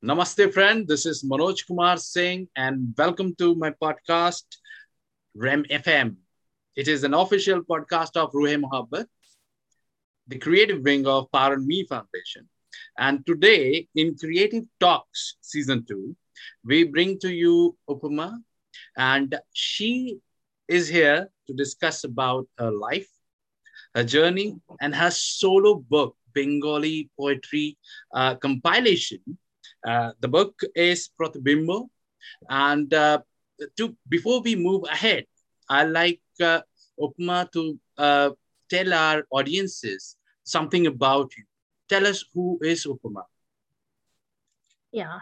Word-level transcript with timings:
Namaste, 0.00 0.52
friend. 0.52 0.86
This 0.86 1.06
is 1.06 1.24
Manoj 1.24 1.66
Kumar 1.66 1.96
Singh, 1.96 2.46
and 2.54 2.94
welcome 2.96 3.34
to 3.34 3.56
my 3.56 3.70
podcast, 3.82 4.44
REM 5.34 5.64
FM. 5.64 6.14
It 6.76 6.86
is 6.86 7.02
an 7.02 7.14
official 7.14 7.62
podcast 7.62 8.16
of 8.16 8.30
Ruhe 8.30 8.62
Mohabbat, 8.62 9.06
the 10.28 10.38
creative 10.38 10.82
wing 10.82 11.04
of 11.08 11.28
Power 11.32 11.54
and 11.54 11.66
Me 11.66 11.84
Foundation. 11.84 12.48
And 12.96 13.26
today, 13.26 13.88
in 13.96 14.16
Creative 14.16 14.62
Talks 14.78 15.34
Season 15.40 15.84
2, 15.84 16.14
we 16.64 16.84
bring 16.84 17.18
to 17.18 17.34
you 17.34 17.76
Upama, 17.90 18.38
and 18.96 19.34
she 19.52 20.20
is 20.68 20.86
here 20.86 21.28
to 21.48 21.54
discuss 21.54 22.04
about 22.04 22.46
her 22.56 22.70
life, 22.70 23.10
her 23.96 24.04
journey, 24.04 24.60
and 24.80 24.94
her 24.94 25.10
solo 25.10 25.74
book, 25.74 26.16
Bengali 26.34 27.10
Poetry 27.18 27.76
uh, 28.14 28.36
Compilation 28.36 29.38
uh, 29.86 30.12
the 30.20 30.28
book 30.28 30.60
is 30.74 31.10
Pratibimbo. 31.20 31.88
And 32.48 32.92
uh, 32.92 33.20
to 33.76 33.96
before 34.08 34.40
we 34.40 34.56
move 34.56 34.84
ahead, 34.90 35.26
I'd 35.68 35.90
like 35.90 36.20
uh, 36.42 36.60
Upma 37.00 37.50
to 37.52 37.78
uh, 37.96 38.30
tell 38.68 38.92
our 38.92 39.24
audiences 39.30 40.16
something 40.44 40.86
about 40.86 41.30
you. 41.36 41.44
Tell 41.88 42.06
us 42.06 42.24
who 42.34 42.58
is 42.62 42.86
Upma. 42.86 43.22
Yeah. 44.92 45.20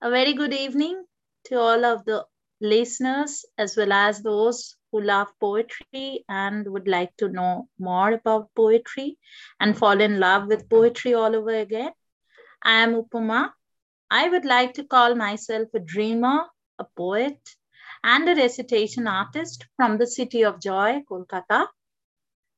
A 0.00 0.10
very 0.10 0.34
good 0.34 0.52
evening 0.52 1.04
to 1.46 1.58
all 1.58 1.84
of 1.84 2.04
the 2.04 2.24
listeners 2.60 3.44
as 3.56 3.76
well 3.76 3.92
as 3.92 4.22
those 4.22 4.76
who 4.90 5.00
love 5.02 5.28
poetry 5.40 6.24
and 6.28 6.66
would 6.68 6.88
like 6.88 7.16
to 7.18 7.28
know 7.28 7.68
more 7.78 8.12
about 8.12 8.50
poetry 8.54 9.18
and 9.60 9.76
fall 9.76 10.00
in 10.00 10.18
love 10.18 10.46
with 10.46 10.68
poetry 10.68 11.14
all 11.14 11.34
over 11.34 11.54
again. 11.54 11.92
I 12.62 12.82
am 12.82 12.94
Upama. 12.94 13.52
I 14.10 14.28
would 14.28 14.44
like 14.44 14.74
to 14.74 14.84
call 14.84 15.14
myself 15.14 15.68
a 15.74 15.78
dreamer, 15.78 16.46
a 16.78 16.84
poet, 16.84 17.38
and 18.02 18.28
a 18.28 18.34
recitation 18.34 19.06
artist 19.06 19.66
from 19.76 19.98
the 19.98 20.06
city 20.06 20.44
of 20.44 20.60
joy, 20.60 21.02
Kolkata. 21.10 21.68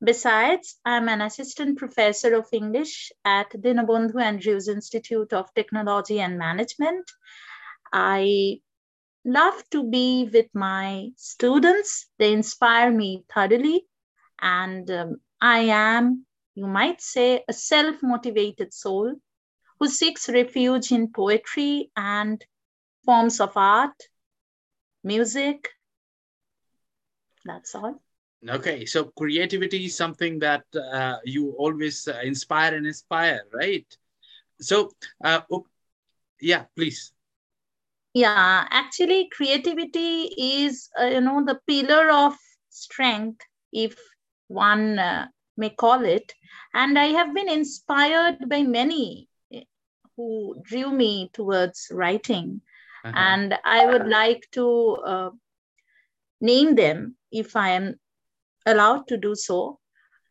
Besides, 0.03 0.79
I'm 0.85 1.09
an 1.09 1.21
assistant 1.21 1.79
professor 1.79 2.35
of 2.35 2.47
English 2.53 3.13
at 3.25 3.51
Dinabandhu 3.51 4.21
Andrews 4.21 4.69
Institute 4.69 5.33
of 5.33 5.53
Technology 5.55 6.21
and 6.21 6.39
Management. 6.39 7.11
I 7.93 8.61
love 9.25 9.63
to 9.71 9.83
be 9.89 10.31
with 10.33 10.47
my 10.55 11.11
students. 11.17 12.07
They 12.19 12.33
inspire 12.33 12.91
me 12.91 13.25
thoroughly. 13.33 13.87
And 14.41 14.91
um, 14.91 15.21
I 15.41 15.59
am, 15.69 16.25
you 16.55 16.67
might 16.67 17.03
say, 17.03 17.45
a 17.47 17.53
self 17.53 18.03
motivated 18.03 18.73
soul 18.73 19.17
who 19.81 19.89
seeks 19.89 20.29
refuge 20.29 20.93
in 20.93 21.11
poetry 21.11 21.91
and 21.97 22.45
forms 23.05 23.41
of 23.41 23.57
art, 23.57 23.97
music. 25.03 25.71
That's 27.47 27.75
all. 27.75 28.01
Okay, 28.47 28.85
so 28.85 29.05
creativity 29.17 29.87
is 29.87 29.97
something 29.97 30.39
that 30.41 30.65
uh, 30.75 31.17
you 31.25 31.55
always 31.59 32.07
uh, 32.07 32.21
inspire 32.23 32.75
and 32.75 32.87
inspire, 32.87 33.43
right? 33.53 33.87
So, 34.61 34.91
uh, 35.25 35.41
oh, 35.51 35.67
yeah, 36.41 36.65
please. 36.77 37.13
Yeah, 38.13 38.67
actually, 38.71 39.31
creativity 39.33 40.33
is, 40.37 40.91
uh, 41.01 41.07
you 41.07 41.21
know, 41.21 41.45
the 41.45 41.59
pillar 41.67 42.11
of 42.11 42.35
strength, 42.69 43.41
if 43.73 43.97
one 44.49 44.99
uh, 44.99 45.29
may 45.57 45.71
call 45.71 46.05
it. 46.05 46.35
And 46.75 46.99
I 46.99 47.07
have 47.07 47.35
been 47.35 47.49
inspired 47.49 48.49
by 48.49 48.63
many 48.63 49.30
who 50.17 50.57
drew 50.63 50.91
me 50.91 51.31
towards 51.33 51.89
writing. 51.91 52.61
Uh-huh. 53.05 53.15
And 53.17 53.59
I 53.65 53.87
would 53.87 54.07
like 54.07 54.49
to 54.53 54.97
uh, 55.05 55.31
name 56.41 56.75
them 56.75 57.17
if 57.33 57.57
I 57.57 57.71
am 57.71 57.99
allowed 58.67 59.09
to 59.09 59.17
do 59.17 59.35
so. 59.35 59.79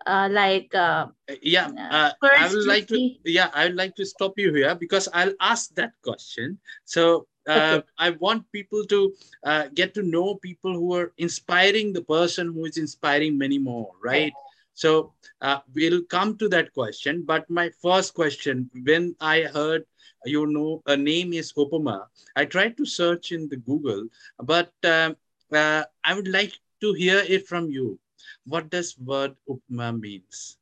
Uh, 0.07 0.29
like 0.31 0.73
uh, 0.73 1.07
yeah 1.41 1.67
uh, 1.77 1.93
uh 1.93 2.11
i 2.37 2.47
would 2.47 2.65
like 2.65 2.87
to 2.87 2.97
yeah 3.25 3.49
i 3.53 3.65
would 3.65 3.75
like 3.75 3.93
to 3.93 4.05
stop 4.05 4.31
you 4.39 4.53
here 4.53 4.73
because 4.73 5.09
i'll 5.13 5.33
ask 5.41 5.75
that 5.75 5.91
question 6.01 6.57
so 6.85 7.27
uh, 7.49 7.81
okay. 7.81 7.87
i 7.97 8.09
want 8.11 8.49
people 8.53 8.85
to 8.85 9.13
uh, 9.43 9.67
get 9.73 9.93
to 9.93 10.01
know 10.01 10.35
people 10.35 10.73
who 10.73 10.95
are 10.95 11.11
inspiring 11.17 11.91
the 11.91 12.01
person 12.01 12.47
who 12.47 12.63
is 12.63 12.77
inspiring 12.77 13.37
many 13.37 13.59
more 13.59 13.91
right 14.01 14.31
so 14.79 15.11
uh, 15.41 15.59
we'll 15.75 16.03
come 16.05 16.37
to 16.37 16.47
that 16.47 16.71
question. 16.73 17.23
But 17.27 17.49
my 17.49 17.69
first 17.81 18.13
question, 18.13 18.69
when 18.87 19.13
I 19.19 19.41
heard 19.41 19.83
you 20.25 20.47
know 20.47 20.81
a 20.85 20.95
name 20.95 21.33
is 21.33 21.51
Upama, 21.51 22.07
I 22.37 22.45
tried 22.45 22.77
to 22.77 22.85
search 22.85 23.33
in 23.33 23.49
the 23.49 23.57
Google, 23.57 24.07
but 24.39 24.71
uh, 24.85 25.11
uh, 25.51 25.83
I 26.05 26.13
would 26.13 26.29
like 26.29 26.53
to 26.79 26.93
hear 26.93 27.19
it 27.27 27.45
from 27.45 27.69
you. 27.69 27.99
What 28.45 28.69
does 28.69 28.95
word 28.97 29.35
Upama 29.49 29.99
means? 29.99 30.57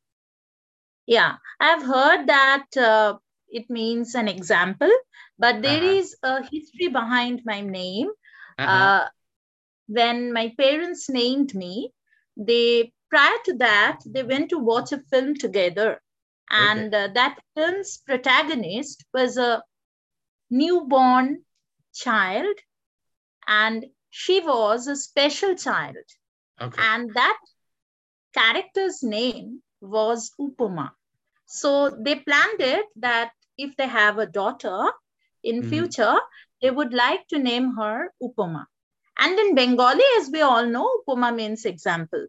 Yeah, 1.06 1.36
I've 1.60 1.86
heard 1.86 2.26
that 2.26 2.66
uh, 2.76 3.18
it 3.48 3.70
means 3.70 4.16
an 4.16 4.26
example, 4.26 4.90
but 5.38 5.62
there 5.62 5.78
uh-huh. 5.78 6.02
is 6.02 6.16
a 6.24 6.42
history 6.42 6.88
behind 6.88 7.42
my 7.44 7.60
name. 7.60 8.10
Uh-huh. 8.58 8.66
Uh, 8.66 9.08
when 9.86 10.32
my 10.32 10.52
parents 10.58 11.08
named 11.08 11.54
me, 11.54 11.92
they 12.36 12.92
prior 13.10 13.36
to 13.44 13.54
that, 13.58 14.00
they 14.06 14.22
went 14.22 14.50
to 14.50 14.58
watch 14.58 14.92
a 14.92 15.02
film 15.10 15.34
together. 15.34 16.00
And 16.50 16.94
okay. 16.94 17.04
uh, 17.04 17.08
that 17.14 17.38
film's 17.54 17.98
protagonist 17.98 19.04
was 19.12 19.36
a 19.36 19.62
newborn 20.50 21.42
child, 21.94 22.56
and 23.46 23.84
she 24.10 24.40
was 24.40 24.86
a 24.86 24.96
special 24.96 25.54
child. 25.54 25.96
Okay. 26.60 26.82
And 26.82 27.12
that 27.14 27.38
character's 28.34 29.02
name 29.02 29.62
was 29.80 30.32
Upama. 30.40 30.90
So 31.46 31.90
they 31.90 32.16
planned 32.16 32.60
it 32.60 32.86
that 32.96 33.32
if 33.56 33.76
they 33.76 33.86
have 33.86 34.18
a 34.18 34.26
daughter 34.26 34.90
in 35.42 35.60
mm-hmm. 35.60 35.70
future, 35.70 36.18
they 36.62 36.70
would 36.70 36.92
like 36.92 37.26
to 37.28 37.38
name 37.38 37.74
her 37.76 38.12
Upama. 38.22 38.64
And 39.18 39.38
in 39.38 39.54
Bengali, 39.54 40.04
as 40.18 40.30
we 40.30 40.42
all 40.42 40.66
know, 40.66 40.90
Upama 41.06 41.34
means 41.34 41.64
example. 41.64 42.26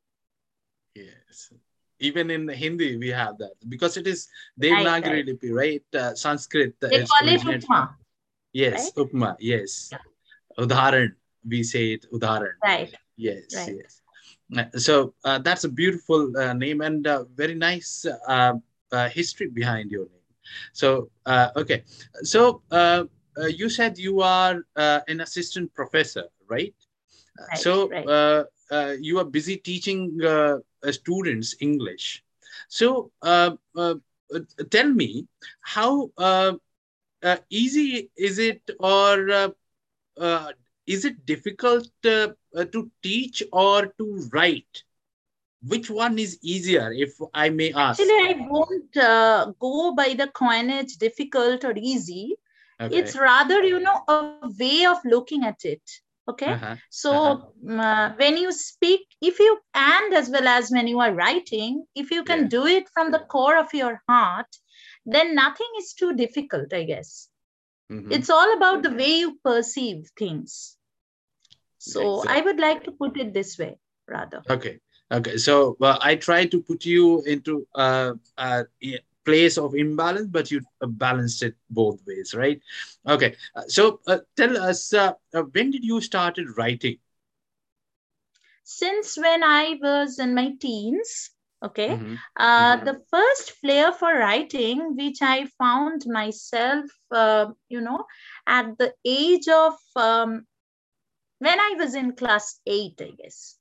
Yes. 0.96 1.54
Even 2.00 2.30
in 2.32 2.48
Hindi, 2.48 2.98
we 2.98 3.10
have 3.10 3.38
that 3.40 3.56
because 3.68 3.98
it 3.98 4.08
is 4.08 4.28
Devanagari 4.60 5.28
Lipi, 5.28 5.52
right? 5.52 5.84
Uh, 5.94 6.16
Sanskrit. 6.16 6.76
They 6.80 7.04
call 7.04 7.28
it 7.28 7.42
Upma. 7.42 7.96
Yes, 8.54 8.92
right? 8.96 9.06
Upma. 9.06 9.36
Yes. 9.40 9.90
Yeah. 9.92 10.00
Udharan. 10.58 11.12
We 11.48 11.64
say 11.64 11.94
it 11.94 12.06
Udharan. 12.12 12.54
Right. 12.64 12.94
Yes. 13.18 13.54
Right. 13.56 13.76
Yes. 13.84 14.02
Uh, 14.58 14.66
so 14.78 15.14
uh, 15.26 15.38
that's 15.40 15.64
a 15.64 15.70
beautiful 15.70 16.36
uh, 16.38 16.54
name 16.54 16.82
and 16.82 17.06
uh, 17.06 17.26
very 17.36 17.54
nice 17.54 18.06
uh, 18.28 18.54
uh, 18.92 19.10
history 19.10 19.48
behind 19.48 19.92
your 19.92 20.06
name. 20.06 20.34
So 20.74 21.12
okay, 21.56 21.84
so 22.24 22.64
you 23.50 23.70
said 23.70 23.98
you 23.98 24.22
are 24.22 24.64
an 24.76 25.22
assistant 25.22 25.74
professor, 25.76 26.26
right? 26.50 26.74
right 27.38 27.58
so 27.60 27.90
right. 27.90 28.46
Uh, 28.72 28.96
you 29.00 29.20
are 29.20 29.26
busy 29.26 29.58
teaching 29.58 30.20
uh, 30.24 30.58
uh, 30.84 30.92
students 30.92 31.56
English. 31.60 32.24
So 32.68 33.12
uh, 33.22 33.56
uh, 33.76 33.96
uh 34.34 34.40
tell 34.70 34.90
me, 34.90 35.28
how 35.62 36.12
easy 37.50 38.12
is 38.16 38.40
it 38.40 38.62
or 38.80 39.54
is 40.86 41.06
it 41.06 41.26
difficult 41.26 41.90
to 42.04 42.92
teach 43.02 43.44
or 43.52 43.88
to 43.98 44.30
write? 44.32 44.84
which 45.68 45.90
one 45.90 46.18
is 46.18 46.40
easier 46.42 46.92
if 46.94 47.16
i 47.34 47.50
may 47.50 47.72
ask 47.74 48.00
actually 48.00 48.16
i 48.16 48.48
won't 48.50 48.98
uh, 48.98 49.52
go 49.60 49.94
by 49.94 50.14
the 50.14 50.28
coinage 50.28 50.96
difficult 50.98 51.66
or 51.66 51.74
easy 51.76 52.36
okay. 52.80 52.96
it's 52.96 53.18
rather 53.18 53.62
you 53.64 53.80
know 53.80 54.02
a 54.08 54.50
way 54.60 54.86
of 54.86 54.98
looking 55.04 55.44
at 55.44 55.66
it 55.66 55.82
okay 56.30 56.54
uh-huh. 56.54 56.76
so 56.90 57.12
uh-huh. 57.14 57.84
Uh, 57.86 58.14
when 58.22 58.38
you 58.38 58.52
speak 58.52 59.02
if 59.22 59.40
you 59.40 59.58
and 59.74 60.14
as 60.14 60.30
well 60.30 60.48
as 60.48 60.72
when 60.76 60.88
you 60.88 61.00
are 61.06 61.14
writing 61.14 61.84
if 61.96 62.12
you 62.12 62.24
can 62.24 62.42
yeah. 62.42 62.54
do 62.56 62.66
it 62.66 62.90
from 62.94 63.12
the 63.12 63.24
core 63.34 63.58
of 63.58 63.74
your 63.74 64.02
heart 64.08 64.60
then 65.06 65.36
nothing 65.36 65.72
is 65.82 65.94
too 65.94 66.12
difficult 66.24 66.74
i 66.74 66.84
guess 66.84 67.30
mm-hmm. 67.92 68.12
it's 68.12 68.30
all 68.30 68.56
about 68.58 68.84
the 68.84 68.94
way 69.02 69.14
you 69.24 69.32
perceive 69.44 70.12
things 70.18 70.78
so 71.78 72.04
exactly. 72.04 72.36
i 72.36 72.46
would 72.46 72.60
like 72.68 72.84
to 72.84 72.92
put 72.92 73.18
it 73.18 73.34
this 73.34 73.58
way 73.58 73.74
rather 74.08 74.42
okay 74.50 74.80
okay 75.12 75.38
so 75.38 75.76
well, 75.80 75.98
i 76.02 76.16
try 76.16 76.46
to 76.46 76.62
put 76.62 76.86
you 76.86 77.22
into 77.24 77.66
uh, 77.76 78.14
uh, 78.38 78.64
place 79.30 79.58
of 79.58 79.76
imbalance, 79.76 80.28
but 80.28 80.52
you 80.52 80.62
uh, 80.82 80.88
balanced 80.88 81.44
it 81.44 81.56
both 81.70 82.00
ways, 82.08 82.34
right? 82.34 82.62
Okay. 83.08 83.36
Uh, 83.56 83.64
so 83.68 84.00
uh, 84.08 84.20
tell 84.36 84.58
us, 84.58 84.94
uh, 84.94 85.14
uh, 85.34 85.44
when 85.54 85.72
did 85.72 85.84
you 85.84 86.02
started 86.02 86.58
writing? 86.58 86.98
Since 88.64 89.18
when 89.18 89.44
I 89.44 89.78
was 89.82 90.20
in 90.20 90.34
my 90.36 90.54
teens, 90.60 91.32
Okay. 91.62 91.90
Mm-hmm. 91.90 92.16
Uh, 92.38 92.76
mm-hmm. 92.78 92.86
The 92.86 93.02
first 93.12 93.52
flair 93.60 93.92
for 93.92 94.14
writing, 94.14 94.96
which 94.96 95.18
I 95.22 95.48
found 95.58 96.06
myself, 96.08 96.86
uh, 97.12 97.48
you 97.68 97.82
know, 97.82 98.06
at 98.48 98.78
the 98.78 98.94
age 99.04 99.48
of 99.50 99.74
um, 99.96 100.46
when 101.40 101.60
I 101.60 101.76
was 101.78 101.96
in 101.96 102.16
class 102.16 102.60
eight, 102.66 103.02
I 103.02 103.12
guess. 103.22 103.58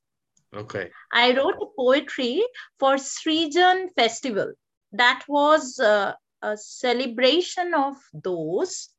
Okay. 0.55 0.89
I 1.11 1.35
wrote 1.35 1.61
a 1.61 1.65
poetry 1.75 2.41
for 2.79 2.95
Srijan 2.95 3.89
Festival. 3.95 4.53
That 4.91 5.23
was 5.27 5.79
uh, 5.79 6.13
a 6.41 6.57
celebration 6.57 7.73
of 7.73 7.95
those 8.13 8.89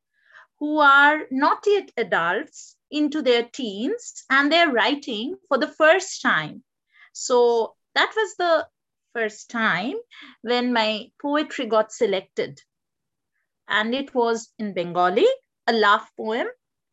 who 0.58 0.78
are 0.78 1.26
not 1.30 1.64
yet 1.66 1.90
adults 1.96 2.76
into 2.90 3.22
their 3.22 3.44
teens 3.44 4.24
and 4.28 4.52
they're 4.52 4.70
writing 4.70 5.36
for 5.48 5.58
the 5.58 5.68
first 5.68 6.22
time. 6.22 6.62
So 7.12 7.74
that 7.94 8.12
was 8.14 8.34
the 8.36 8.66
first 9.14 9.50
time 9.50 9.94
when 10.42 10.72
my 10.72 11.10
poetry 11.20 11.66
got 11.66 11.92
selected. 11.92 12.60
And 13.68 13.94
it 13.94 14.14
was 14.14 14.52
in 14.58 14.74
Bengali, 14.74 15.26
a 15.66 15.72
love 15.72 16.06
poem, 16.16 16.46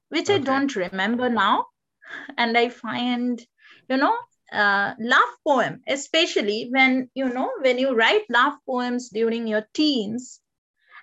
which 0.10 0.30
okay. 0.30 0.36
I 0.36 0.44
don't 0.44 0.76
remember 0.76 1.30
now. 1.30 1.66
And 2.38 2.58
I 2.58 2.70
find, 2.70 3.42
you 3.90 3.98
know, 3.98 4.16
uh, 4.52 4.94
laugh 5.00 5.36
poem, 5.46 5.82
especially 5.88 6.70
when, 6.72 7.10
you 7.14 7.30
know, 7.30 7.52
when 7.62 7.78
you 7.78 7.94
write 7.94 8.24
laugh 8.30 8.56
poems 8.66 9.10
during 9.10 9.48
your 9.48 9.68
teens, 9.74 10.40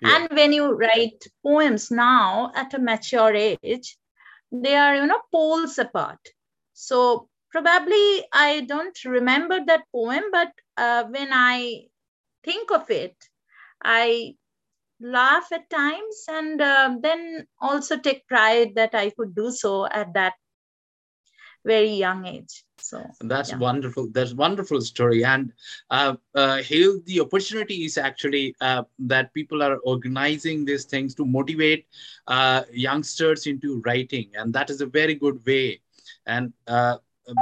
yeah. 0.01 0.15
and 0.15 0.29
when 0.31 0.53
you 0.53 0.71
write 0.71 1.23
poems 1.43 1.91
now 1.91 2.51
at 2.55 2.73
a 2.73 2.79
mature 2.79 3.33
age, 3.33 3.97
they 4.51 4.75
are, 4.75 4.95
you 4.95 5.07
know, 5.07 5.21
poles 5.31 5.77
apart. 5.77 6.19
So 6.73 7.29
probably 7.51 8.25
I 8.33 8.65
don't 8.67 8.97
remember 9.05 9.59
that 9.65 9.85
poem, 9.91 10.23
but 10.31 10.51
uh, 10.77 11.03
when 11.05 11.29
I 11.31 11.83
think 12.43 12.71
of 12.71 12.89
it, 12.89 13.15
I 13.83 14.35
laugh 14.99 15.51
at 15.51 15.69
times 15.69 16.25
and 16.27 16.61
uh, 16.61 16.95
then 17.01 17.47
also 17.59 17.97
take 17.97 18.27
pride 18.27 18.73
that 18.75 18.95
I 18.95 19.09
could 19.11 19.35
do 19.35 19.51
so 19.51 19.85
at 19.85 20.13
that 20.13 20.33
very 21.65 21.89
young 21.89 22.25
age. 22.25 22.63
So 22.77 23.03
that's 23.21 23.51
yeah. 23.51 23.57
wonderful. 23.57 24.09
That's 24.11 24.33
wonderful 24.33 24.79
story. 24.81 25.25
And 25.25 25.51
uh, 25.89 26.15
uh 26.35 26.57
here 26.57 26.99
the 27.05 27.21
opportunity 27.21 27.85
is 27.85 27.97
actually 27.97 28.55
uh, 28.61 28.83
that 28.99 29.33
people 29.33 29.63
are 29.63 29.77
organizing 29.77 30.65
these 30.65 30.85
things 30.85 31.15
to 31.15 31.25
motivate 31.25 31.87
uh, 32.27 32.61
youngsters 32.71 33.47
into 33.47 33.81
writing. 33.85 34.29
And 34.35 34.53
that 34.53 34.69
is 34.69 34.81
a 34.81 34.85
very 34.85 35.15
good 35.15 35.43
way. 35.45 35.81
And 36.27 36.53
uh, 36.67 36.97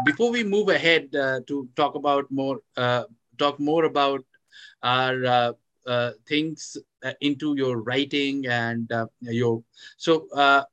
before 0.06 0.32
we 0.32 0.44
move 0.44 0.70
ahead 0.70 1.14
uh, 1.16 1.42
to 1.48 1.68
talk 1.76 1.96
about 1.96 2.32
more 2.32 2.60
uh, 2.78 3.04
talk 3.38 3.60
more 3.60 3.84
about 3.86 4.24
our 4.82 5.26
uh, 5.26 5.54
uh, 5.86 6.12
things 6.28 6.78
uh, 7.04 7.14
into 7.22 7.56
your 7.58 7.82
writing 7.82 8.48
and 8.48 8.92
uh, 8.92 9.06
your 9.20 9.64
so 9.98 10.28
uh, 10.34 10.64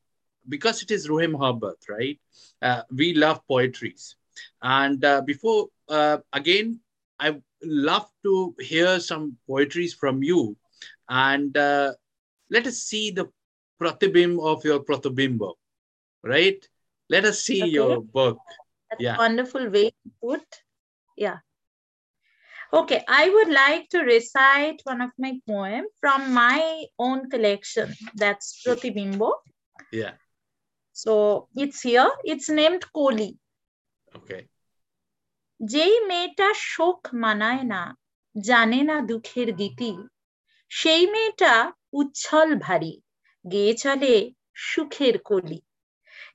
because 0.48 0.82
it 0.82 0.90
is 0.90 1.08
Ruhe 1.08 1.26
Mohabbat, 1.30 1.88
right? 1.88 2.18
Uh, 2.62 2.82
we 2.90 3.14
love 3.14 3.46
poetries. 3.46 4.16
And 4.62 5.04
uh, 5.04 5.22
before, 5.22 5.68
uh, 5.88 6.18
again, 6.32 6.80
I 7.18 7.36
love 7.62 8.08
to 8.24 8.54
hear 8.58 9.00
some 9.00 9.36
poetries 9.46 9.94
from 9.94 10.22
you. 10.22 10.56
And 11.08 11.56
uh, 11.56 11.94
let 12.50 12.66
us 12.66 12.78
see 12.78 13.10
the 13.10 13.28
pratibim 13.80 14.40
of 14.40 14.64
your 14.64 14.80
pratibimbo, 14.80 15.54
right? 16.22 16.66
Let 17.08 17.24
us 17.24 17.40
see 17.40 17.62
okay. 17.62 17.70
your 17.70 18.00
book. 18.00 18.38
That's 18.90 19.02
yeah. 19.02 19.16
wonderful 19.18 19.68
way 19.70 19.90
to 19.90 20.10
put. 20.22 20.44
Yeah. 21.16 21.38
Okay, 22.72 23.04
I 23.08 23.28
would 23.28 23.48
like 23.48 23.88
to 23.90 24.00
recite 24.00 24.80
one 24.84 25.00
of 25.00 25.10
my 25.18 25.40
poems 25.46 25.88
from 26.00 26.32
my 26.32 26.84
own 26.98 27.28
collection. 27.28 27.92
That's 28.14 28.62
Pratibimbo. 28.64 29.32
Yeah. 29.90 30.12
So 31.00 31.48
it's 31.54 31.80
here. 31.80 32.10
It's 32.24 32.48
named 32.50 32.84
Koli. 32.92 33.30
Okay. 34.12 34.42
যেই 35.60 35.94
মেয়েটা 36.08 36.48
শোক 36.64 37.00
মানায় 37.22 37.64
না 37.64 37.82
জানে 38.36 38.80
না 38.82 38.96
দুঃখের 39.08 39.48
গীতি 39.60 39.92
সেই 40.70 41.04
মেয়েটা 41.12 41.54
উচ্ছল 41.92 42.48
ভারী 42.64 42.94
গেয়ে 43.44 43.74
চলে 43.82 44.14
সুখের 44.66 45.16
কলি 45.28 45.58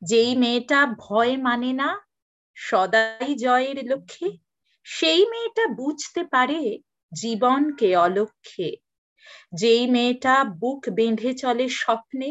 যেই 0.02 0.32
মেয়েটা 0.42 0.80
ভয় 0.98 1.34
মানে 1.48 1.72
না 1.82 1.90
সদাই 2.58 3.32
জয়ের 3.44 3.78
লক্ষ্যে 3.92 4.30
সেই 4.86 5.22
মেয়েটা 5.32 5.66
বুঝতে 5.80 6.22
পারে 6.34 6.62
জীবনকে 7.12 7.90
অলক্ষ্যে 8.06 8.70
যেই 9.54 9.84
মেয়েটা 9.94 10.36
বুক 10.62 10.82
বেঁধে 10.98 11.32
চলে 11.42 11.66
স্বপ্নে 11.82 12.30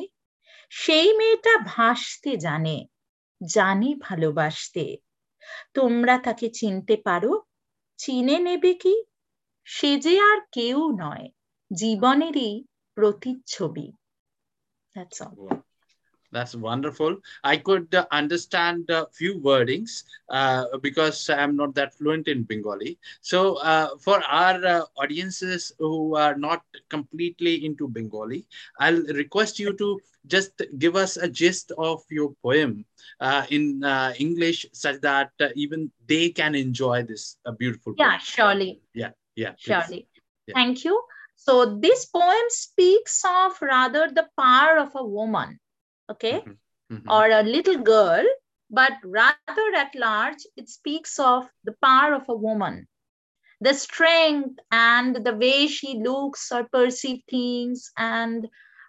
সেই 0.76 1.16
মেয়েটা 1.16 1.58
ভাসতে 1.64 2.36
জানে 2.36 2.86
জানে 3.46 3.94
ভালোবাসতে। 4.00 4.96
তোমরা 5.74 6.18
তাকে 6.18 6.50
চিনতে 6.50 6.96
পারো, 6.96 7.42
চিনে 7.96 8.38
নেবে 8.38 8.74
কি? 8.74 9.04
সে 9.64 9.98
যে 9.98 10.20
আর 10.20 10.40
কেউ 10.52 10.92
নয়, 11.00 11.28
জীবনেরই 11.74 12.64
প্রতিচ্ছবি। 12.94 13.92
That's 14.94 15.22
all. 15.22 15.56
That's 16.34 16.56
wonderful. 16.56 17.16
I 17.44 17.56
could 17.58 17.94
uh, 17.94 18.06
understand 18.10 18.90
a 18.90 19.06
few 19.12 19.40
wordings 19.40 20.02
uh, 20.28 20.64
because 20.82 21.30
I'm 21.30 21.56
not 21.56 21.74
that 21.76 21.94
fluent 21.94 22.28
in 22.28 22.42
Bengali. 22.42 22.98
So 23.22 23.56
uh, 23.56 23.96
for 24.00 24.20
our 24.24 24.66
uh, 24.66 24.82
audiences 24.98 25.72
who 25.78 26.16
are 26.16 26.36
not 26.36 26.62
completely 26.90 27.64
into 27.64 27.88
Bengali, 27.88 28.46
I'll 28.80 29.02
request 29.14 29.60
you 29.60 29.74
to 29.78 30.00
just 30.26 30.60
give 30.78 30.96
us 30.96 31.16
a 31.16 31.28
gist 31.28 31.72
of 31.78 32.02
your 32.10 32.34
poem 32.42 32.84
uh, 33.20 33.46
in 33.50 33.84
uh, 33.84 34.12
English 34.18 34.66
such 34.72 35.00
that 35.02 35.30
even 35.54 35.92
they 36.06 36.30
can 36.30 36.54
enjoy 36.56 37.04
this 37.04 37.38
beautiful 37.58 37.94
Yeah, 37.96 38.10
poem. 38.10 38.20
surely. 38.22 38.80
Yeah, 38.94 39.10
yeah. 39.36 39.52
Surely. 39.56 40.08
Yeah. 40.48 40.54
Thank 40.54 40.84
you. 40.84 41.00
So 41.36 41.78
this 41.78 42.06
poem 42.06 42.48
speaks 42.48 43.22
of 43.24 43.60
rather 43.62 44.08
the 44.10 44.28
power 44.38 44.78
of 44.78 44.90
a 44.96 45.04
woman 45.04 45.60
okay, 46.10 46.40
mm-hmm. 46.40 46.94
Mm-hmm. 46.94 47.10
or 47.10 47.30
a 47.30 47.42
little 47.42 47.78
girl, 47.78 48.24
but 48.70 48.92
rather 49.04 49.74
at 49.76 49.94
large, 49.94 50.42
it 50.56 50.68
speaks 50.68 51.18
of 51.18 51.48
the 51.64 51.74
power 51.82 52.14
of 52.14 52.28
a 52.28 52.34
woman, 52.34 52.86
the 53.60 53.74
strength 53.74 54.58
and 54.70 55.24
the 55.24 55.34
way 55.34 55.66
she 55.66 55.98
looks 55.98 56.50
or 56.52 56.64
perceives 56.64 57.22
things 57.28 57.90
and 57.96 58.48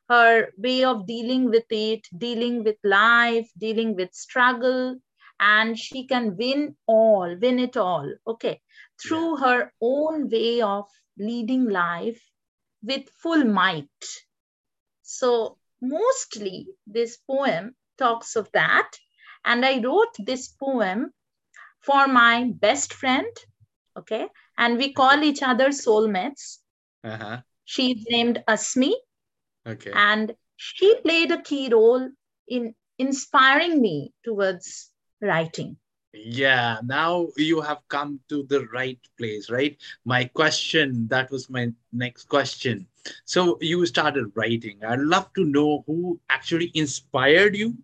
her 0.10 0.50
way 0.58 0.84
of 0.84 1.08
dealing 1.08 1.50
with 1.50 1.66
it, 1.70 2.08
dealing 2.18 2.64
with 2.64 2.78
life, 2.84 3.50
dealing 3.58 3.96
with 3.96 4.14
struggle, 4.14 4.98
and 5.40 5.78
she 5.78 6.06
can 6.08 6.38
win 6.38 6.76
all, 6.88 7.36
win 7.42 7.60
it 7.60 7.76
all, 7.76 8.12
okay, 8.28 8.62
through 9.02 9.40
yeah. 9.40 9.46
her 9.46 9.74
own 9.82 10.30
way 10.30 10.62
of 10.62 10.86
leading 11.18 11.70
life 11.70 12.22
with 12.84 13.10
full 13.22 13.44
might. 13.44 13.88
So 15.02 15.58
mostly 15.82 16.68
this 16.88 17.18
poem 17.18 17.76
talks 17.98 18.36
of 18.36 18.50
that. 18.54 18.92
And 19.44 19.66
I 19.66 19.80
wrote 19.82 20.16
this 20.20 20.48
poem 20.48 21.12
for 21.82 22.08
my 22.08 22.52
best 22.56 22.94
friend. 22.94 23.28
Okay. 23.98 24.28
And 24.58 24.78
we 24.78 24.94
call 24.94 25.24
each 25.24 25.44
other 25.44 25.70
soulmates. 25.70 26.58
Uh-huh. 27.04 27.42
She's 27.66 28.04
named 28.10 28.44
Asmi. 28.48 28.94
Okay. 29.68 29.92
And 29.94 30.36
she 30.56 30.96
played 31.02 31.32
a 31.32 31.42
key 31.42 31.70
role 31.72 32.10
in 32.48 32.74
inspiring 32.98 33.82
me 33.82 34.14
towards 34.24 34.92
writing 35.22 35.78
yeah 36.16 36.78
now 36.86 37.28
you 37.38 37.62
have 37.62 37.80
come 37.88 38.20
to 38.30 38.44
the 38.44 38.66
right 38.74 39.00
place 39.18 39.50
right? 39.50 39.78
My 40.06 40.26
question 40.26 41.08
that 41.10 41.32
was 41.32 41.50
my 41.50 41.72
next 41.92 42.30
question. 42.30 42.88
So 43.26 43.58
you 43.62 43.86
started 43.86 44.32
writing. 44.36 44.80
I'd 44.88 45.00
love 45.00 45.34
to 45.34 45.46
know 45.46 45.84
who 45.88 46.20
actually 46.30 46.72
inspired 46.74 47.56
you. 47.56 47.76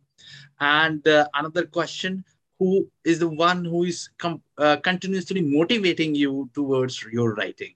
And 0.60 1.06
uh, 1.08 1.28
another 1.34 1.66
question 1.66 2.24
who 2.60 2.88
is 3.04 3.20
the 3.20 3.30
one 3.30 3.66
who 3.66 3.84
is 3.84 4.10
com- 4.18 4.42
uh, 4.58 4.78
continuously 4.78 5.42
motivating 5.42 6.16
you 6.16 6.50
towards 6.54 7.04
your 7.12 7.34
writing? 7.36 7.76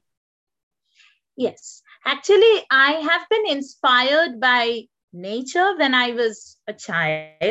Yes. 1.37 1.81
Actually 2.05 2.65
i 2.69 2.93
have 3.09 3.27
been 3.29 3.45
inspired 3.47 4.39
by 4.39 4.83
nature 5.13 5.75
when 5.77 5.93
i 5.93 6.11
was 6.11 6.57
a 6.67 6.73
child 6.73 7.41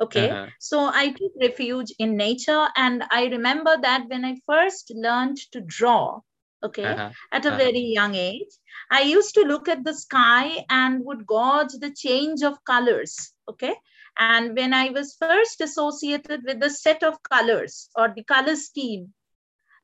Okay. 0.00 0.30
Uh-huh. 0.30 0.46
So 0.58 0.90
I 0.92 1.10
took 1.12 1.32
refuge 1.40 1.92
in 1.98 2.16
nature. 2.16 2.68
And 2.76 3.04
I 3.10 3.26
remember 3.26 3.76
that 3.80 4.08
when 4.08 4.24
I 4.24 4.36
first 4.46 4.90
learned 4.94 5.38
to 5.52 5.60
draw, 5.60 6.20
okay, 6.62 6.84
uh-huh. 6.84 7.10
at 7.32 7.44
a 7.44 7.48
uh-huh. 7.48 7.58
very 7.58 7.80
young 7.80 8.14
age, 8.14 8.52
I 8.90 9.02
used 9.02 9.34
to 9.34 9.42
look 9.42 9.68
at 9.68 9.84
the 9.84 9.94
sky 9.94 10.64
and 10.68 11.04
would 11.04 11.26
gauge 11.26 11.72
the 11.80 11.92
change 11.94 12.42
of 12.42 12.64
colors. 12.64 13.32
Okay. 13.48 13.74
And 14.18 14.56
when 14.56 14.74
I 14.74 14.90
was 14.90 15.16
first 15.20 15.60
associated 15.60 16.42
with 16.44 16.60
the 16.60 16.70
set 16.70 17.02
of 17.02 17.22
colors 17.22 17.88
or 17.94 18.12
the 18.14 18.24
color 18.24 18.56
scheme, 18.56 19.14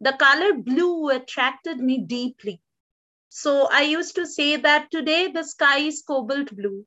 The 0.00 0.12
color 0.12 0.52
blue 0.54 1.08
attracted 1.08 1.78
me 1.80 1.99
deeply. 1.99 2.61
So 3.28 3.68
I 3.70 3.82
used 3.82 4.14
to 4.16 4.26
say 4.26 4.56
that 4.56 4.90
today 4.90 5.28
the 5.32 5.42
sky 5.42 5.78
is 5.78 6.02
cobalt 6.02 6.54
blue. 6.54 6.87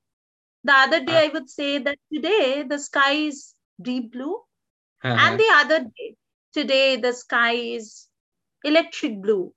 The 0.63 0.73
other 0.73 1.03
day, 1.05 1.17
Ah. 1.17 1.25
I 1.25 1.27
would 1.33 1.49
say 1.49 1.79
that 1.79 1.97
today 2.13 2.63
the 2.63 2.79
sky 2.79 3.13
is 3.13 3.55
deep 3.81 4.11
blue. 4.11 4.41
Uh-huh. 5.03 5.15
And 5.19 5.39
the 5.39 5.49
other 5.53 5.79
day, 5.85 6.15
today 6.53 6.97
the 6.97 7.13
sky 7.13 7.53
is 7.53 8.07
electric 8.63 9.21
blue. 9.21 9.53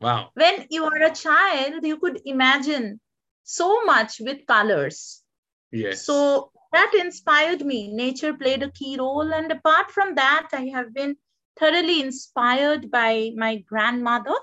wow. 0.00 0.30
When 0.34 0.66
you 0.70 0.84
are 0.84 1.02
a 1.02 1.14
child, 1.14 1.84
you 1.84 1.98
could 1.98 2.20
imagine 2.24 3.00
so 3.44 3.84
much 3.84 4.20
with 4.20 4.46
colors. 4.46 5.22
Yes. 5.70 6.04
So 6.04 6.52
that 6.72 6.92
inspired 6.94 7.64
me. 7.64 7.92
Nature 7.92 8.34
played 8.34 8.62
a 8.62 8.70
key 8.70 8.96
role. 8.98 9.32
And 9.34 9.50
apart 9.52 9.90
from 9.90 10.14
that, 10.16 10.48
I 10.52 10.66
have 10.74 10.94
been 10.94 11.16
thoroughly 11.58 12.00
inspired 12.02 12.90
by 12.90 13.32
my 13.36 13.56
grandmother, 13.56 14.34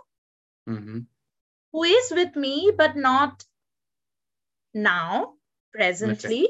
Mhm. 0.68 1.08
who 1.72 1.84
is 1.84 2.12
with 2.12 2.36
me, 2.36 2.72
but 2.76 2.96
not 2.96 3.44
now, 4.74 5.35
presently. 5.76 6.48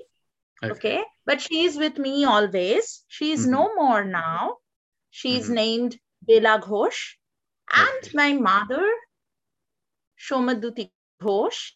Okay. 0.64 1.04
But 1.26 1.42
she 1.42 1.66
is 1.66 1.78
with 1.78 1.98
me 1.98 2.26
always. 2.26 3.04
She 3.08 3.32
is 3.32 3.46
no 3.46 3.74
more 3.76 4.04
now. 4.06 4.58
She 5.10 5.38
is 5.38 5.50
Mhm. 5.50 5.54
named 5.62 6.00
Bela 6.28 6.60
Ghosh. 6.68 7.02
And 7.84 8.04
Okay. 8.04 8.12
my 8.22 8.34
mother, 8.34 8.86
Shomaduti 10.18 10.92
Ghosh. 11.22 11.74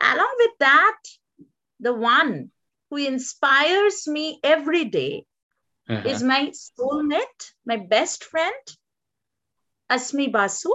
Along 0.00 0.34
with 0.38 0.58
that, 0.58 0.98
the 1.80 1.94
one 1.94 2.50
who 2.90 2.96
inspires 2.96 4.06
me 4.16 4.40
every 4.42 4.84
day 4.84 5.26
Uh-huh. 5.88 6.08
is 6.10 6.22
my 6.22 6.40
soulmate, 6.52 7.52
my 7.64 7.76
best 7.76 8.24
friend, 8.24 8.64
Asmi 9.90 10.30
Basu, 10.32 10.72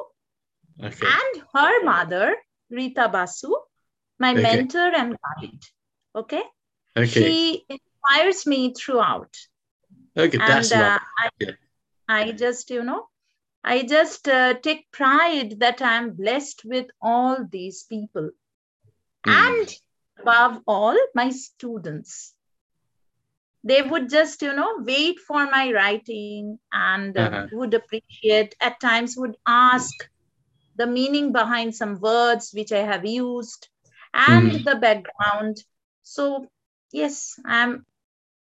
okay. 0.83 1.05
and 1.05 1.43
her 1.53 1.83
mother, 1.83 2.35
Rita 2.69 3.07
Basu, 3.09 3.53
my 4.21 4.31
Okay. 4.33 4.43
mentor 4.43 4.89
and 5.01 5.17
guide. 5.25 5.63
Okay. 6.15 6.43
okay. 6.97 7.07
She 7.07 7.65
inspires 7.69 8.45
me 8.47 8.73
throughout. 8.73 9.33
okay. 10.17 10.37
That's 10.37 10.71
and 10.71 10.81
uh. 10.81 10.99
I, 11.19 11.29
Yeah. 11.39 11.55
I 12.07 12.31
just, 12.33 12.69
you 12.69 12.83
know, 12.83 13.07
I 13.63 13.83
just 13.83 14.27
uh, 14.27 14.53
take 14.55 14.91
pride 14.91 15.59
that 15.59 15.81
I'm 15.81 16.11
blessed 16.11 16.63
with 16.65 16.87
all 17.01 17.45
these 17.51 17.83
people. 17.83 18.31
Mm. 19.25 19.33
And 19.33 19.67
above 20.19 20.61
all, 20.67 20.97
my 21.15 21.29
students. 21.31 22.35
They 23.63 23.81
would 23.81 24.09
just, 24.09 24.41
you 24.41 24.53
know, 24.53 24.79
wait 24.79 25.19
for 25.19 25.45
my 25.45 25.71
writing 25.71 26.59
and 26.73 27.17
uh, 27.17 27.27
Uh-huh. 27.27 27.47
would 27.53 27.73
appreciate, 27.73 28.55
at 28.59 28.79
times 28.79 29.15
would 29.17 29.37
ask 29.47 29.93
the 30.75 30.87
meaning 30.87 31.31
behind 31.31 31.75
some 31.75 31.99
words 31.99 32.51
which 32.53 32.71
I 32.71 32.83
have 32.93 33.05
used 33.05 33.67
and 34.13 34.51
Mhm. 34.51 34.63
the 34.65 34.75
background. 34.75 35.63
So, 36.03 36.49
yes, 36.91 37.39
I'm 37.45 37.85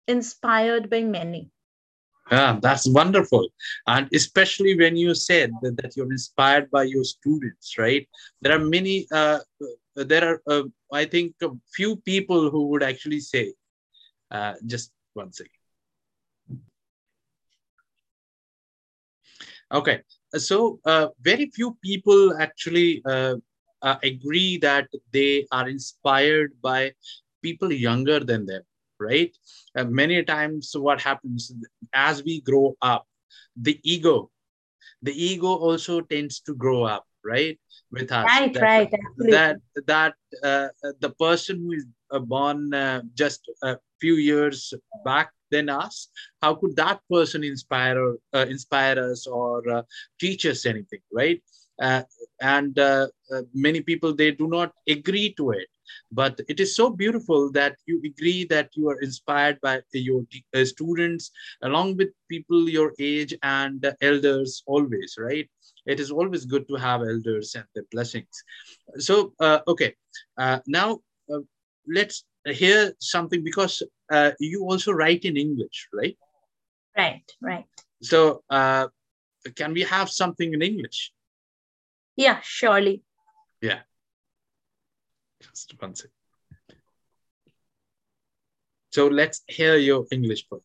inspired 0.08 0.90
by 0.90 1.02
many. 1.04 1.52
Yeah, 2.32 2.58
that's 2.62 2.88
wonderful. 2.88 3.50
And 3.88 4.08
especially 4.14 4.78
when 4.78 4.96
you 4.96 5.14
said 5.16 5.52
that, 5.62 5.78
that 5.78 5.96
you're 5.96 6.12
inspired 6.12 6.70
by 6.72 6.84
your 6.84 7.04
students, 7.04 7.78
right? 7.78 8.08
There 8.42 8.54
are 8.56 8.60
many, 8.60 9.08
uh, 9.12 9.40
uh, 9.98 10.04
there 10.04 10.26
are, 10.28 10.42
uh, 10.48 10.64
I 10.94 11.06
think, 11.06 11.36
a 11.42 11.50
few 11.74 11.98
people 11.98 12.50
who 12.50 12.68
would 12.70 12.84
actually 12.84 13.20
say, 13.20 13.54
uh, 14.32 14.54
just 14.66 14.92
one 15.14 15.32
second. 15.34 15.52
Okay, 19.72 20.02
so 20.36 20.80
uh, 20.86 21.08
very 21.22 21.50
few 21.54 21.78
people 21.82 22.34
actually 22.40 23.02
uh, 23.06 23.36
uh, 23.82 23.96
agree 24.04 24.58
that 24.58 24.88
they 25.12 25.46
are 25.52 25.68
inspired 25.68 26.54
by 26.62 26.94
people 27.42 27.72
younger 27.72 28.20
than 28.20 28.46
them, 28.46 28.62
right? 29.00 29.36
Uh, 29.76 29.86
many 29.86 30.24
times, 30.24 30.72
what 30.78 31.02
happens 31.02 31.52
as 31.94 32.24
we 32.24 32.42
grow 32.42 32.76
up, 32.82 33.08
the 33.56 33.80
ego, 33.84 34.30
the 35.02 35.14
ego 35.14 35.48
also 35.48 36.02
tends 36.02 36.40
to 36.42 36.54
grow 36.56 36.84
up, 36.84 37.06
right, 37.24 37.60
with 37.92 38.12
us. 38.12 38.26
Right, 38.26 38.54
That- 38.54 38.62
right, 38.62 38.94
absolutely. 38.94 39.32
That 39.32 39.58
that 39.88 40.14
uh, 40.44 40.68
the 41.00 41.10
person 41.20 41.58
who 41.58 41.72
is 41.74 41.86
uh, 42.12 42.20
born 42.20 42.74
uh, 42.74 43.02
just 43.16 43.50
a 43.64 43.78
few 44.00 44.16
years 44.16 44.74
back 45.06 45.32
than 45.50 45.70
us, 45.70 46.08
how 46.42 46.56
could 46.56 46.76
that 46.78 47.02
person 47.10 47.44
inspire 47.44 48.00
or, 48.00 48.18
uh, 48.34 48.46
inspire 48.48 49.00
us 49.12 49.28
or 49.28 49.68
uh, 49.70 49.82
teach 50.20 50.46
us 50.46 50.66
anything, 50.66 51.02
right? 51.12 51.42
Uh, 51.82 52.04
and 52.42 52.78
uh, 52.80 53.08
uh, 53.34 53.42
many 53.54 53.82
people 53.82 54.14
they 54.14 54.32
do 54.32 54.48
not 54.48 54.72
agree 54.88 55.34
to 55.34 55.52
it. 55.52 55.68
But 56.12 56.40
it 56.48 56.60
is 56.60 56.76
so 56.76 56.90
beautiful 56.90 57.52
that 57.52 57.76
you 57.86 58.02
agree 58.06 58.46
that 58.46 58.70
you 58.76 58.88
are 58.90 59.00
inspired 59.02 59.60
by 59.62 59.82
your 59.94 60.24
uh, 60.56 60.64
students 60.64 61.32
along 61.64 61.98
with 61.98 62.10
people 62.30 62.70
your 62.70 62.94
age 63.00 63.34
and 63.44 63.94
elders 64.02 64.64
always 64.68 65.16
right? 65.20 65.50
It 65.86 66.00
is 66.00 66.12
always 66.12 66.46
good 66.46 66.68
to 66.70 66.76
have 66.76 67.02
elders 67.02 67.56
and 67.56 67.66
their 67.76 67.86
blessings. 67.92 68.44
So 68.98 69.34
uh, 69.40 69.60
okay. 69.68 69.96
Uh, 70.38 70.60
now 70.68 71.00
uh, 71.34 71.40
let's 71.88 72.24
hear 72.46 72.94
something 73.00 73.44
because 73.44 73.84
uh, 74.12 74.32
you 74.40 74.64
also 74.64 74.92
write 74.92 75.26
in 75.26 75.38
english 75.38 75.88
right? 75.94 76.18
Right, 76.98 77.24
right. 77.42 77.66
so 78.02 78.44
uh, 78.50 78.88
can 79.56 79.74
we 79.74 79.82
have 79.82 80.10
something 80.10 80.54
in 80.54 80.62
english 80.62 81.12
Yeah, 82.22 82.40
surely. 82.44 83.02
Yeah. 83.62 83.82
Just 85.42 85.74
one 85.82 85.96
second 85.96 86.12
so 88.96 89.08
let's 89.08 89.42
hear 89.48 89.76
your 89.78 90.06
english 90.12 90.42
poem 90.50 90.62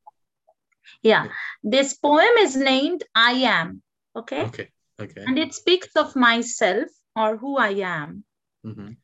Yeah. 1.03 1.25
Yeah. 1.25 1.33
This 1.63 1.95
poem 2.07 2.35
is 2.45 2.57
named 2.57 3.05
I 3.15 3.33
Am. 3.59 3.83
Okay. 4.21 4.43
okay 4.47 4.69
okay 5.05 5.25
And 5.27 5.39
it 5.45 5.55
speaks 5.55 5.97
of 6.03 6.17
myself 6.17 6.89
or 7.15 7.37
who 7.43 7.53
I 7.57 7.73
am. 7.99 8.25
Mhm. 8.65 8.97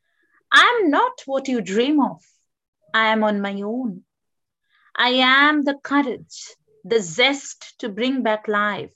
I 0.51 0.65
am 0.73 0.89
not 0.91 1.23
what 1.25 1.47
you 1.53 1.61
dream 1.61 2.01
of. 2.01 2.19
I 2.93 3.05
am 3.13 3.23
on 3.29 3.41
my 3.47 3.55
own. 3.61 4.03
I 5.07 5.11
am 5.29 5.63
the 5.69 5.77
courage, 5.91 6.39
the 6.93 7.01
zest 7.01 7.73
to 7.79 7.89
bring 7.89 8.21
back 8.29 8.47
life. 8.47 8.95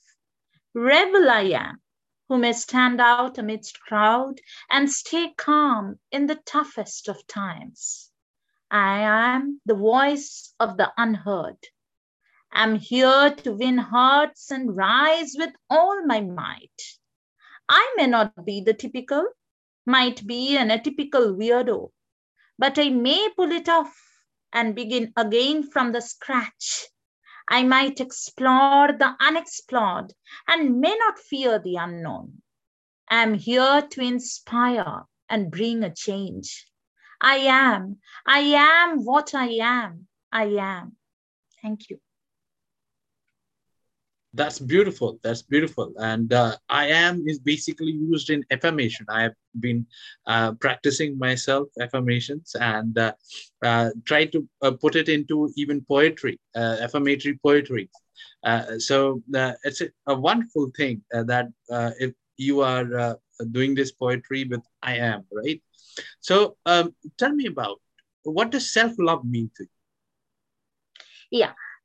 Rebel 0.74 1.30
I 1.42 1.46
am, 1.66 1.82
who 2.28 2.38
may 2.38 2.54
stand 2.54 3.00
out 3.00 3.38
amidst 3.38 3.80
crowd 3.80 4.40
and 4.70 4.92
stay 4.92 5.34
calm 5.38 6.00
in 6.12 6.28
the 6.28 6.36
toughest 6.36 7.08
of 7.08 7.26
times. 7.28 8.12
I 8.70 9.00
am 9.00 9.62
the 9.66 9.76
voice 9.76 10.54
of 10.60 10.78
the 10.78 10.92
unheard. 10.98 11.58
I'm 12.52 12.76
here 12.76 13.34
to 13.44 13.54
win 13.54 13.78
hearts 13.78 14.52
and 14.52 14.76
rise 14.76 15.36
with 15.38 15.54
all 15.70 16.06
my 16.06 16.22
might. 16.22 16.82
I 17.70 17.94
may 17.98 18.08
not 18.08 18.46
be 18.46 18.62
the 18.62 18.74
typical, 18.74 19.26
might 19.86 20.26
be 20.26 20.58
an 20.58 20.70
atypical 20.70 21.38
weirdo, 21.38 21.92
but 22.58 22.78
I 22.80 22.90
may 22.90 23.30
pull 23.36 23.52
it 23.52 23.70
off 23.70 23.96
and 24.52 24.76
begin 24.76 25.14
again 25.16 25.64
from 25.70 25.92
the 25.92 26.02
scratch. 26.02 26.88
I 27.50 27.64
might 27.64 28.00
explore 28.00 28.90
the 28.92 29.16
unexplored 29.20 30.14
and 30.48 30.80
may 30.80 30.96
not 30.96 31.20
fear 31.20 31.60
the 31.60 31.76
unknown. 31.78 32.42
I'm 33.10 33.36
here 33.36 33.82
to 33.82 34.02
inspire 34.02 35.04
and 35.30 35.52
bring 35.52 35.84
a 35.84 35.94
change. 35.94 36.68
I 37.22 37.38
am, 37.38 38.00
I 38.26 38.40
am 38.40 39.06
what 39.06 39.34
I 39.34 39.48
am. 39.62 40.08
I 40.32 40.46
am. 40.46 40.98
Thank 41.62 41.90
you. 41.90 42.00
That's 44.38 44.60
beautiful. 44.60 45.20
That's 45.24 45.42
beautiful. 45.42 45.94
And 45.98 46.32
uh, 46.32 46.56
I 46.70 46.86
am 47.06 47.24
is 47.26 47.40
basically 47.40 47.92
used 47.92 48.30
in 48.30 48.46
affirmation. 48.52 49.06
I 49.10 49.22
have 49.24 49.34
been 49.60 49.88
uh, 50.28 50.54
practicing 50.66 51.18
myself 51.18 51.68
affirmations 51.82 52.56
and 52.60 52.98
uh, 52.98 53.14
uh, 53.64 53.90
try 54.06 54.26
to 54.26 54.48
uh, 54.62 54.72
put 54.84 54.96
it 54.96 55.10
into 55.10 55.52
even 55.58 55.82
poetry, 55.82 56.40
uh, 56.56 56.78
affirmatory 56.82 57.40
poetry. 57.42 57.90
So 58.78 59.24
it's 59.68 59.82
a, 59.82 59.90
a 60.06 60.16
wonderful 60.16 60.72
thing 60.78 61.02
that 61.12 61.48
if 62.00 62.14
you 62.38 62.62
are 62.62 63.18
doing 63.52 63.74
this 63.74 63.92
poetry 63.92 64.46
with 64.52 64.62
I 64.84 64.98
am, 64.98 65.26
right? 65.34 65.62
So 66.20 66.58
um, 66.66 66.94
tell 67.18 67.34
me 67.34 67.48
about 67.48 67.82
what 68.24 68.52
does 68.52 68.72
self-love 68.72 69.26
mean 69.26 69.50
to 69.58 69.64
you? 69.64 69.76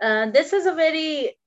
Uh, 0.02 0.30
this 0.30 0.52
is 0.52 0.66
a 0.66 0.74
very, 0.74 1.38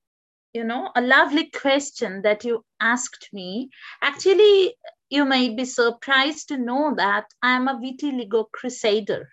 you 0.55 0.63
know, 0.63 0.89
a 0.95 1.01
lovely 1.01 1.49
question 1.49 2.21
that 2.21 2.45
you 2.45 2.63
asked 2.79 3.27
me. 3.33 3.69
Actually, 4.01 4.73
you 5.09 5.25
might 5.25 5.57
be 5.57 5.65
surprised 5.65 6.47
to 6.47 6.57
know 6.57 6.93
that 6.95 7.25
I 7.43 7.57
am 7.57 7.67
a 7.67 7.75
vitiligo 7.75 8.45
crusader. 8.53 9.27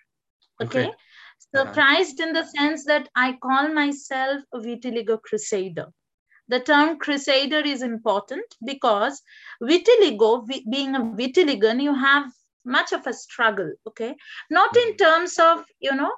Okay. 0.61 0.87
Okay. 0.87 0.93
Surprised 1.55 2.19
in 2.19 2.33
the 2.33 2.45
sense 2.45 2.83
that 2.85 3.07
I 3.15 3.37
call 3.41 3.69
myself 3.69 4.43
a 4.53 4.59
vitiligo 4.59 5.21
crusader. 5.21 5.87
the 6.49 6.59
term 6.59 6.97
crusader 6.99 7.61
is 7.73 7.81
important 7.83 8.55
because 8.65 9.21
vitiligo, 9.61 10.29
being 10.69 10.95
a 10.95 10.99
vitiligan, 11.19 11.79
you 11.81 11.93
have 11.95 12.25
much 12.65 12.91
of 12.91 13.07
a 13.07 13.13
struggle, 13.13 13.71
okay? 13.87 14.13
Not 14.49 14.75
in 14.75 14.93
mm. 14.93 14.97
terms 14.97 15.39
of, 15.39 15.63
you 15.79 15.95
know, 15.95 16.11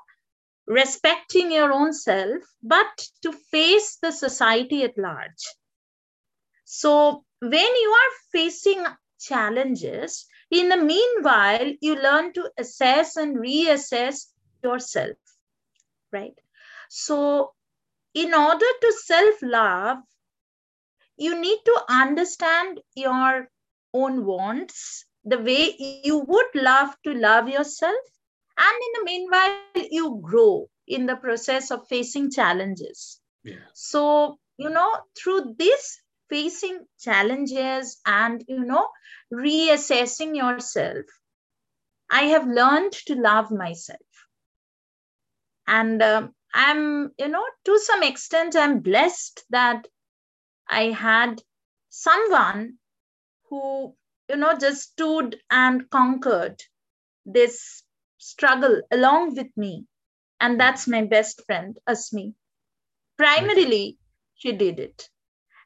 respecting 0.67 1.51
your 1.51 1.71
own 1.71 1.93
self, 1.93 2.43
but 2.63 3.07
to 3.21 3.31
face 3.31 3.97
the 4.01 4.11
society 4.11 4.83
at 4.83 4.97
large. 4.97 5.43
So 6.63 7.23
when 7.39 7.51
you 7.51 7.89
are 7.89 8.11
facing 8.31 8.85
challenges, 9.19 10.25
in 10.49 10.69
the 10.69 10.77
meanwhile, 10.77 11.73
you 11.81 11.95
learn 11.95 12.33
to 12.33 12.49
assess 12.57 13.15
and 13.17 13.37
reassess 13.37 14.27
yourself, 14.63 15.17
right? 16.11 16.39
So 16.89 17.53
in 18.13 18.33
order 18.33 18.65
to 18.81 18.93
self-love, 19.05 19.97
you 21.17 21.39
need 21.39 21.59
to 21.65 21.81
understand 21.89 22.79
your 22.95 23.49
own 23.93 24.25
wants, 24.25 25.05
the 25.23 25.39
way 25.39 25.75
you 26.03 26.19
would 26.19 26.47
love 26.53 26.95
to 27.03 27.13
love 27.13 27.49
yourself. 27.49 27.95
And 28.57 28.81
in 28.81 28.91
the 28.93 29.05
meanwhile, 29.05 29.59
you 29.91 30.19
grow 30.21 30.69
in 30.87 31.05
the 31.05 31.15
process 31.15 31.71
of 31.71 31.87
facing 31.87 32.31
challenges. 32.31 33.19
Yeah. 33.43 33.55
So, 33.73 34.39
you 34.57 34.69
know, 34.69 34.91
through 35.17 35.55
this 35.57 35.99
facing 36.29 36.85
challenges 36.99 37.99
and, 38.05 38.43
you 38.47 38.63
know, 38.63 38.87
reassessing 39.33 40.35
yourself, 40.35 41.05
I 42.09 42.23
have 42.23 42.47
learned 42.47 42.93
to 43.07 43.15
love 43.15 43.51
myself. 43.51 43.99
And 45.67 46.01
um, 46.01 46.33
I'm, 46.53 47.11
you 47.17 47.27
know, 47.27 47.43
to 47.65 47.79
some 47.79 48.03
extent, 48.03 48.55
I'm 48.55 48.79
blessed 48.79 49.43
that 49.49 49.87
I 50.69 50.91
had 50.91 51.41
someone 51.89 52.77
who, 53.49 53.95
you 54.29 54.37
know, 54.37 54.57
just 54.57 54.91
stood 54.91 55.37
and 55.49 55.89
conquered 55.89 56.61
this 57.25 57.83
struggle 58.25 58.81
along 58.91 59.35
with 59.35 59.55
me. 59.55 59.85
And 60.39 60.59
that's 60.59 60.87
my 60.87 61.03
best 61.03 61.45
friend, 61.45 61.77
Asmi. 61.87 62.33
Primarily, 63.17 63.97
she 64.35 64.51
did 64.51 64.79
it. 64.79 65.09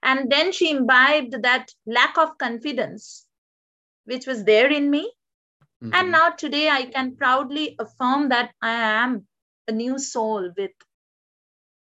And 0.04 0.32
then 0.32 0.52
she 0.52 0.70
imbibed 0.70 1.42
that 1.44 1.72
lack 1.86 2.18
of 2.18 2.38
confidence, 2.38 3.26
which 4.06 4.28
was 4.28 4.44
there 4.44 4.72
in 4.72 4.90
me. 4.90 5.12
Mm-hmm. 5.84 5.94
And 5.94 6.12
now 6.12 6.30
today 6.30 6.70
I 6.70 6.86
can 6.86 7.16
proudly 7.16 7.76
affirm 7.80 8.30
that 8.30 8.52
I 8.62 8.72
am 8.72 9.28
a 9.68 9.72
new 9.72 9.98
soul 9.98 10.52
with 10.58 10.72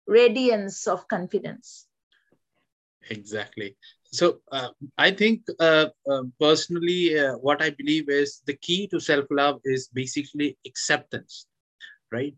radiance 0.06 0.86
of 0.86 1.06
confidence. 1.08 1.86
Exactly. 3.08 3.76
So 4.12 4.40
uh, 4.50 4.68
I 4.98 5.12
think 5.12 5.42
uh, 5.60 5.86
uh, 6.10 6.22
personally, 6.40 7.18
uh, 7.18 7.34
what 7.34 7.62
I 7.62 7.70
believe 7.70 8.08
is 8.08 8.42
the 8.44 8.56
key 8.56 8.88
to 8.88 9.00
self 9.00 9.26
love 9.30 9.60
is 9.64 9.88
basically 9.88 10.58
acceptance, 10.66 11.46
right? 12.10 12.34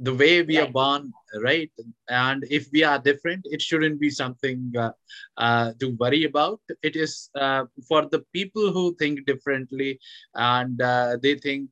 The 0.00 0.14
way 0.14 0.42
we 0.42 0.58
right. 0.58 0.68
are 0.68 0.72
born, 0.72 1.12
right? 1.42 1.72
And 2.08 2.44
if 2.48 2.68
we 2.72 2.84
are 2.84 3.00
different, 3.00 3.46
it 3.46 3.60
shouldn't 3.60 3.98
be 3.98 4.10
something 4.10 4.72
uh, 4.78 4.92
uh, 5.36 5.72
to 5.80 5.96
worry 5.98 6.22
about. 6.22 6.60
It 6.84 6.94
is 6.94 7.30
for 7.34 8.06
the 8.06 8.24
people 8.32 8.72
who 8.72 8.94
think 8.94 9.26
differently 9.26 9.98
and 10.34 10.78
they 11.20 11.34
think 11.34 11.70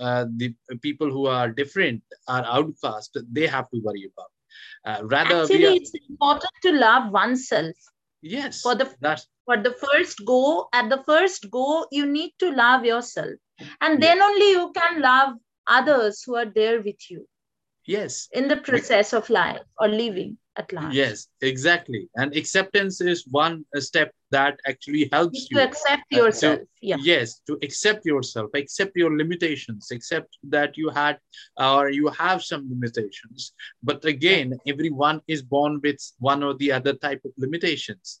uh, 0.00 0.26
the 0.36 0.54
people 0.82 1.08
who 1.08 1.26
are 1.26 1.48
different 1.48 2.02
are 2.26 2.44
outcast 2.46 3.16
they 3.30 3.46
have 3.46 3.70
to 3.70 3.80
worry 3.84 4.10
about 4.12 4.32
uh, 4.86 5.06
rather 5.06 5.42
actually 5.42 5.66
are... 5.66 5.74
it's 5.74 5.92
important 6.08 6.50
to 6.62 6.72
love 6.72 7.12
oneself 7.12 7.76
yes 8.24 8.62
for 8.62 8.74
the 8.74 8.90
that's... 9.00 9.26
for 9.44 9.56
the 9.62 9.72
first 9.72 10.24
go 10.24 10.68
at 10.72 10.88
the 10.88 11.02
first 11.06 11.50
go 11.50 11.86
you 11.92 12.06
need 12.06 12.32
to 12.38 12.50
love 12.50 12.84
yourself. 12.84 13.34
And 13.80 14.02
then 14.02 14.16
yes. 14.16 14.26
only 14.28 14.50
you 14.50 14.72
can 14.74 15.00
love 15.00 15.34
others 15.66 16.22
who 16.24 16.34
are 16.34 16.50
there 16.54 16.80
with 16.80 17.10
you 17.10 17.26
yes. 17.86 18.28
in 18.32 18.48
the 18.48 18.56
process 18.56 19.12
of 19.12 19.28
life 19.28 19.60
or 19.78 19.88
living 19.88 20.38
at 20.56 20.72
large. 20.72 20.94
Yes 20.94 21.28
exactly. 21.40 22.08
And 22.16 22.34
acceptance 22.36 23.00
is 23.00 23.26
one 23.26 23.64
step 23.76 24.12
that 24.30 24.58
actually 24.66 25.08
helps 25.12 25.48
you, 25.50 25.58
to 25.58 25.64
accept 25.64 26.02
yourself 26.10 26.60
to, 26.60 26.66
yeah. 26.80 26.96
yes 27.00 27.40
to 27.46 27.58
accept 27.62 28.04
yourself 28.04 28.50
accept 28.54 28.92
your 28.96 29.16
limitations 29.16 29.90
accept 29.92 30.36
that 30.42 30.76
you 30.76 30.88
had 30.90 31.18
or 31.56 31.90
you 31.90 32.08
have 32.08 32.42
some 32.42 32.68
limitations. 32.68 33.52
But 33.82 34.04
again 34.04 34.58
everyone 34.66 35.20
is 35.28 35.42
born 35.42 35.80
with 35.82 36.00
one 36.18 36.42
or 36.42 36.54
the 36.54 36.72
other 36.72 36.94
type 36.94 37.22
of 37.24 37.32
limitations. 37.36 38.20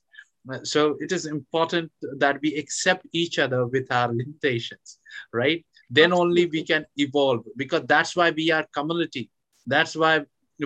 Uh, 0.52 0.62
so 0.62 0.96
it 1.00 1.10
is 1.10 1.24
important 1.24 1.90
that 2.18 2.38
we 2.42 2.54
accept 2.56 3.06
each 3.12 3.38
other 3.38 3.66
with 3.66 3.90
our 3.90 4.08
limitations 4.08 4.98
right? 5.32 5.64
Then 5.90 6.12
only 6.12 6.46
we 6.46 6.64
can 6.64 6.86
evolve 6.96 7.44
because 7.56 7.82
that's 7.86 8.16
why 8.16 8.30
we 8.30 8.50
are 8.50 8.66
community. 8.74 9.30
That's 9.66 9.96
why 9.96 10.22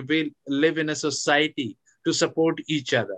we 0.07 0.33
live 0.47 0.77
in 0.77 0.89
a 0.89 0.95
society 0.95 1.77
to 2.05 2.13
support 2.13 2.59
each 2.67 2.93
other. 2.93 3.17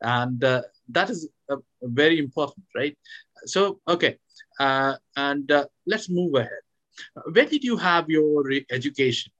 And 0.00 0.42
uh, 0.44 0.62
that 0.90 1.10
is 1.10 1.28
uh, 1.50 1.56
very 1.82 2.18
important 2.18 2.66
right? 2.74 2.96
So 3.46 3.80
okay 3.88 4.18
uh, 4.58 4.96
and 5.16 5.50
uh, 5.50 5.66
let's 5.86 6.08
move 6.08 6.34
ahead. 6.34 6.64
Where 7.32 7.46
did 7.46 7.64
you 7.64 7.76
have 7.76 8.08
your 8.08 8.44
education? 8.70 9.32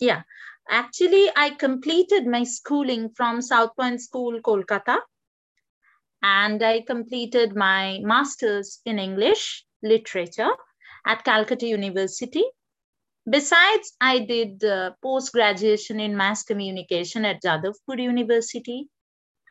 Yeah. 0.00 0.22
Actually 0.70 1.30
i 1.36 1.50
completed 1.50 2.26
my 2.26 2.42
schooling 2.42 3.10
from 3.10 3.42
south 3.42 3.76
point 3.76 4.00
school 4.00 4.40
kolkata. 4.40 4.98
And 6.22 6.62
i 6.62 6.80
completed 6.80 7.54
my 7.54 7.98
masters 8.02 8.80
in 8.86 8.98
english 8.98 9.64
literature 9.82 10.52
at 11.06 11.24
calcutta 11.24 11.66
university 11.66 12.44
Besides, 13.28 13.92
I 14.00 14.18
did 14.20 14.62
uh, 14.64 14.92
post 15.02 15.32
graduation 15.32 15.98
in 15.98 16.16
mass 16.16 16.44
communication 16.44 17.24
at 17.24 17.42
Jadavpur 17.42 17.98
University 17.98 18.88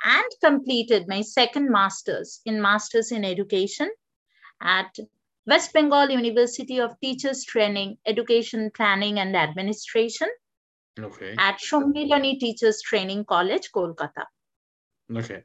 and 0.03 0.25
completed 0.43 1.07
my 1.07 1.21
second 1.21 1.71
master's 1.71 2.41
in 2.45 2.62
Masters 2.62 3.12
in 3.12 3.25
Education 3.25 3.89
at 4.62 4.95
West 5.47 5.73
Bengal 5.73 6.09
University 6.09 6.79
of 6.79 6.99
Teachers 7.01 7.43
Training, 7.43 7.97
Education 8.05 8.69
Planning 8.75 9.19
and 9.19 9.36
Administration 9.36 10.27
okay. 10.99 11.36
at 11.38 11.59
Sammilani 11.59 12.39
Teachers 12.39 12.81
Training 12.81 13.25
College, 13.25 13.71
Kolkata. 13.75 14.25
Okay. 15.15 15.43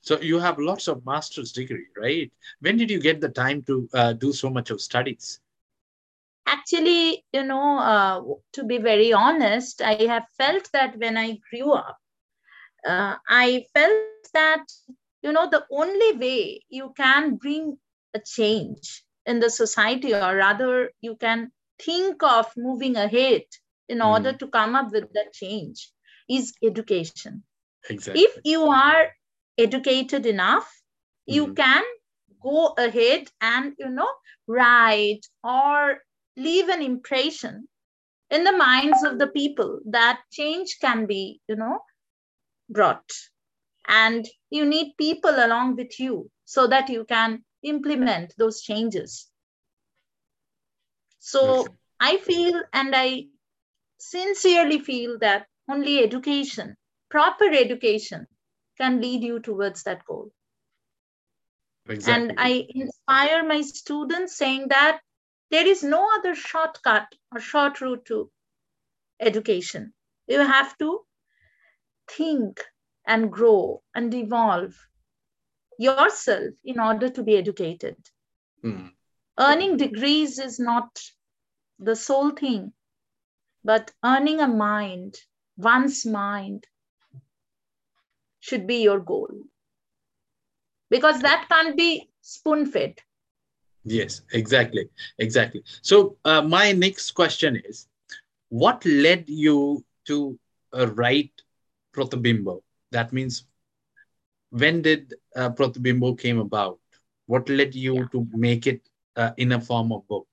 So 0.00 0.20
you 0.20 0.38
have 0.38 0.58
lots 0.58 0.86
of 0.86 1.04
master's 1.04 1.52
degree, 1.52 1.86
right? 1.96 2.30
When 2.60 2.76
did 2.76 2.90
you 2.90 3.00
get 3.00 3.20
the 3.20 3.30
time 3.30 3.62
to 3.62 3.88
uh, 3.94 4.12
do 4.12 4.32
so 4.32 4.48
much 4.48 4.70
of 4.70 4.80
studies? 4.80 5.40
Actually, 6.46 7.24
you 7.32 7.42
know, 7.42 7.78
uh, 7.78 8.22
to 8.52 8.64
be 8.64 8.78
very 8.78 9.12
honest, 9.12 9.82
I 9.82 9.94
have 10.04 10.24
felt 10.36 10.68
that 10.72 10.96
when 10.98 11.16
I 11.16 11.38
grew 11.50 11.72
up, 11.72 11.98
uh, 12.86 13.16
I 13.28 13.64
felt 13.74 14.28
that, 14.34 14.64
you 15.22 15.32
know, 15.32 15.48
the 15.50 15.64
only 15.70 16.16
way 16.16 16.62
you 16.68 16.92
can 16.96 17.36
bring 17.36 17.78
a 18.14 18.20
change 18.20 19.02
in 19.26 19.40
the 19.40 19.50
society, 19.50 20.14
or 20.14 20.36
rather, 20.36 20.90
you 21.00 21.16
can 21.16 21.50
think 21.82 22.22
of 22.22 22.46
moving 22.56 22.96
ahead 22.96 23.42
in 23.88 23.98
mm. 23.98 24.06
order 24.06 24.32
to 24.32 24.46
come 24.48 24.74
up 24.74 24.92
with 24.92 25.12
that 25.14 25.32
change, 25.32 25.90
is 26.28 26.52
education. 26.62 27.42
Exactly. 27.88 28.22
If 28.22 28.38
you 28.44 28.64
are 28.64 29.08
educated 29.58 30.26
enough, 30.26 30.68
mm. 31.28 31.34
you 31.34 31.54
can 31.54 31.82
go 32.42 32.74
ahead 32.76 33.28
and 33.40 33.72
you 33.78 33.88
know 33.88 34.10
write 34.46 35.26
or 35.42 35.98
leave 36.36 36.68
an 36.68 36.82
impression 36.82 37.68
in 38.30 38.44
the 38.44 38.52
minds 38.52 39.02
of 39.04 39.18
the 39.18 39.28
people 39.28 39.80
that 39.86 40.20
change 40.32 40.78
can 40.80 41.06
be 41.06 41.40
you 41.48 41.56
know 41.56 41.80
brought. 42.68 43.10
And 43.86 44.26
you 44.50 44.64
need 44.64 44.94
people 44.96 45.30
along 45.30 45.76
with 45.76 46.00
you 46.00 46.30
so 46.44 46.66
that 46.66 46.88
you 46.88 47.04
can 47.04 47.44
implement 47.62 48.34
those 48.38 48.62
changes. 48.62 49.30
So 51.18 51.66
i 52.00 52.16
feel 52.16 52.62
and 52.72 52.92
i 52.96 53.24
sincerely 53.98 54.78
feel 54.78 55.18
that 55.20 55.46
only 55.68 56.02
education 56.02 56.76
proper 57.08 57.44
education 57.44 58.26
can 58.76 59.00
lead 59.00 59.22
you 59.22 59.38
towards 59.38 59.84
that 59.84 60.04
goal. 60.04 60.32
Exactly. 61.88 62.14
and 62.14 62.38
i 62.38 62.66
inspire 62.74 63.46
my 63.46 63.60
students 63.60 64.36
saying 64.36 64.68
that 64.68 65.00
there 65.50 65.66
is 65.66 65.82
no 65.82 66.08
other 66.16 66.34
shortcut 66.34 67.06
or 67.32 67.40
short 67.40 67.80
route 67.80 68.04
to 68.06 68.30
education. 69.20 69.92
You 70.26 70.40
have 70.40 70.76
to 70.78 71.00
think 72.10 72.60
and 73.06 73.30
grow 73.30 73.82
and 73.94 74.12
evolve 74.14 74.74
yourself 75.78 76.54
in 76.64 76.80
order 76.80 77.08
to 77.10 77.22
be 77.22 77.36
educated. 77.36 77.96
Mm. 78.64 78.92
Earning 79.38 79.76
degrees 79.76 80.38
is 80.38 80.58
not 80.58 80.98
the 81.78 81.96
sole 81.96 82.30
thing, 82.30 82.72
but 83.64 83.90
earning 84.04 84.40
a 84.40 84.48
mind, 84.48 85.16
one's 85.56 86.06
mind, 86.06 86.66
should 88.40 88.66
be 88.66 88.82
your 88.82 89.00
goal 89.00 89.30
because 90.90 91.20
that 91.20 91.46
can't 91.48 91.76
be 91.76 92.10
spoon 92.20 92.66
fed 92.66 92.94
yes 93.84 94.22
exactly 94.32 94.88
exactly 95.18 95.62
so 95.82 96.16
uh, 96.24 96.42
my 96.42 96.72
next 96.72 97.12
question 97.12 97.60
is 97.64 97.86
what 98.48 98.84
led 98.84 99.28
you 99.28 99.84
to 100.06 100.38
uh, 100.72 100.86
write 100.94 101.32
Pratibimbo? 101.94 102.62
That 102.90 103.12
means 103.12 103.46
when 104.50 104.82
did 104.82 105.14
uh, 105.34 105.50
came 106.18 106.38
about? 106.38 106.78
What 107.26 107.48
led 107.48 107.74
you 107.74 107.96
yeah. 107.96 108.06
to 108.12 108.26
make 108.32 108.66
it 108.66 108.82
uh, 109.16 109.30
in 109.36 109.52
a 109.52 109.60
form 109.60 109.92
of 109.92 110.06
book? 110.06 110.28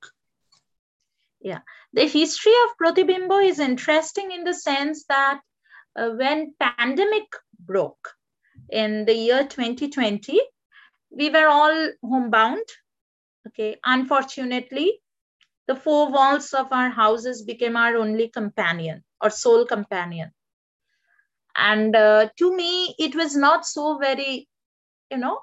Yeah, 1.39 1.59
the 1.93 2.07
history 2.07 2.51
of 2.65 2.77
Pratibimbo 2.77 3.43
is 3.43 3.59
interesting 3.59 4.31
in 4.31 4.43
the 4.43 4.53
sense 4.53 5.05
that 5.05 5.39
uh, 5.95 6.09
when 6.09 6.53
pandemic 6.59 7.25
broke 7.59 8.09
in 8.69 9.05
the 9.05 9.15
year 9.15 9.47
2020, 9.47 10.39
we 11.09 11.29
were 11.29 11.47
all 11.47 11.89
homebound. 12.03 12.63
Okay, 13.47 13.79
unfortunately, 13.83 15.01
the 15.67 15.75
four 15.75 16.11
walls 16.11 16.53
of 16.53 16.71
our 16.71 16.89
houses 16.89 17.43
became 17.43 17.77
our 17.77 17.95
only 17.97 18.29
companion 18.29 19.03
or 19.21 19.29
sole 19.29 19.65
companion. 19.65 20.33
And 21.55 21.95
uh, 21.95 22.29
to 22.37 22.55
me, 22.55 22.95
it 22.99 23.15
was 23.15 23.35
not 23.35 23.65
so 23.65 23.97
very, 23.97 24.47
you 25.11 25.17
know, 25.17 25.41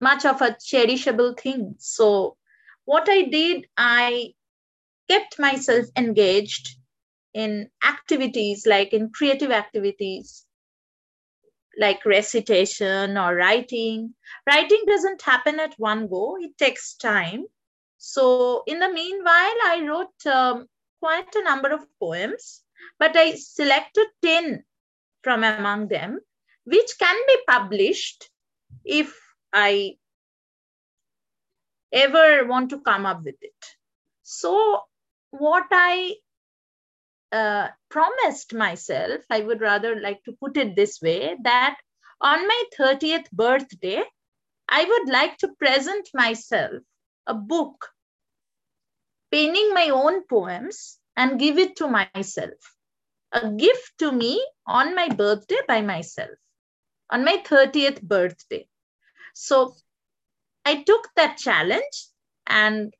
much 0.00 0.24
of 0.24 0.40
a 0.42 0.50
cherishable 0.52 1.38
thing. 1.38 1.74
So, 1.78 2.36
what 2.84 3.08
I 3.08 3.22
did, 3.22 3.66
I 3.76 4.34
kept 5.08 5.38
myself 5.38 5.86
engaged 5.96 6.76
in 7.34 7.70
activities 7.86 8.66
like 8.66 8.92
in 8.92 9.10
creative 9.10 9.50
activities 9.50 10.46
like 11.78 12.04
recitation 12.04 13.16
or 13.16 13.34
writing. 13.34 14.14
Writing 14.46 14.82
doesn't 14.86 15.22
happen 15.22 15.60
at 15.60 15.74
one 15.78 16.08
go, 16.08 16.36
it 16.40 16.56
takes 16.58 16.94
time. 16.94 17.46
So, 17.98 18.64
in 18.66 18.80
the 18.80 18.92
meanwhile, 18.92 19.58
I 19.64 19.84
wrote 19.86 20.26
um, 20.26 20.66
quite 21.00 21.34
a 21.34 21.44
number 21.44 21.70
of 21.70 21.86
poems, 22.00 22.62
but 22.98 23.16
I 23.16 23.34
selected 23.34 24.08
10 24.22 24.64
from 25.22 25.44
among 25.44 25.88
them, 25.88 26.20
which 26.64 26.98
can 26.98 27.16
be 27.28 27.36
published 27.48 28.28
if 28.84 29.16
I 29.52 29.96
ever 31.92 32.46
want 32.46 32.70
to 32.70 32.80
come 32.80 33.06
up 33.06 33.22
with 33.24 33.36
it. 33.40 33.64
So, 34.22 34.80
what 35.30 35.66
I 35.70 36.16
uh, 37.32 37.68
promised 37.88 38.54
myself, 38.54 39.22
I 39.30 39.40
would 39.40 39.60
rather 39.60 39.98
like 39.98 40.22
to 40.24 40.32
put 40.32 40.56
it 40.56 40.76
this 40.76 41.00
way 41.00 41.36
that 41.42 41.76
on 42.20 42.46
my 42.46 42.62
30th 42.78 43.30
birthday, 43.32 44.02
I 44.68 44.84
would 44.84 45.08
like 45.08 45.38
to 45.38 45.48
present 45.58 46.08
myself 46.14 46.82
a 47.26 47.34
book, 47.34 47.88
penning 49.30 49.72
my 49.74 49.88
own 49.88 50.24
poems 50.26 50.98
and 51.16 51.40
give 51.40 51.58
it 51.58 51.76
to 51.76 51.88
myself. 51.88 52.76
A 53.32 53.50
gift 53.50 53.98
to 53.98 54.12
me 54.12 54.46
on 54.66 54.94
my 54.94 55.08
birthday 55.08 55.60
by 55.66 55.80
myself, 55.80 56.36
on 57.10 57.24
my 57.24 57.38
30th 57.38 58.02
birthday. 58.02 58.68
So 59.34 59.74
I 60.64 60.82
took 60.82 61.08
that 61.16 61.38
challenge 61.38 62.08
and 62.46 62.94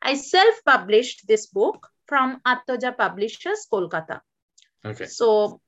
I 0.00 0.14
self 0.14 0.54
published 0.64 1.26
this 1.26 1.46
book 1.46 1.88
from 2.06 2.40
Attoja 2.46 2.96
Publishers, 2.96 3.66
Kolkata. 3.72 4.20
Okay. 4.84 5.06
So, 5.06 5.60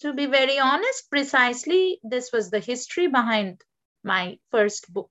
to 0.00 0.12
be 0.12 0.26
very 0.26 0.58
honest, 0.58 1.10
precisely 1.10 2.00
this 2.02 2.30
was 2.32 2.50
the 2.50 2.60
history 2.60 3.06
behind 3.06 3.62
my 4.02 4.38
first 4.50 4.92
book. 4.92 5.10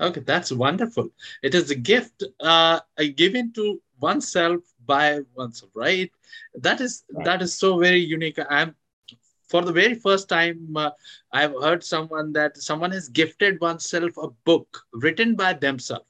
Okay, 0.00 0.20
that's 0.20 0.50
wonderful. 0.50 1.10
It 1.42 1.54
is 1.54 1.70
a 1.70 1.74
gift 1.74 2.24
uh, 2.40 2.80
given 3.16 3.52
to 3.52 3.80
oneself 4.00 4.62
by 4.86 5.20
oneself, 5.36 5.70
right? 5.74 6.10
That 6.54 6.80
is 6.80 7.04
right. 7.12 7.24
that 7.26 7.42
is 7.42 7.58
so 7.58 7.78
very 7.78 8.00
unique. 8.00 8.38
I'm 8.48 8.74
for 9.48 9.62
the 9.62 9.72
very 9.72 9.94
first 9.94 10.28
time 10.28 10.74
uh, 10.76 10.90
I've 11.32 11.52
heard 11.60 11.84
someone 11.84 12.32
that 12.32 12.56
someone 12.56 12.92
has 12.92 13.08
gifted 13.08 13.60
oneself 13.60 14.12
a 14.16 14.28
book 14.44 14.82
written 14.94 15.34
by 15.34 15.52
themselves 15.52 16.09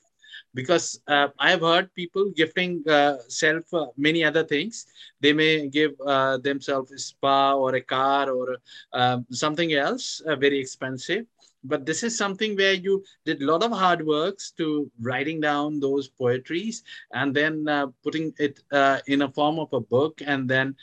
because 0.55 1.01
uh, 1.07 1.29
I 1.39 1.51
have 1.51 1.61
heard 1.61 1.95
people 1.95 2.33
gifting 2.37 2.83
uh, 2.89 3.17
self 3.29 3.73
uh, 3.73 3.87
many 3.97 4.25
other 4.25 4.45
things. 4.45 4.87
They 5.21 5.33
may 5.33 5.69
give 5.69 5.93
uh, 6.05 6.39
themselves 6.39 6.93
a 6.93 6.99
spa 6.99 7.55
or 7.55 7.75
a 7.75 7.81
car 7.81 8.31
or 8.31 8.59
um, 8.93 9.27
something 9.31 9.73
else 9.73 10.21
uh, 10.27 10.37
very 10.37 10.59
expensive. 10.59 11.27
But 11.63 11.85
this 11.85 12.03
is 12.03 12.17
something 12.17 12.57
where 12.57 12.73
you 12.73 13.05
did 13.27 13.43
a 13.43 13.47
lot 13.47 13.63
of 13.63 13.71
hard 13.71 14.07
works 14.07 14.53
to 14.53 14.91
writing 14.99 15.41
down 15.41 15.79
those 15.79 16.09
poetries 16.09 16.83
and 17.13 17.35
then 17.35 17.69
uh, 17.69 17.89
putting 18.03 18.33
it 18.39 18.61
in 19.07 19.23
a 19.23 19.31
form 19.31 19.59
of 19.59 19.71
a 19.75 19.81
book 19.81 20.23
and 20.25 20.49
then 20.49 20.75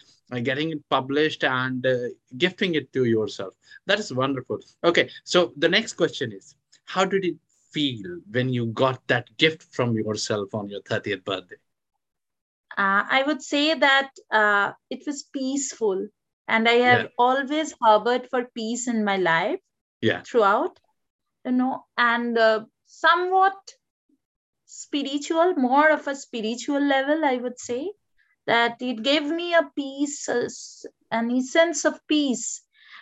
getting 0.44 0.70
it 0.72 0.88
published 0.90 1.44
and 1.44 1.88
gifting 2.38 2.76
it 2.76 2.94
to 2.94 3.06
yourself. 3.06 3.56
That 3.88 4.00
is 4.00 4.14
wonderful. 4.14 4.60
Okay, 4.84 5.10
so 5.24 5.52
the 5.58 5.70
next 5.70 5.94
question 5.94 6.32
is, 6.32 6.56
how 6.86 7.06
did 7.06 7.26
it 7.26 7.36
feel 7.72 8.20
when 8.30 8.50
you 8.50 8.68
got 8.68 9.06
that 9.08 9.36
gift 9.38 9.64
from 9.74 9.94
yourself 9.94 10.54
on 10.54 10.70
your 10.70 10.82
30th 10.82 11.24
birthday? 11.24 11.56
Uh, 12.78 13.04
I 13.10 13.24
would 13.26 13.42
say 13.42 13.74
that 13.74 14.12
uh, 14.32 14.74
it 14.90 15.04
was 15.08 15.24
peaceful. 15.24 16.08
And 16.48 16.70
I 16.70 16.74
have 16.74 17.02
yeah. 17.02 17.08
always 17.18 17.74
harbored 17.82 18.30
for 18.30 18.46
peace 18.56 18.88
in 18.88 19.04
my 19.04 19.18
life 19.18 19.60
yeah. 20.02 20.22
throughout, 20.24 20.80
you 21.44 21.52
know, 21.52 21.86
and 21.98 22.38
uh, 22.38 22.66
somewhat 22.86 23.58
spiritual, 24.66 25.56
more 25.56 25.90
of 25.90 26.08
a 26.08 26.16
spiritual 26.16 26.80
level, 26.80 27.26
I 27.26 27.38
would 27.38 27.60
say, 27.60 27.92
that 28.46 28.78
it 28.82 29.04
gave 29.04 29.24
me 29.24 29.54
a 29.54 29.70
peace, 29.76 30.30
an 31.12 31.32
essence 31.32 31.84
of 31.84 32.00
peace, 32.08 32.62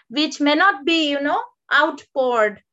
which 0.10 0.40
may 0.40 0.56
not 0.56 0.86
be, 0.86 1.12
you 1.12 1.22
know, 1.22 1.42
outpoured 1.72 2.64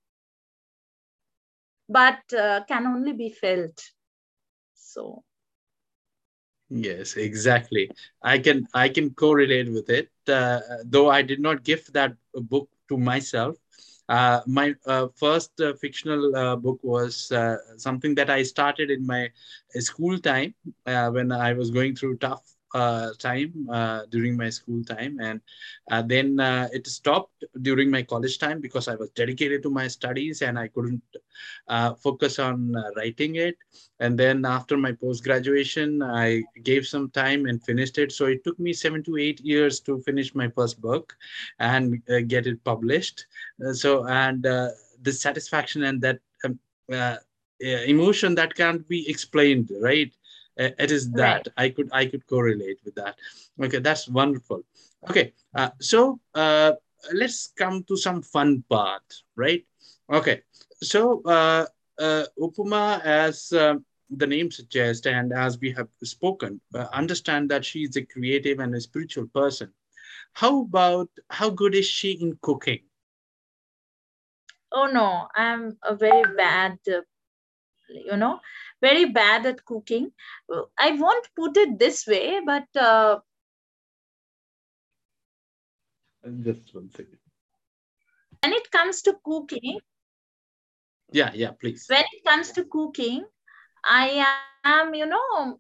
but 1.92 2.20
uh, 2.35 2.61
can 2.68 2.87
only 2.87 3.12
be 3.12 3.31
felt. 3.31 3.78
So. 4.74 5.24
Yes 6.70 7.16
exactly. 7.16 7.90
I 8.22 8.38
can 8.38 8.66
i 8.74 8.88
can 8.88 9.11
correlate 9.14 9.70
with 9.72 9.88
it. 9.90 10.11
Uh, 10.28 10.61
though 10.85 11.11
i 11.11 11.22
did 11.22 11.40
not 11.40 11.64
gift 11.64 11.92
that 11.94 12.14
book 12.35 12.68
to 12.88 12.96
myself 12.98 13.57
uh, 14.09 14.40
my 14.46 14.74
uh, 14.87 15.09
first 15.16 15.52
uh, 15.61 15.72
fictional 15.74 16.35
uh, 16.37 16.57
book 16.57 16.78
was 16.83 17.31
uh, 17.33 17.57
something 17.76 18.14
that 18.16 18.31
I 18.31 18.42
started 18.42 18.90
in 18.90 19.07
my 19.07 19.31
school 19.81 20.18
time 20.18 20.55
when 20.85 21.33
I 21.33 21.52
was 21.55 21.70
going 21.70 21.94
through 21.96 22.16
tough 22.18 22.44
time 22.72 23.16
uh, 23.32 23.72
during 23.72 24.02
my 24.02 24.22
school 24.22 24.56
time. 24.56 24.92
And 24.92 25.20
uh, 25.68 25.82
then 25.82 26.22
uh, 26.22 26.50
it 26.54 26.70
stopped 26.72 27.44
during 27.46 27.90
my 27.90 28.02
college 28.02 28.38
time 28.38 28.61
because 28.61 28.88
i 28.88 28.94
was 28.94 29.11
dedicated 29.11 29.62
to 29.62 29.70
my 29.70 29.87
studies 29.87 30.40
and 30.42 30.58
i 30.58 30.68
couldn't 30.68 31.02
uh, 31.68 31.94
focus 31.94 32.38
on 32.38 32.74
uh, 32.76 32.90
writing 32.96 33.37
it. 33.37 33.56
And 34.00 34.18
then 34.18 34.44
after 34.44 34.76
my 34.76 34.92
post 34.92 35.24
graduation 35.24 36.02
i 36.02 36.42
gave 36.62 36.87
some 36.87 37.11
time 37.11 37.46
and 37.46 37.62
finished 37.62 37.98
it. 37.98 38.12
So 38.12 38.26
it 38.26 38.44
took 38.44 38.58
me 38.58 38.72
7 38.72 39.02
to 39.04 39.16
8 39.16 39.40
years 39.40 39.80
to 39.80 39.98
finish 40.00 40.35
my 40.35 40.48
first 40.48 40.80
book 40.80 41.16
and 41.58 42.02
get 42.28 42.46
it 42.46 42.62
published. 42.64 43.26
So 43.72 44.06
and 44.06 44.42
the 44.42 45.12
satisfaction 45.12 45.85
and 45.85 46.00
that 46.02 46.20
um, 46.44 46.58
emotion 47.61 48.35
that 48.35 48.54
can't 48.54 48.87
be 48.88 49.08
explained 49.08 49.70
right 49.80 50.12
it 50.57 50.91
is 50.91 51.11
that. 51.12 51.47
Right. 51.47 51.49
i 51.57 51.69
could 51.69 51.88
i 51.93 52.07
could 52.07 52.27
correlate 52.27 52.79
with 52.85 52.95
that. 52.95 53.17
Okay 53.61 53.79
that's 53.79 54.09
wonderful. 54.09 54.62
Okay 55.09 55.33
uh, 55.55 55.71
so 55.81 56.21
uh, 56.35 56.73
let's 57.12 57.53
come 57.57 57.83
to 57.85 57.97
some 57.97 58.23
fun 58.23 58.65
part 58.69 59.03
right? 59.37 59.65
Okay 60.11 60.43
so 60.83 61.23
uh, 61.25 61.67
uh 61.99 62.25
upama 62.38 63.01
as 63.05 63.53
um, 63.53 63.85
the 64.11 64.27
name 64.27 64.51
suggests 64.51 65.07
and 65.07 65.33
as 65.33 65.59
we 65.59 65.73
have 65.73 65.88
spoken 66.03 66.61
uh, 66.75 66.87
understand 66.93 67.51
that 67.51 67.65
she 67.65 67.81
is 67.85 67.97
a 67.97 68.05
creative 68.05 68.59
and 68.61 68.75
a 68.75 68.81
spiritual 68.81 69.27
person. 69.29 69.73
How 70.35 70.62
about 70.62 71.09
how 71.31 71.51
good 71.51 71.75
is 71.75 71.87
she 71.87 72.12
in 72.12 72.38
cooking? 72.43 72.81
Oh 74.73 74.87
no 74.87 75.29
i'm 75.35 75.77
a 75.83 75.95
very 75.95 76.25
bad 76.37 76.79
uh, 76.88 77.01
you 77.88 78.17
know 78.17 78.41
very 78.83 79.07
bad 79.07 79.47
at 79.47 79.64
cooking. 79.64 80.12
I 80.79 80.92
won't 80.92 81.29
put 81.37 81.57
it 81.57 81.79
this 81.79 82.07
way, 82.07 82.40
but 82.45 82.68
uh, 82.77 83.21
just 86.42 86.75
one 86.75 86.90
second. 86.90 87.18
When 88.42 88.53
it 88.53 88.71
comes 88.71 89.03
to 89.03 89.16
cooking, 89.25 89.79
yeah, 91.12 91.31
yeah, 91.35 91.53
please. 91.53 91.87
When 91.88 92.05
it 92.12 92.25
comes 92.25 92.53
to 92.53 92.64
cooking, 92.64 93.25
I 93.85 94.27
am, 94.64 94.95
you 94.95 95.07
know, 95.07 95.59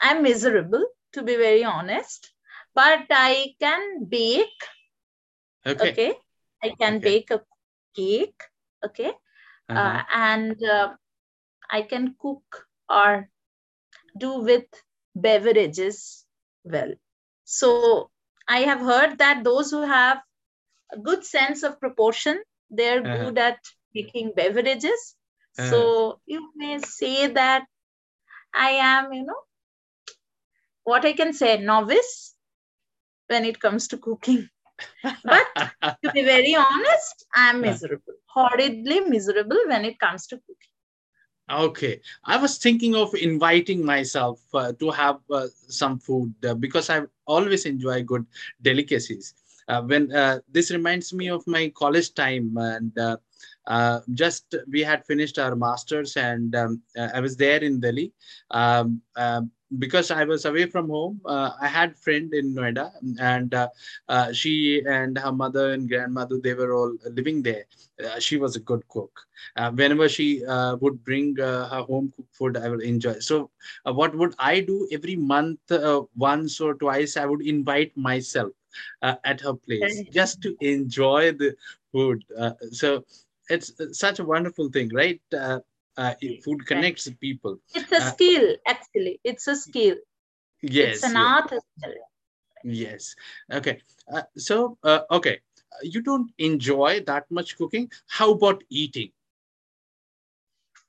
I'm 0.00 0.22
miserable 0.22 0.84
to 1.12 1.22
be 1.22 1.36
very 1.36 1.64
honest, 1.64 2.32
but 2.74 3.06
I 3.10 3.54
can 3.60 4.04
bake. 4.04 4.62
Okay. 5.66 5.90
Okay. 5.90 6.14
I 6.62 6.70
can 6.80 6.96
Okay. 6.96 7.04
bake 7.04 7.30
a 7.30 7.40
cake. 7.94 8.42
Okay. 8.84 9.12
Uh-huh. 9.68 9.80
Uh, 9.80 10.02
and 10.12 10.64
uh, 10.64 10.88
I 11.72 11.82
can 11.82 12.16
cook 12.20 12.68
or 12.90 13.30
do 14.18 14.40
with 14.40 14.66
beverages 15.16 16.26
well. 16.64 16.94
So 17.44 18.10
I 18.48 18.60
have 18.60 18.80
heard 18.80 19.18
that 19.18 19.44
those 19.44 19.70
who 19.70 19.82
have 19.82 20.22
a 20.92 20.98
good 20.98 21.24
sense 21.24 21.62
of 21.62 21.80
proportion, 21.80 22.42
they're 22.70 23.02
Uh-huh. 23.04 23.18
good 23.18 23.38
at 23.38 23.58
making 23.94 24.32
beverages. 24.36 25.16
So 25.52 26.20
you 26.26 26.50
may 26.56 26.78
say 26.80 27.28
that 27.28 27.66
I 28.54 28.70
am, 28.72 29.12
you 29.12 29.24
know, 29.24 29.40
what 30.84 31.04
I 31.04 31.12
can 31.12 31.32
say, 31.32 31.58
novice 31.58 32.36
when 33.28 33.44
it 33.44 33.60
comes 33.60 33.88
to 33.88 33.98
cooking. 33.98 34.48
But 35.24 35.46
to 36.04 36.10
be 36.10 36.22
very 36.24 36.54
honest, 36.54 37.26
I'm 37.34 37.62
miserable, 37.62 38.14
horridly 38.34 39.00
miserable 39.00 39.60
when 39.68 39.84
it 39.84 39.98
comes 39.98 40.26
to 40.28 40.36
cooking. 40.36 40.71
Okay, 41.50 42.00
I 42.24 42.36
was 42.38 42.56
thinking 42.58 42.94
of 42.94 43.14
inviting 43.14 43.84
myself 43.84 44.40
uh, 44.54 44.72
to 44.78 44.90
have 44.90 45.18
uh, 45.30 45.48
some 45.68 45.98
food 45.98 46.32
uh, 46.46 46.54
because 46.54 46.88
I 46.88 47.02
always 47.26 47.66
enjoy 47.66 48.02
good 48.04 48.24
delicacies. 48.62 49.34
Uh, 49.68 49.82
when 49.82 50.12
uh, 50.14 50.38
this 50.50 50.70
reminds 50.70 51.12
me 51.12 51.28
of 51.28 51.46
my 51.46 51.68
college 51.74 52.14
time, 52.14 52.56
and 52.56 52.96
uh, 53.66 54.00
just 54.14 54.54
we 54.70 54.80
had 54.80 55.04
finished 55.04 55.38
our 55.38 55.54
masters, 55.54 56.16
and 56.16 56.54
um, 56.54 56.80
I 56.96 57.20
was 57.20 57.36
there 57.36 57.62
in 57.62 57.80
Delhi. 57.80 58.12
Um, 58.50 59.02
um 59.16 59.50
because 59.78 60.10
I 60.10 60.24
was 60.24 60.44
away 60.44 60.66
from 60.66 60.88
home, 60.88 61.20
uh, 61.24 61.50
I 61.60 61.68
had 61.68 61.96
friend 61.98 62.32
in 62.34 62.54
Noida, 62.54 62.90
and 63.20 63.52
uh, 63.54 63.68
uh, 64.08 64.32
she 64.32 64.82
and 64.86 65.18
her 65.18 65.32
mother 65.32 65.72
and 65.72 65.88
grandmother 65.88 66.38
they 66.42 66.54
were 66.54 66.74
all 66.74 66.96
living 67.10 67.42
there. 67.42 67.64
Uh, 68.04 68.18
she 68.18 68.36
was 68.36 68.56
a 68.56 68.60
good 68.60 68.86
cook. 68.88 69.10
Uh, 69.56 69.70
whenever 69.70 70.08
she 70.08 70.44
uh, 70.46 70.76
would 70.76 71.02
bring 71.04 71.38
uh, 71.40 71.68
her 71.68 71.82
home 71.82 72.12
cooked 72.16 72.34
food 72.34 72.56
i 72.56 72.68
will 72.68 72.80
enjoy. 72.80 73.14
So 73.18 73.50
uh, 73.86 73.92
what 73.92 74.14
would 74.16 74.34
i 74.38 74.60
do 74.60 74.88
every 74.92 75.16
month 75.16 75.70
uh, 75.70 76.02
once 76.16 76.60
or 76.60 76.74
twice 76.74 77.16
i 77.16 77.24
would 77.26 77.42
invite 77.42 77.96
myself 77.96 78.52
uh, 79.02 79.16
at 79.24 79.40
her 79.40 79.54
place 79.54 80.02
just 80.10 80.42
to 80.42 80.56
enjoy 80.60 81.32
the 81.32 81.54
food. 81.92 82.24
Uh, 82.38 82.52
so 82.70 83.04
it's 83.48 83.72
such 83.92 84.18
a 84.18 84.24
wonderful 84.24 84.68
thing 84.70 84.90
right 84.94 85.20
uh, 85.96 86.14
uh, 86.22 86.28
food 86.44 86.66
connects 86.66 87.08
people 87.20 87.58
It's 87.74 87.92
a 87.92 88.00
Uh, 88.00 88.12
skill, 88.12 88.56
actually. 88.66 89.20
It's 89.24 89.46
a 89.48 89.56
skill. 89.56 89.96
yes 90.62 91.02
it's 91.02 91.02
an 91.02 91.16
yes. 91.16 91.32
art 91.32 91.52
as 91.52 91.62
well. 91.82 91.94
Yes. 92.64 93.14
Okay. 93.52 93.80
Uh, 94.12 94.22
so, 94.36 94.78
uh, 94.82 95.00
okay, 95.10 95.40
you 95.82 96.02
don't 96.02 96.30
enjoy 96.38 97.00
that 97.06 97.30
much 97.30 97.56
cooking. 97.56 97.90
How 98.08 98.32
about 98.32 98.62
eating? 98.70 99.10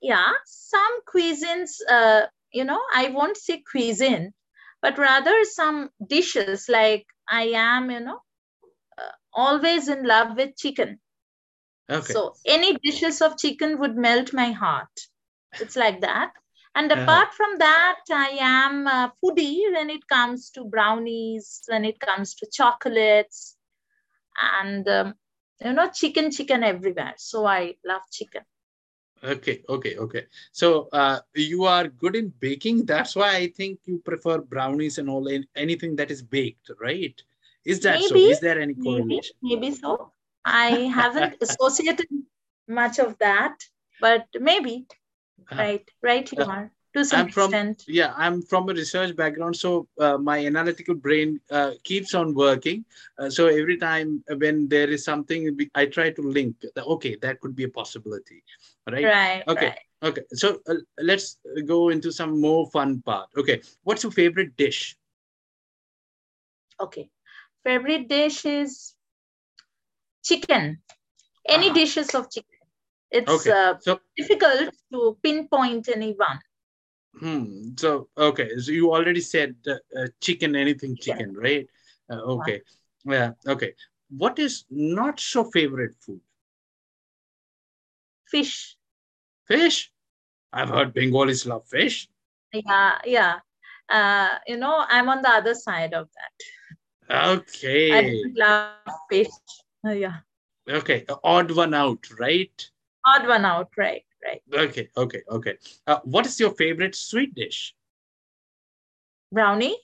Yeah, 0.02 0.32
some 0.46 1.02
cuisines, 1.06 1.80
uh, 1.90 2.28
you 2.52 2.64
know, 2.66 2.82
I 2.94 3.10
won't 3.10 3.38
say 3.38 3.64
cuisine, 3.72 4.34
but 4.82 4.98
rather 4.98 5.44
some 5.46 5.92
dishes 6.08 6.62
like 6.62 7.08
I 7.28 7.44
am, 7.56 7.90
you 7.92 8.00
know, 8.02 8.22
uh, 8.98 9.12
always 9.34 9.88
in 9.90 10.04
love 10.04 10.38
with 10.38 10.58
chicken. 10.58 11.00
Okay. 11.90 12.14
So 12.14 12.36
any 12.46 12.78
dishes 12.78 13.22
of 13.22 13.38
chicken 13.38 13.80
would 13.80 13.96
melt 13.96 14.34
my 14.34 14.52
heart. 14.52 15.08
It's 15.60 15.76
like 15.76 16.02
that. 16.02 16.34
And 16.76 16.92
Uh-huh. 16.92 17.02
apart 17.02 17.34
from 17.34 17.58
that, 17.60 18.00
I 18.12 18.38
am 18.40 18.88
a 18.88 19.14
foodie 19.24 19.72
when 19.72 19.90
it 19.90 20.08
comes 20.08 20.50
to 20.52 20.66
brownies, 20.66 21.64
when 21.68 21.86
it 21.86 22.00
comes 22.00 22.36
to 22.36 22.48
chocolates, 22.52 23.58
and 24.62 24.88
um, 24.88 25.16
you 25.64 25.74
know, 25.74 25.90
chicken, 25.90 26.32
chicken 26.32 26.64
everywhere. 26.64 27.14
So 27.18 27.46
I 27.46 27.76
love 27.86 28.02
chicken. 28.12 28.44
Okay, 29.24 29.64
okay, 29.70 29.98
okay. 29.98 30.26
So 30.52 30.90
uh, 30.92 31.20
you 31.34 31.64
are 31.66 31.88
good 31.88 32.16
in 32.16 32.30
baking. 32.40 32.86
That's 32.86 33.16
why 33.16 33.36
I 33.38 33.48
think 33.48 33.80
you 33.86 34.00
prefer 34.00 34.40
brownies 34.40 34.98
and 34.98 35.10
all 35.10 35.28
and 35.28 35.48
anything 35.56 35.96
that 35.98 36.12
is 36.12 36.22
baked, 36.22 36.72
right? 36.82 37.22
Is 37.66 37.80
that 37.82 38.04
so? 38.04 38.24
Is 38.24 38.40
there 38.40 38.60
any 38.60 38.74
Maybe, 38.76 38.84
correlation? 38.84 39.36
maybe 39.42 39.72
so. 39.72 40.12
I 40.46 40.68
haven't 40.94 41.36
associated 41.42 42.08
much 42.68 43.00
of 43.00 43.18
that, 43.20 43.56
but 44.00 44.28
maybe, 44.40 44.88
Uh, 45.52 45.56
right, 45.58 45.90
right, 46.02 46.32
you 46.32 46.44
are 46.46 46.72
to 46.94 47.04
some 47.06 47.20
I'm 47.20 47.30
from 47.30 47.50
extent. 47.52 47.84
yeah, 47.88 48.14
I'm 48.16 48.42
from 48.42 48.70
a 48.70 48.74
research 48.74 49.16
background, 49.16 49.56
so 49.58 49.88
uh, 50.00 50.18
my 50.18 50.46
analytical 50.46 50.96
brain 50.96 51.40
uh, 51.52 51.72
keeps 51.84 52.14
on 52.14 52.34
working. 52.34 52.86
Uh, 53.20 53.30
so 53.30 53.48
every 53.48 53.78
time 53.78 54.24
when 54.38 54.68
there 54.70 54.90
is 54.90 55.04
something, 55.04 55.58
I 55.76 55.86
try 55.88 56.12
to 56.12 56.22
link. 56.22 56.56
that, 56.76 56.86
Okay, 56.86 57.16
that 57.22 57.40
could 57.42 57.56
be 57.56 57.64
a 57.66 57.70
possibility, 57.70 58.44
right? 58.90 59.12
Right, 59.12 59.46
Okay. 59.48 59.74
right. 59.74 59.80
Okay, 60.04 60.24
so 60.34 60.60
uh, 60.68 60.76
let's 61.02 61.38
go 61.66 61.90
into 61.90 62.12
some 62.12 62.40
more 62.42 62.70
fun 62.72 63.02
part. 63.02 63.30
Okay, 63.38 63.62
what's 63.84 64.04
your 64.04 64.12
favorite 64.12 64.56
dish? 64.58 64.96
Okay. 66.80 67.10
Favorite 67.64 68.08
dish 68.08 68.46
is 68.46 68.93
chicken. 70.24 70.82
Any 71.48 71.70
Ah. 71.70 71.74
dishes 71.74 72.14
of 72.16 72.30
chicken. 72.32 72.60
It's 73.12 73.30
Okay, 73.30 73.50
uh, 73.50 73.76
so 73.80 74.00
difficult 74.18 74.74
to 74.94 75.18
pinpoint 75.24 75.90
any 75.90 76.14
one. 76.14 76.40
hmm, 77.20 77.72
so 77.78 78.08
okay, 78.18 78.50
so 78.58 78.72
you 78.72 78.92
already 78.94 79.22
said 79.22 79.56
uh, 79.68 79.74
uh, 80.00 80.08
chicken, 80.22 80.56
anything 80.56 80.98
Chicken. 80.98 81.18
chicken, 81.18 81.36
right? 81.36 81.68
Uh, 82.10 82.22
okay, 82.36 82.62
yeah, 83.06 83.32
okay. 83.48 83.74
What 84.10 84.40
is 84.40 84.66
not 84.70 85.20
so 85.20 85.44
favorite 85.44 85.96
food? 86.00 86.22
Fish. 88.26 88.78
Fish. 89.46 89.92
I've 90.54 90.70
heard 90.70 90.94
Bengalis 90.94 91.46
love 91.46 91.68
fish. 91.68 92.10
Yeah, 92.54 93.00
yeah. 93.06 93.40
Uh, 93.90 94.40
you 94.48 94.58
know, 94.58 94.84
I'm 94.88 95.10
on 95.10 95.22
the 95.22 95.30
other 95.30 95.56
side 95.56 95.94
of 95.94 96.08
that. 96.16 96.34
I 97.90 98.02
Okay, 98.02 98.24
don't 98.34 98.38
love 98.38 98.94
fish. 99.10 99.63
Uh, 99.86 99.92
yeah. 99.92 100.18
okay, 100.70 101.06
odd 101.24 101.52
one 101.52 101.74
out, 101.74 102.08
right? 102.20 102.70
Odd 103.06 103.28
one 103.28 103.46
out, 103.46 103.70
right, 103.78 104.04
right. 104.24 104.42
Okay, 104.54 104.90
okay, 104.96 105.22
okay. 105.30 105.58
Uh, 105.88 106.00
what 106.04 106.26
is 106.26 106.40
your 106.40 106.52
favorite 106.52 106.96
sweet 106.96 107.34
dish? 107.36 107.76
Brownie, 109.32 109.76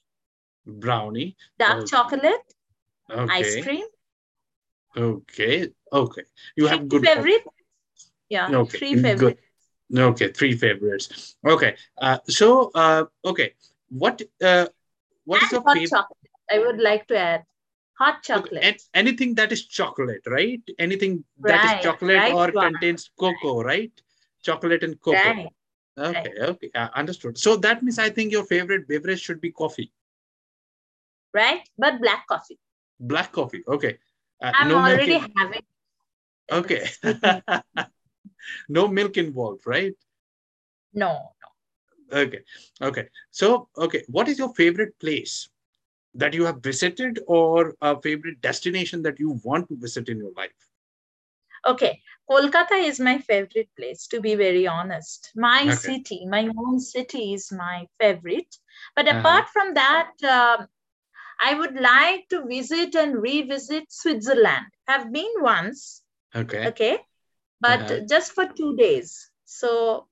Brownie. 0.65 1.35
dark 1.57 1.79
Okay. 1.79 1.87
chocolate, 1.87 2.53
Okay. 3.09 3.29
ice 3.33 3.63
cream. 3.63 3.85
Okay. 4.95 5.69
Okay. 5.91 6.21
You 6.55 6.67
three 6.67 6.77
have 6.77 6.87
good. 6.89 7.05
favorite. 7.05 7.43
Yeah, 8.29 8.49
Okay, 8.53 8.77
three 8.77 8.95
good. 8.95 9.37
Okay, 9.97 10.31
three 10.31 10.55
favorites. 10.55 11.35
Okay. 11.45 11.75
Uh, 11.97 12.19
so, 12.27 12.71
uh, 12.75 13.05
okay. 13.25 13.53
What, 13.89 14.21
uh, 14.41 14.67
what 15.25 15.41
is 15.43 15.43
And 15.43 15.51
your 15.51 15.61
hot 15.63 15.73
favorite? 15.75 15.89
chocolate. 15.89 16.17
I 16.51 16.59
would 16.59 16.79
like 16.79 17.07
to 17.07 17.17
add 17.17 17.43
hot 17.99 18.23
chocolate. 18.23 18.81
Anything 18.93 19.35
that 19.35 19.51
is 19.51 19.65
chocolate, 19.67 20.21
right? 20.25 20.61
Anything 20.79 21.23
that 21.41 21.63
is 21.65 21.83
chocolate 21.83 22.17
right, 22.17 22.33
or 22.33 22.51
contains 22.51 23.11
cocoa, 23.19 23.61
right? 23.61 23.91
Chocolate 24.41 24.83
and 24.83 24.99
cocoa. 25.01 25.17
Right. 25.17 25.49
Okay. 25.97 26.33
Okay. 26.41 26.71
Uh, 26.73 26.87
understood. 26.95 27.37
So 27.37 27.57
that 27.57 27.83
means 27.83 27.99
I 27.99 28.09
think 28.09 28.31
your 28.31 28.45
favorite 28.45 28.87
beverage 28.87 29.21
should 29.21 29.41
be 29.41 29.51
coffee, 29.51 29.91
Right? 31.33 31.61
But 31.77 32.01
black 32.01 32.25
coffee. 32.27 32.57
black 32.99 33.31
coffee. 33.31 33.63
Okay. 33.67 33.97
Uh, 34.41 34.51
I'm 34.55 34.69
no 34.69 34.81
milk 34.81 34.93
already 34.93 35.15
in- 35.15 35.31
having. 35.37 35.61
Okay. 36.51 36.87
no 38.69 38.87
milk 38.87 39.17
involved, 39.17 39.63
right? 39.65 39.93
No, 40.93 41.33
no. 42.11 42.19
Okay. 42.19 42.39
Okay. 42.81 43.07
So, 43.31 43.69
okay. 43.77 44.03
What 44.07 44.27
is 44.29 44.39
your 44.39 44.53
favorite 44.55 44.97
place 44.99 45.49
that 46.15 46.33
you 46.33 46.45
have 46.45 46.61
visited 46.63 47.19
or 47.27 47.75
a 47.81 47.99
favorite 48.01 48.41
destination 48.41 49.03
that 49.03 49.19
you 49.19 49.39
want 49.43 49.69
to 49.69 49.77
visit 49.77 50.09
in 50.09 50.17
your 50.17 50.31
life? 50.35 50.69
Okay. 51.65 52.01
Kolkata 52.29 52.75
is 52.75 52.99
my 52.99 53.19
favorite 53.19 53.69
place, 53.77 54.07
to 54.07 54.21
be 54.21 54.35
very 54.35 54.67
honest. 54.67 55.31
My 55.35 55.69
Okay. 55.69 55.71
city, 55.71 56.25
my 56.27 56.47
own 56.57 56.79
city 56.79 57.33
is 57.33 57.51
my 57.51 57.87
favorite. 57.99 58.55
But 58.95 59.07
Uh-huh. 59.09 59.19
apart 59.19 59.47
from 59.49 59.73
that, 59.75 60.11
um, 60.23 60.67
I 61.41 61.55
would 61.55 61.75
like 61.79 62.27
to 62.29 62.45
visit 62.45 62.95
and 62.95 63.15
revisit 63.21 63.91
Switzerland. 63.91 64.67
I've 64.87 65.11
been 65.11 65.33
once, 65.39 66.03
Okay. 66.35 66.65
okay, 66.67 66.99
but 67.61 67.81
Uh-huh. 67.81 68.01
just 68.09 68.33
for 68.33 68.47
two 68.47 68.75
days. 68.77 69.31
So, 69.45 70.08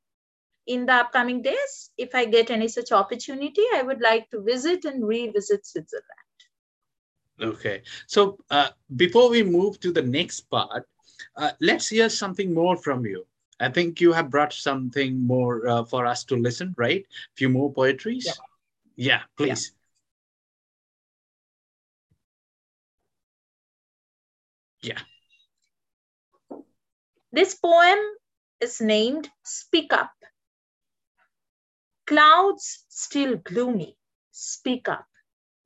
in 0.67 0.86
the 0.86 0.93
upcoming 0.93 1.41
days, 1.41 1.91
if 1.97 2.13
I 2.13 2.25
get 2.25 2.51
any 2.51 2.67
such 2.67 2.91
opportunity, 2.91 3.63
I 3.73 3.82
would 3.82 4.01
like 4.01 4.30
to 4.32 4.41
visit 4.41 4.86
and 4.86 5.08
revisit 5.08 5.65
Switzerland. 5.65 6.06
Okay. 7.41 7.84
So, 8.08 8.38
uh, 8.49 8.69
before 8.95 9.30
we 9.30 9.43
move 9.43 9.80
to 9.80 9.91
the 9.91 10.01
next 10.01 10.41
part, 10.49 10.86
uh, 11.36 11.51
let's 11.62 11.88
hear 11.88 12.10
something 12.10 12.53
more 12.53 12.75
from 12.75 13.06
you. 13.06 13.25
I 13.60 13.69
think 13.69 14.01
you 14.01 14.12
have 14.12 14.30
brought 14.30 14.53
something 14.53 15.19
more 15.25 15.67
uh, 15.67 15.84
for 15.84 16.06
us 16.06 16.23
to 16.25 16.36
listen, 16.36 16.75
right? 16.77 17.01
A 17.01 17.36
Few 17.36 17.49
more 17.49 17.71
poetries. 17.71 18.25
Yeah. 18.25 18.34
Yeah, 18.95 19.21
please. 19.38 19.71
Yeah. 24.82 24.99
This 27.32 27.56
poem 27.56 27.99
is 28.60 28.82
named 28.82 29.30
Speak 29.43 29.93
Up. 29.93 30.12
Clouds 32.08 32.86
still 32.88 33.36
gloomy, 33.36 33.98
speak 34.32 34.88
up. 34.88 35.08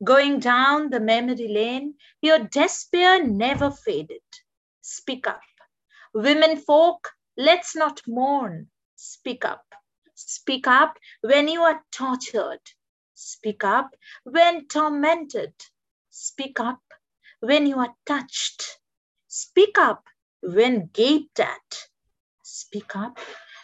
Going 0.04 0.40
down 0.40 0.90
the 0.90 1.00
memory 1.00 1.48
lane, 1.48 1.94
your 2.20 2.40
despair 2.40 3.24
never 3.24 3.70
faded. 3.70 4.24
Speak 4.82 5.28
up. 5.28 5.42
Women 6.16 6.58
folk, 6.58 7.12
let's 7.38 7.76
not 7.76 8.02
mourn. 8.08 8.72
Speak 8.96 9.46
up. 9.46 9.64
Speak 10.16 10.66
up 10.66 10.98
when 11.22 11.48
you 11.48 11.62
are 11.62 11.84
tortured. 11.92 12.62
Speak 13.14 13.64
up 13.64 13.96
when 14.24 14.68
tormented. 14.68 15.54
Speak 16.10 16.60
up 16.60 16.82
when 17.40 17.68
you 17.68 17.78
are 17.78 17.94
touched. 18.08 18.80
Speak 19.28 19.78
up 19.78 20.06
when 20.42 20.90
gaped 20.92 21.40
at. 21.40 21.88
Speak 22.42 22.96
up 22.96 23.20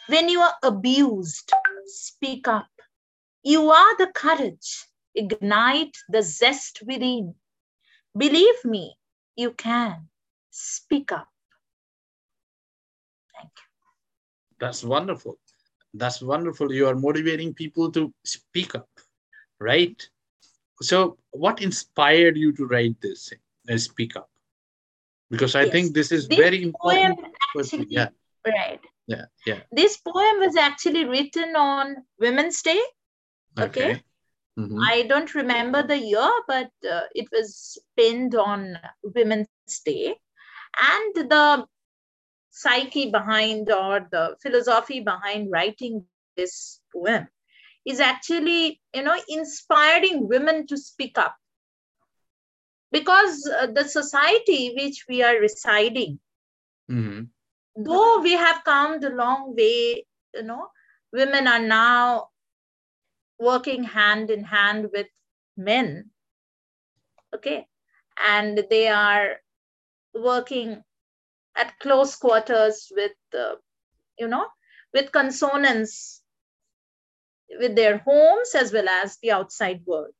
when 0.07 0.29
you 0.29 0.41
are 0.41 0.55
abused. 0.63 1.51
Speak 1.85 2.47
up. 2.47 2.67
You 3.43 3.69
are 3.71 3.97
the 3.97 4.07
courage. 4.07 4.85
Ignite 5.15 5.95
the 6.09 6.21
zest 6.21 6.81
within. 6.85 7.35
Believe 8.15 8.65
me, 8.65 8.97
you 9.35 9.51
can. 9.51 10.09
Speak 10.51 11.11
up. 11.11 11.27
Thank 13.35 13.51
you. 13.55 14.57
That's 14.59 14.83
wonderful. 14.83 15.37
That's 15.93 16.21
wonderful. 16.21 16.73
You 16.73 16.87
are 16.87 16.95
motivating 16.95 17.53
people 17.53 17.91
to 17.93 18.13
speak 18.23 18.75
up, 18.75 18.89
right? 19.59 20.09
So, 20.81 21.17
what 21.31 21.61
inspired 21.61 22.37
you 22.37 22.51
to 22.53 22.67
write 22.67 22.99
this? 23.01 23.33
Uh, 23.69 23.77
speak 23.77 24.15
up, 24.15 24.29
because 25.31 25.55
I 25.55 25.63
yes. 25.63 25.71
think 25.71 25.93
this 25.93 26.11
is 26.11 26.27
this 26.27 26.37
very 26.37 26.63
important. 26.63 27.19
Actually, 27.57 27.87
yeah. 27.89 28.09
Right. 28.45 28.79
Yeah. 29.07 29.25
Yeah. 29.45 29.61
This 29.71 29.97
poem 29.97 30.39
was 30.39 30.55
actually 30.55 31.05
written 31.05 31.55
on 31.55 31.95
Women's 32.19 32.61
Day. 32.61 32.81
Okay. 33.57 33.91
okay. 33.91 34.03
Mm-hmm. 34.59 34.79
I 34.79 35.03
don't 35.03 35.33
remember 35.35 35.85
the 35.85 35.97
year, 35.97 36.31
but 36.47 36.71
uh, 36.89 37.01
it 37.13 37.27
was 37.31 37.77
pinned 37.95 38.35
on 38.35 38.77
Women's 39.03 39.47
Day. 39.85 40.15
And 40.79 41.29
the 41.29 41.65
psyche 42.49 43.11
behind 43.11 43.71
or 43.71 44.07
the 44.11 44.35
philosophy 44.41 44.99
behind 44.99 45.51
writing 45.51 46.05
this 46.35 46.81
poem 46.93 47.27
is 47.85 47.99
actually, 47.99 48.81
you 48.93 49.03
know, 49.03 49.17
inspiring 49.29 50.27
women 50.27 50.67
to 50.67 50.77
speak 50.77 51.17
up. 51.17 51.35
Because 52.91 53.47
uh, 53.47 53.67
the 53.67 53.83
society 53.83 54.73
which 54.75 55.05
we 55.07 55.21
are 55.21 55.37
residing, 55.39 56.19
mm-hmm. 56.89 57.25
Though 57.77 58.21
we 58.21 58.33
have 58.33 58.63
come 58.65 58.99
the 58.99 59.11
long 59.11 59.55
way, 59.55 60.05
you 60.33 60.43
know, 60.43 60.67
women 61.13 61.47
are 61.47 61.59
now 61.59 62.29
working 63.39 63.83
hand 63.83 64.31
in 64.31 64.43
hand 64.43 64.89
with 64.93 65.07
men 65.55 66.11
okay? 67.35 67.67
And 68.23 68.63
they 68.69 68.87
are 68.87 69.37
working 70.13 70.83
at 71.55 71.79
close 71.79 72.15
quarters 72.15 72.91
with 72.95 73.13
uh, 73.37 73.55
you 74.17 74.27
know 74.27 74.47
with 74.93 75.11
consonance 75.11 76.21
with 77.59 77.75
their 77.75 77.99
homes 77.99 78.55
as 78.55 78.73
well 78.73 78.89
as 78.89 79.17
the 79.21 79.31
outside 79.31 79.81
world. 79.85 80.13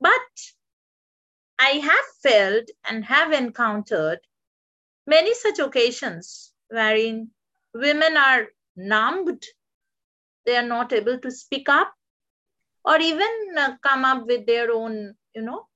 But 0.00 0.12
i 1.60 1.70
have 1.90 2.06
felt 2.22 2.68
and 2.84 3.04
have 3.04 3.32
encountered 3.32 4.18
many 5.06 5.34
such 5.34 5.60
occasions 5.60 6.53
wherein 6.68 7.30
women 7.74 8.16
are 8.16 8.46
numbed 8.76 9.44
they 10.46 10.56
are 10.56 10.66
not 10.66 10.92
able 10.92 11.18
to 11.18 11.30
speak 11.30 11.68
up 11.68 11.92
or 12.84 12.98
even 12.98 13.28
uh, 13.58 13.72
come 13.82 14.04
up 14.04 14.26
with 14.26 14.46
their 14.46 14.70
own 14.70 15.14
you 15.34 15.42
know 15.42 15.66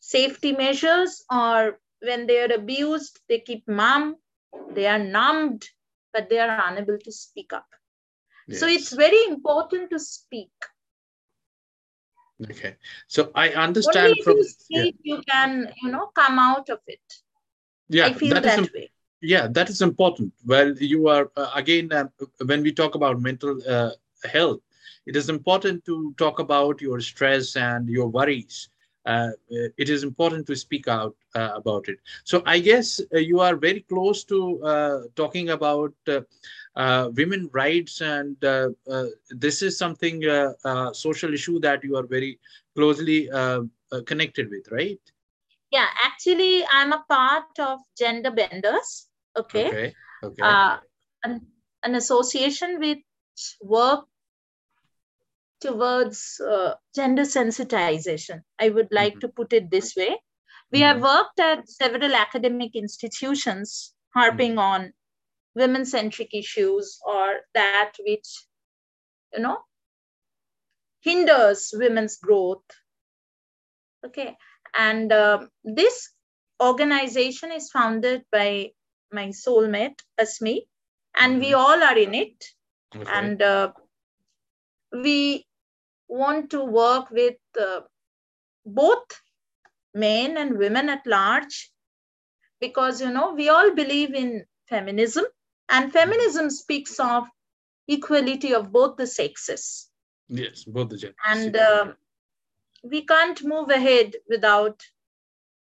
safety 0.00 0.52
measures 0.52 1.24
or 1.30 1.78
when 2.00 2.26
they 2.26 2.40
are 2.40 2.52
abused 2.52 3.20
they 3.28 3.38
keep 3.38 3.66
mum 3.68 4.16
they 4.72 4.86
are 4.86 4.98
numbed 4.98 5.68
but 6.12 6.28
they 6.28 6.38
are 6.38 6.60
unable 6.68 6.98
to 6.98 7.12
speak 7.12 7.52
up 7.52 7.66
yes. 8.48 8.60
so 8.60 8.66
it's 8.66 8.92
very 8.92 9.24
important 9.26 9.90
to 9.90 9.98
speak 9.98 10.50
okay 12.50 12.76
so 13.06 13.30
i 13.34 13.50
understand 13.50 14.08
Only 14.08 14.22
from 14.22 14.36
you 14.38 14.44
speak, 14.44 14.96
yeah. 15.02 15.14
you 15.14 15.22
can 15.28 15.72
you 15.82 15.90
know 15.90 16.10
come 16.14 16.38
out 16.38 16.70
of 16.70 16.80
it 16.86 17.00
yeah 17.88 18.06
i 18.06 18.12
feel 18.14 18.34
that, 18.34 18.42
that 18.42 18.72
way 18.72 18.90
yeah 19.20 19.46
that 19.48 19.68
is 19.68 19.80
important 19.82 20.32
well 20.46 20.72
you 20.78 21.08
are 21.08 21.30
uh, 21.36 21.50
again 21.54 21.92
uh, 21.92 22.04
when 22.46 22.62
we 22.62 22.72
talk 22.72 22.94
about 22.94 23.20
mental 23.20 23.58
uh, 23.68 23.90
health 24.32 24.60
it 25.06 25.16
is 25.16 25.28
important 25.28 25.84
to 25.84 26.14
talk 26.18 26.38
about 26.38 26.80
your 26.80 27.00
stress 27.00 27.56
and 27.56 27.88
your 27.88 28.08
worries. 28.08 28.68
Uh, 29.06 29.30
it 29.78 29.88
is 29.88 30.02
important 30.04 30.46
to 30.46 30.54
speak 30.54 30.86
out 30.86 31.16
uh, 31.34 31.50
about 31.54 31.88
it. 31.88 31.98
So 32.24 32.42
I 32.44 32.58
guess 32.58 33.00
uh, 33.14 33.18
you 33.18 33.40
are 33.40 33.56
very 33.56 33.80
close 33.80 34.24
to 34.24 35.08
talking 35.16 35.50
about 35.50 35.94
women 37.14 37.48
rights, 37.52 38.02
and 38.02 38.36
this 39.30 39.62
is 39.62 39.78
something 39.78 40.22
social 40.92 41.32
issue 41.32 41.58
that 41.60 41.82
you 41.82 41.96
are 41.96 42.06
very 42.06 42.38
closely 42.76 43.28
connected 44.06 44.50
with, 44.50 44.68
right? 44.70 45.00
Yeah, 45.70 45.86
actually, 46.04 46.64
I'm 46.70 46.92
a 46.92 47.04
part 47.08 47.58
of 47.58 47.80
Gender 47.96 48.30
Benders. 48.30 49.09
Okay. 49.38 49.66
Okay. 49.66 49.94
okay. 50.24 50.78
An, 51.22 51.46
an 51.82 51.94
association 51.94 52.78
which 52.78 53.04
work 53.60 54.06
towards 55.60 56.40
uh, 56.40 56.74
gender 56.94 57.22
sensitization. 57.22 58.42
I 58.58 58.70
would 58.70 58.88
like 58.90 59.14
mm-hmm. 59.14 59.20
to 59.20 59.28
put 59.28 59.52
it 59.52 59.70
this 59.70 59.94
way. 59.96 60.16
We 60.72 60.80
mm-hmm. 60.80 60.86
have 60.86 61.02
worked 61.02 61.40
at 61.40 61.68
several 61.68 62.14
academic 62.14 62.74
institutions 62.74 63.94
harping 64.14 64.52
mm-hmm. 64.52 64.58
on 64.58 64.92
women 65.54 65.84
centric 65.84 66.32
issues 66.32 66.98
or 67.06 67.40
that 67.54 67.92
which, 68.06 68.46
you 69.34 69.40
know, 69.40 69.58
hinders 71.02 71.72
women's 71.74 72.16
growth. 72.18 72.64
Okay. 74.04 74.36
And 74.76 75.12
uh, 75.12 75.46
this 75.64 76.10
organization 76.62 77.52
is 77.52 77.70
founded 77.70 78.24
by 78.30 78.70
my 79.12 79.28
soulmate, 79.28 80.00
Asmi, 80.20 80.60
and 81.18 81.40
we 81.40 81.46
mm-hmm. 81.46 81.60
all 81.60 81.82
are 81.82 81.98
in 81.98 82.14
it. 82.14 82.44
Okay. 82.94 83.10
And 83.12 83.40
uh, 83.40 83.72
we 84.92 85.46
want 86.08 86.50
to 86.50 86.64
work 86.64 87.10
with 87.10 87.36
uh, 87.60 87.80
both 88.66 89.20
men 89.94 90.36
and 90.36 90.58
women 90.58 90.88
at 90.88 91.06
large 91.06 91.70
because 92.60 93.00
you 93.00 93.10
know 93.10 93.34
we 93.34 93.48
all 93.48 93.74
believe 93.74 94.14
in 94.14 94.44
feminism 94.68 95.24
and 95.68 95.92
feminism 95.92 96.50
speaks 96.50 97.00
of 97.00 97.24
equality 97.88 98.54
of 98.54 98.70
both 98.70 98.96
the 98.96 99.06
sexes 99.06 99.88
yes 100.28 100.64
both 100.64 100.88
the 100.90 100.96
genders 100.96 101.16
and 101.26 101.56
uh, 101.56 101.92
we 102.84 103.04
can't 103.04 103.42
move 103.42 103.68
ahead 103.70 104.14
without 104.28 104.80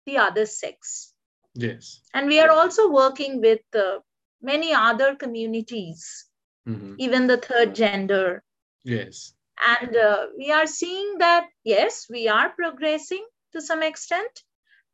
the 0.05 0.17
other 0.17 0.45
sex 0.45 1.10
yes 1.53 2.01
and 2.13 2.27
we 2.27 2.39
are 2.39 2.49
also 2.49 2.89
working 2.89 3.41
with 3.41 3.61
uh, 3.75 3.99
many 4.41 4.73
other 4.73 5.15
communities 5.15 6.25
mm-hmm. 6.67 6.95
even 6.97 7.27
the 7.27 7.37
third 7.37 7.75
gender 7.75 8.43
yes 8.83 9.33
and 9.61 9.95
uh, 9.95 10.27
we 10.37 10.51
are 10.51 10.65
seeing 10.65 11.17
that, 11.19 11.47
yes, 11.63 12.07
we 12.09 12.27
are 12.27 12.49
progressing 12.49 13.25
to 13.53 13.61
some 13.61 13.83
extent, 13.83 14.43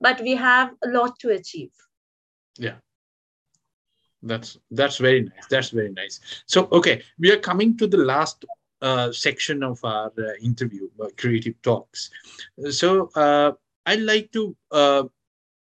but 0.01 0.19
we 0.21 0.35
have 0.35 0.71
a 0.83 0.89
lot 0.89 1.17
to 1.19 1.29
achieve. 1.29 1.71
Yeah. 2.57 2.75
That's 4.23 4.57
that's 4.71 4.97
very 4.97 5.21
nice. 5.21 5.45
That's 5.49 5.69
very 5.69 5.91
nice. 5.91 6.19
So, 6.47 6.67
okay, 6.71 7.03
we 7.19 7.31
are 7.31 7.37
coming 7.37 7.77
to 7.77 7.87
the 7.87 7.97
last 7.97 8.45
uh, 8.81 9.11
section 9.11 9.63
of 9.63 9.79
our 9.83 10.11
uh, 10.17 10.33
interview, 10.41 10.89
uh, 10.99 11.09
creative 11.17 11.61
talks. 11.61 12.09
So, 12.71 13.09
uh, 13.15 13.51
I'd 13.85 14.01
like 14.01 14.31
to 14.31 14.55
uh, 14.71 15.03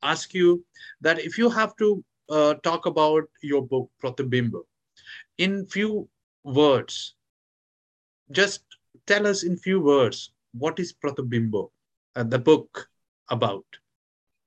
ask 0.01 0.33
you 0.33 0.63
that 1.01 1.19
if 1.19 1.37
you 1.37 1.49
have 1.49 1.75
to 1.77 2.03
uh, 2.29 2.53
talk 2.63 2.85
about 2.85 3.23
your 3.41 3.61
book 3.61 3.89
Pratibimbo 4.03 4.63
in 5.37 5.65
few 5.65 6.07
words, 6.43 7.15
just 8.31 8.61
tell 9.05 9.27
us 9.27 9.43
in 9.43 9.57
few 9.57 9.79
words 9.79 10.31
what 10.53 10.79
is 10.79 10.93
Pratibimbo, 10.93 11.71
uh, 12.15 12.23
the 12.23 12.39
book 12.39 12.89
about 13.29 13.65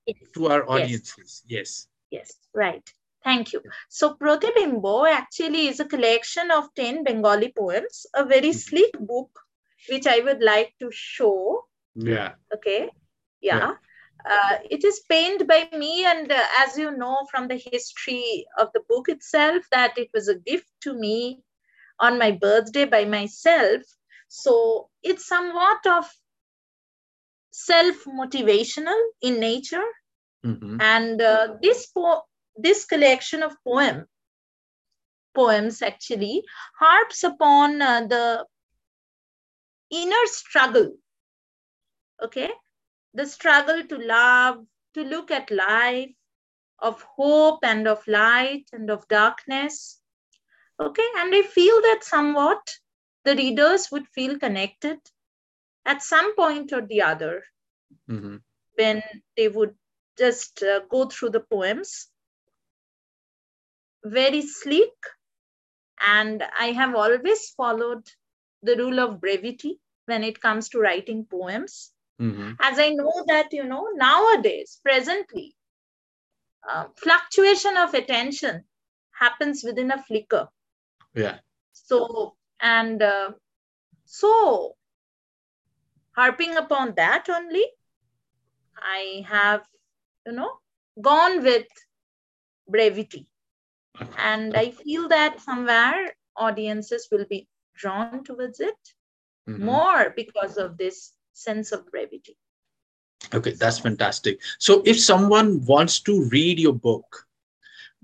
yes. 0.07 0.16
to 0.34 0.46
our 0.48 0.68
audiences. 0.68 1.42
Yes. 1.46 1.86
Yes, 2.11 2.34
right. 2.55 2.82
Thank 3.22 3.53
you. 3.53 3.62
So 3.88 4.14
Pratibimbo 4.14 5.09
actually 5.11 5.68
is 5.68 5.80
a 5.80 5.84
collection 5.84 6.51
of 6.51 6.72
10 6.74 7.05
Bengali 7.05 7.53
poems, 7.57 8.07
a 8.14 8.24
very 8.24 8.48
mm-hmm. 8.48 8.59
sleek 8.59 8.98
book, 8.98 9.30
which 9.88 10.07
I 10.07 10.20
would 10.20 10.42
like 10.42 10.74
to 10.80 10.90
show. 10.90 11.66
Yeah. 11.94 12.32
Okay. 12.55 12.88
Yeah. 13.40 13.59
yeah. 13.59 13.72
Uh, 14.29 14.59
it 14.71 14.85
is 14.85 15.01
penned 15.11 15.47
by 15.49 15.68
me 15.73 16.05
and 16.05 16.31
uh, 16.31 16.45
as 16.59 16.77
you 16.77 16.91
know 16.97 17.27
from 17.31 17.49
the 17.49 17.57
history 17.57 18.45
of 18.59 18.68
the 18.73 18.81
book 18.89 19.09
itself 19.09 19.62
that 19.71 19.97
it 19.97 20.09
was 20.12 20.29
a 20.29 20.35
gift 20.39 20.68
to 20.83 20.95
me 20.95 21.43
on 22.01 22.18
my 22.18 22.31
birthday 22.33 22.85
by 22.85 23.05
myself. 23.05 23.83
So 24.29 24.89
it's 25.03 25.27
somewhat 25.27 25.87
of 25.87 26.07
self 27.51 28.05
motivational 28.05 29.01
in 29.23 29.39
nature. 29.41 29.87
Mhm. 30.45 30.81
and 30.81 31.21
uh, 31.21 31.57
this 31.62 31.87
po- 31.87 32.25
this 32.57 32.85
collection 32.85 33.43
of 33.43 33.53
poem 33.64 34.07
poems 35.35 35.83
actually 35.83 36.45
harps 36.79 37.23
upon 37.23 37.81
uh, 37.83 38.07
the 38.07 38.47
inner 39.91 40.27
struggle. 40.27 40.97
Okay 42.23 42.51
the 43.15 43.27
struggle 43.27 43.85
to 43.87 43.97
love 43.99 44.67
to 44.95 45.03
look 45.05 45.31
at 45.31 45.51
life 45.51 46.11
of 46.81 47.03
hope 47.03 47.61
and 47.65 47.87
of 47.89 48.07
light 48.07 48.65
and 48.73 48.91
of 48.91 49.07
darkness 49.09 50.01
okay 50.81 51.09
and 51.19 51.35
i 51.35 51.43
feel 51.43 51.81
that 51.83 52.05
somewhat 52.05 52.79
the 53.25 53.37
readers 53.37 53.91
would 53.91 54.07
feel 54.09 54.39
connected 54.39 54.99
at 55.87 56.03
some 56.03 56.35
point 56.37 56.73
or 56.73 56.83
the 56.87 57.03
other 57.03 57.45
Mhm. 58.09 58.43
when 58.75 59.03
they 59.37 59.49
would 59.49 59.77
just 60.19 60.63
uh, 60.63 60.81
go 60.91 61.07
through 61.09 61.31
the 61.31 61.41
poems. 61.41 62.11
Very 64.05 64.43
sleek, 64.43 64.93
and 66.07 66.43
I 66.59 66.73
have 66.73 66.95
always 66.95 67.51
followed 67.51 68.07
the 68.63 68.77
rule 68.77 68.99
of 69.01 69.21
brevity 69.21 69.81
when 70.07 70.25
it 70.25 70.41
comes 70.41 70.69
to 70.71 70.81
writing 70.81 71.25
poems. 71.27 71.93
Mhm. 72.21 72.59
As 72.61 72.79
I 72.79 72.91
know 72.91 73.25
that, 73.29 73.53
you 73.53 73.64
know, 73.64 73.89
nowadays, 73.95 74.81
presently, 74.83 75.57
uh, 76.68 76.87
fluctuation 76.97 77.77
of 77.77 77.95
attention 77.95 78.64
happens 79.12 79.62
within 79.64 79.91
a 79.93 80.03
flicker. 80.03 80.49
Yeah. 81.14 81.39
So, 81.73 82.37
and 82.61 83.03
uh, 83.03 83.33
so, 84.05 84.77
harping 86.16 86.57
upon 86.57 86.95
that 86.97 87.29
only, 87.29 87.64
I 88.83 89.25
have, 89.29 89.66
you 90.27 90.33
know, 90.33 90.61
gone 91.01 91.43
with 91.43 91.66
brevity. 92.68 93.29
And 94.18 94.57
I 94.57 94.71
feel 94.71 95.09
that 95.09 95.41
somewhere 95.41 96.14
audiences 96.37 97.09
will 97.11 97.27
be 97.29 97.49
drawn 97.75 98.25
towards 98.25 98.61
it 98.61 98.79
Mhm. 99.47 99.59
more 99.64 100.12
because 100.16 100.57
of 100.59 100.77
this 100.79 101.12
sense 101.33 101.72
of 101.72 101.91
brevity. 101.91 102.37
Okay, 103.35 103.53
that's 103.53 103.78
fantastic. 103.78 104.41
So 104.59 104.83
if 104.85 104.99
someone 104.99 105.64
wants 105.64 106.01
to 106.01 106.24
read 106.31 106.59
your 106.59 106.72
book, 106.72 107.26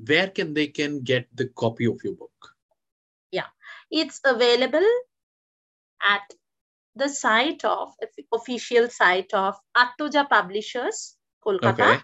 where 0.04 0.28
can 0.28 0.52
they 0.52 0.66
can 0.66 1.00
get 1.00 1.26
the 1.34 1.46
copy 1.48 1.86
of 1.86 1.98
your 2.04 2.14
book? 2.14 2.54
Yeah, 3.30 3.46
it's 3.90 4.20
available 4.24 4.86
at 6.06 6.22
the 6.94 7.08
site 7.08 7.64
of 7.64 7.94
official 8.32 8.88
site 8.88 9.32
of 9.32 9.56
Attoja 9.76 10.28
Publishers, 10.28 11.16
Kolkata. 11.44 11.72
Okay. 11.72 11.98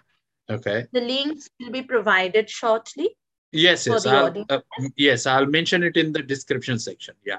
Okay. 0.49 0.85
The 0.91 1.01
links 1.01 1.49
will 1.59 1.71
be 1.71 1.83
provided 1.83 2.49
shortly. 2.49 3.15
Yes, 3.51 3.87
yes. 3.87 4.05
I'll, 4.05 4.45
uh, 4.49 4.59
yes, 4.97 5.25
I'll 5.25 5.45
mention 5.45 5.83
it 5.83 5.95
in 5.95 6.11
the 6.11 6.21
description 6.21 6.79
section. 6.79 7.15
Yeah. 7.25 7.37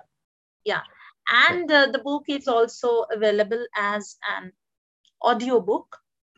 Yeah. 0.65 0.81
And 1.29 1.71
uh, 1.71 1.87
the 1.93 1.99
book 1.99 2.25
is 2.29 2.49
also 2.49 3.07
available 3.11 3.65
as 3.77 4.17
an 4.37 4.53
audiobook 5.23 5.89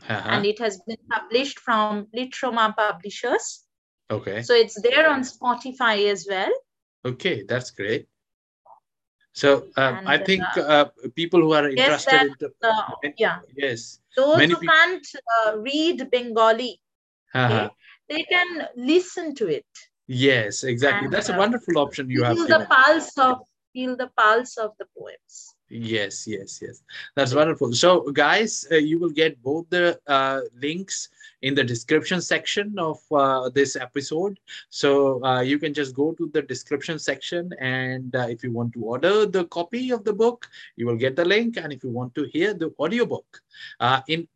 Uh-huh. 0.08 0.28
and 0.32 0.44
it 0.44 0.58
has 0.60 0.74
been 0.86 1.00
published 1.10 1.58
from 1.58 2.06
Literoma 2.14 2.74
Publishers. 2.76 3.64
Okay. 4.10 4.42
So 4.42 4.52
it's 4.54 4.76
there 4.82 5.08
on 5.10 5.22
Spotify 5.22 6.10
as 6.12 6.26
well. 6.30 6.52
Okay, 7.04 7.44
that's 7.48 7.70
great. 7.70 8.06
So 9.32 9.48
uh, 9.76 10.00
I 10.06 10.18
think 10.18 10.42
uh, 10.56 10.86
people 11.14 11.40
who 11.40 11.52
are 11.52 11.68
yes, 11.70 11.78
interested 11.78 12.20
in 12.28 12.34
the, 12.40 12.50
Uh, 12.62 13.10
yeah, 13.18 13.38
yes. 13.56 13.98
those 14.16 14.38
Many 14.38 14.54
who 14.54 14.60
peop- 14.60 14.70
can't 14.70 15.06
uh, 15.36 15.58
read 15.58 16.10
Bengali, 16.10 16.80
Uh-huh. 17.34 17.68
they 18.08 18.22
can 18.34 18.68
listen 18.76 19.34
to 19.40 19.48
it. 19.48 19.66
Yes, 20.06 20.62
exactly. 20.64 21.06
And, 21.06 21.12
That's 21.14 21.28
a 21.30 21.34
uh, 21.34 21.38
wonderful 21.44 21.76
option 21.78 22.08
you 22.08 22.22
have 22.22 22.36
the 22.36 22.66
pulse 22.70 23.16
of 23.18 23.36
feel 23.76 23.96
the 23.96 24.10
pulse 24.22 24.58
of 24.66 24.76
the 24.80 24.86
poems. 24.98 25.56
Yes, 25.70 26.26
yes, 26.26 26.60
yes. 26.62 26.82
That's 27.16 27.34
wonderful. 27.34 27.72
So, 27.72 28.10
guys, 28.12 28.66
uh, 28.72 28.76
you 28.76 28.98
will 28.98 29.10
get 29.10 29.42
both 29.42 29.70
the 29.70 30.00
uh, 30.06 30.42
links 30.62 31.08
in 31.42 31.54
the 31.54 31.64
description 31.64 32.20
section 32.22 32.78
of 32.78 32.98
uh, 33.12 33.50
this 33.50 33.76
episode. 33.76 34.38
So, 34.70 35.24
uh, 35.24 35.40
you 35.40 35.58
can 35.58 35.74
just 35.74 35.94
go 35.94 36.12
to 36.12 36.30
the 36.32 36.42
description 36.42 36.98
section. 36.98 37.50
And 37.60 38.14
uh, 38.16 38.26
if 38.30 38.44
you 38.44 38.52
want 38.52 38.72
to 38.74 38.84
order 38.84 39.26
the 39.26 39.44
copy 39.46 39.90
of 39.90 40.04
the 40.04 40.14
book, 40.14 40.48
you 40.76 40.86
will 40.86 40.96
get 40.96 41.16
the 41.16 41.24
link. 41.24 41.56
And 41.58 41.72
if 41.72 41.84
you 41.84 41.90
want 41.90 42.14
to 42.16 42.24
hear 42.32 42.54
the 42.54 42.72
audiobook 42.78 43.42
uh, 43.80 44.02
in 44.08 44.28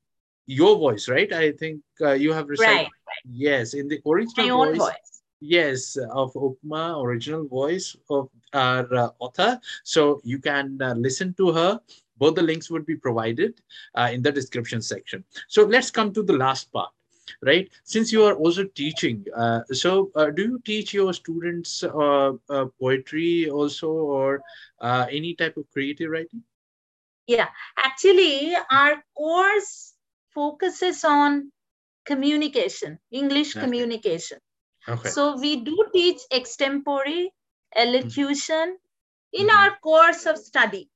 your 0.46 0.76
voice, 0.78 1.08
right? 1.08 1.32
I 1.32 1.52
think 1.52 1.82
uh, 2.00 2.12
you 2.12 2.32
have 2.32 2.48
recited. 2.48 2.88
Right, 3.08 3.24
Yes, 3.24 3.74
in 3.74 3.88
the 3.88 4.00
my 4.04 4.12
original 4.12 4.62
own 4.62 4.76
voice. 4.76 4.78
voice. 4.78 5.19
Yes, 5.40 5.96
of 5.96 6.32
Upma, 6.34 7.02
original 7.02 7.46
voice 7.46 7.96
of 8.10 8.28
our 8.52 8.86
uh, 8.94 9.08
author. 9.18 9.60
So 9.84 10.20
you 10.24 10.38
can 10.38 10.78
uh, 10.82 10.94
listen 10.94 11.34
to 11.34 11.52
her. 11.52 11.80
Both 12.18 12.34
the 12.34 12.42
links 12.42 12.70
would 12.70 12.84
be 12.86 12.96
provided 12.96 13.60
uh, 13.94 14.10
in 14.12 14.22
the 14.22 14.30
description 14.32 14.82
section. 14.82 15.24
So 15.48 15.64
let's 15.64 15.90
come 15.90 16.12
to 16.12 16.22
the 16.22 16.34
last 16.34 16.70
part, 16.72 16.90
right? 17.42 17.70
Since 17.84 18.12
you 18.12 18.24
are 18.24 18.34
also 18.34 18.64
teaching, 18.64 19.24
uh, 19.34 19.60
so 19.72 20.10
uh, 20.14 20.30
do 20.30 20.42
you 20.42 20.60
teach 20.64 20.92
your 20.92 21.12
students 21.14 21.82
uh, 21.82 22.32
uh, 22.50 22.66
poetry 22.78 23.48
also 23.48 23.90
or 23.90 24.42
uh, 24.80 25.06
any 25.10 25.34
type 25.34 25.56
of 25.56 25.64
creative 25.72 26.10
writing? 26.10 26.42
Yeah, 27.26 27.48
actually, 27.78 28.54
our 28.70 29.02
course 29.16 29.94
focuses 30.34 31.04
on 31.04 31.52
communication, 32.04 32.98
English 33.10 33.54
Okay. 33.56 33.60
communication. 33.64 34.38
Okay. 34.90 35.10
So 35.10 35.36
we 35.38 35.56
do 35.62 35.76
teach 35.92 36.20
extempore, 36.32 37.28
elocution 37.74 38.78
in 39.32 39.46
Mhm. 39.46 39.56
our 39.58 39.78
course 39.80 40.26
of 40.26 40.38
study. 40.38 40.90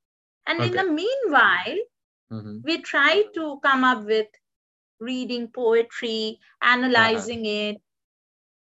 And 0.46 0.62
in 0.64 0.74
the 0.76 0.84
meanwhile, 0.84 1.78
Mhm. 2.30 2.62
we 2.64 2.82
try 2.82 3.24
to 3.34 3.60
come 3.62 3.84
up 3.84 4.04
with 4.04 4.28
reading 5.00 5.48
poetry, 5.48 6.40
analyzing 6.62 7.46
it, 7.46 7.82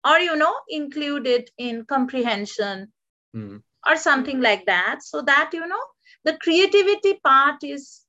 or, 0.06 0.20
you 0.20 0.36
know, 0.36 0.56
include 0.70 1.28
it 1.28 1.50
in 1.58 1.86
comprehension 1.86 2.94
Mhm. 3.34 3.64
or 3.88 3.96
something 3.98 4.42
like 4.42 4.66
that. 4.66 5.04
So 5.04 5.22
that, 5.24 5.52
you 5.54 5.66
know, 5.68 5.84
the 6.26 6.38
creativity 6.38 7.20
part 7.24 7.64
is 7.64 8.06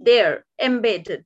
there, 0.00 0.44
embedded 0.58 1.24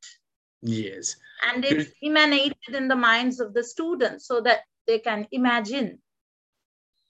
Yes. 0.67 1.17
and 1.47 1.65
it's 1.65 1.93
emanated 2.03 2.75
in 2.75 2.89
the 2.89 2.97
minds 2.97 3.41
of 3.41 3.55
the 3.55 3.63
students 3.63 4.27
so 4.27 4.41
that 4.41 4.61
they 4.87 4.99
can 4.99 5.27
imagine 5.31 5.99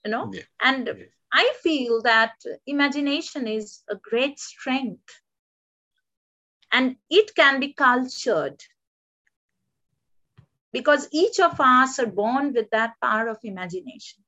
you 0.04 0.10
know 0.10 0.30
Yeah. 0.32 0.42
and 0.62 0.86
Yes. 0.86 1.08
i 1.32 1.44
feel 1.62 2.02
that 2.02 2.34
imagination 2.66 3.46
is 3.46 3.82
a 3.88 3.96
great 3.96 4.38
strength 4.38 5.20
and 6.72 6.96
it 7.08 7.34
can 7.34 7.60
be 7.60 7.72
cultured 7.72 8.62
because 10.72 11.08
each 11.12 11.40
of 11.40 11.58
us 11.60 11.98
are 11.98 12.12
born 12.22 12.52
with 12.52 12.68
that 12.70 12.94
power 13.00 13.28
of 13.28 13.38
imagination 13.42 14.22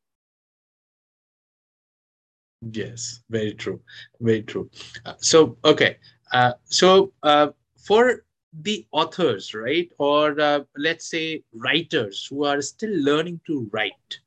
Yes, 2.73 3.21
very 3.31 3.55
true. 3.55 3.81
Very 4.21 4.43
true. 4.43 4.69
Uh, 5.07 5.15
so, 5.19 5.57
okay. 5.65 5.99
Uh, 6.33 6.55
so, 6.65 7.13
uh, 7.23 7.49
for 7.87 8.25
the 8.53 8.87
authors, 8.93 9.55
right, 9.55 9.91
or 9.99 10.39
uh, 10.41 10.61
let's 10.77 11.09
say 11.11 11.43
writers 11.53 12.27
who 12.29 12.45
are 12.45 12.61
still 12.63 12.95
learning 13.03 13.41
to 13.47 13.69
write, 13.73 14.19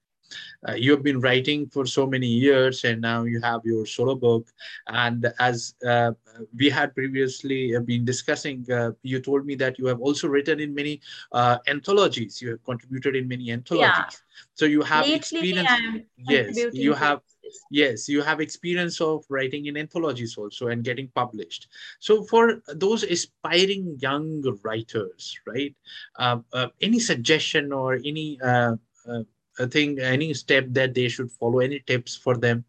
uh, 0.68 0.74
you 0.74 0.92
have 0.92 1.04
been 1.04 1.20
writing 1.20 1.68
for 1.68 1.86
so 1.86 2.06
many 2.06 2.28
years 2.28 2.84
and 2.84 3.02
now 3.02 3.24
you 3.24 3.42
have 3.42 3.62
your 3.66 3.86
solo 3.86 4.16
book. 4.16 4.48
And 4.88 5.32
as 5.40 5.76
uh, 5.88 6.12
we 6.56 6.70
had 6.70 6.94
previously 6.96 7.76
uh, 7.76 7.80
been 7.82 8.06
discussing, 8.06 8.66
uh, 8.72 8.92
you 9.04 9.20
told 9.20 9.46
me 9.46 9.56
that 9.56 9.78
you 9.80 9.86
have 9.88 10.00
also 10.00 10.28
written 10.28 10.60
in 10.60 10.74
many 10.74 11.02
uh, 11.32 11.58
anthologies. 11.68 12.42
You 12.42 12.52
have 12.52 12.64
contributed 12.64 13.16
in 13.16 13.28
many 13.28 13.52
anthologies. 13.52 14.22
So, 14.54 14.66
you 14.66 14.82
have 14.84 15.06
lately 15.06 15.18
experience. 15.18 15.70
Yes, 16.18 16.68
you 16.72 16.94
have. 16.94 17.22
Yes, 17.70 18.10
you 18.10 18.22
have 18.22 18.42
experience 18.42 19.02
of 19.02 19.26
writing 19.30 19.66
in 19.66 19.78
anthologies 19.78 20.38
also 20.38 20.68
and 20.68 20.84
getting 20.84 21.08
published. 21.10 21.68
So, 22.00 22.24
for 22.24 22.62
those 22.68 23.04
aspiring 23.04 23.98
young 24.00 24.44
writers, 24.64 25.40
right? 25.46 25.76
Uh, 26.18 26.40
uh, 26.54 26.68
any 26.82 27.00
suggestion 27.00 27.72
or 27.72 27.96
any 27.96 28.40
uh, 28.42 28.76
uh, 29.08 29.68
thing, 29.68 30.00
any 30.00 30.34
step 30.34 30.66
that 30.70 30.94
they 30.94 31.08
should 31.08 31.32
follow? 31.32 31.60
Any 31.60 31.80
tips 31.80 32.16
for 32.16 32.38
them? 32.38 32.66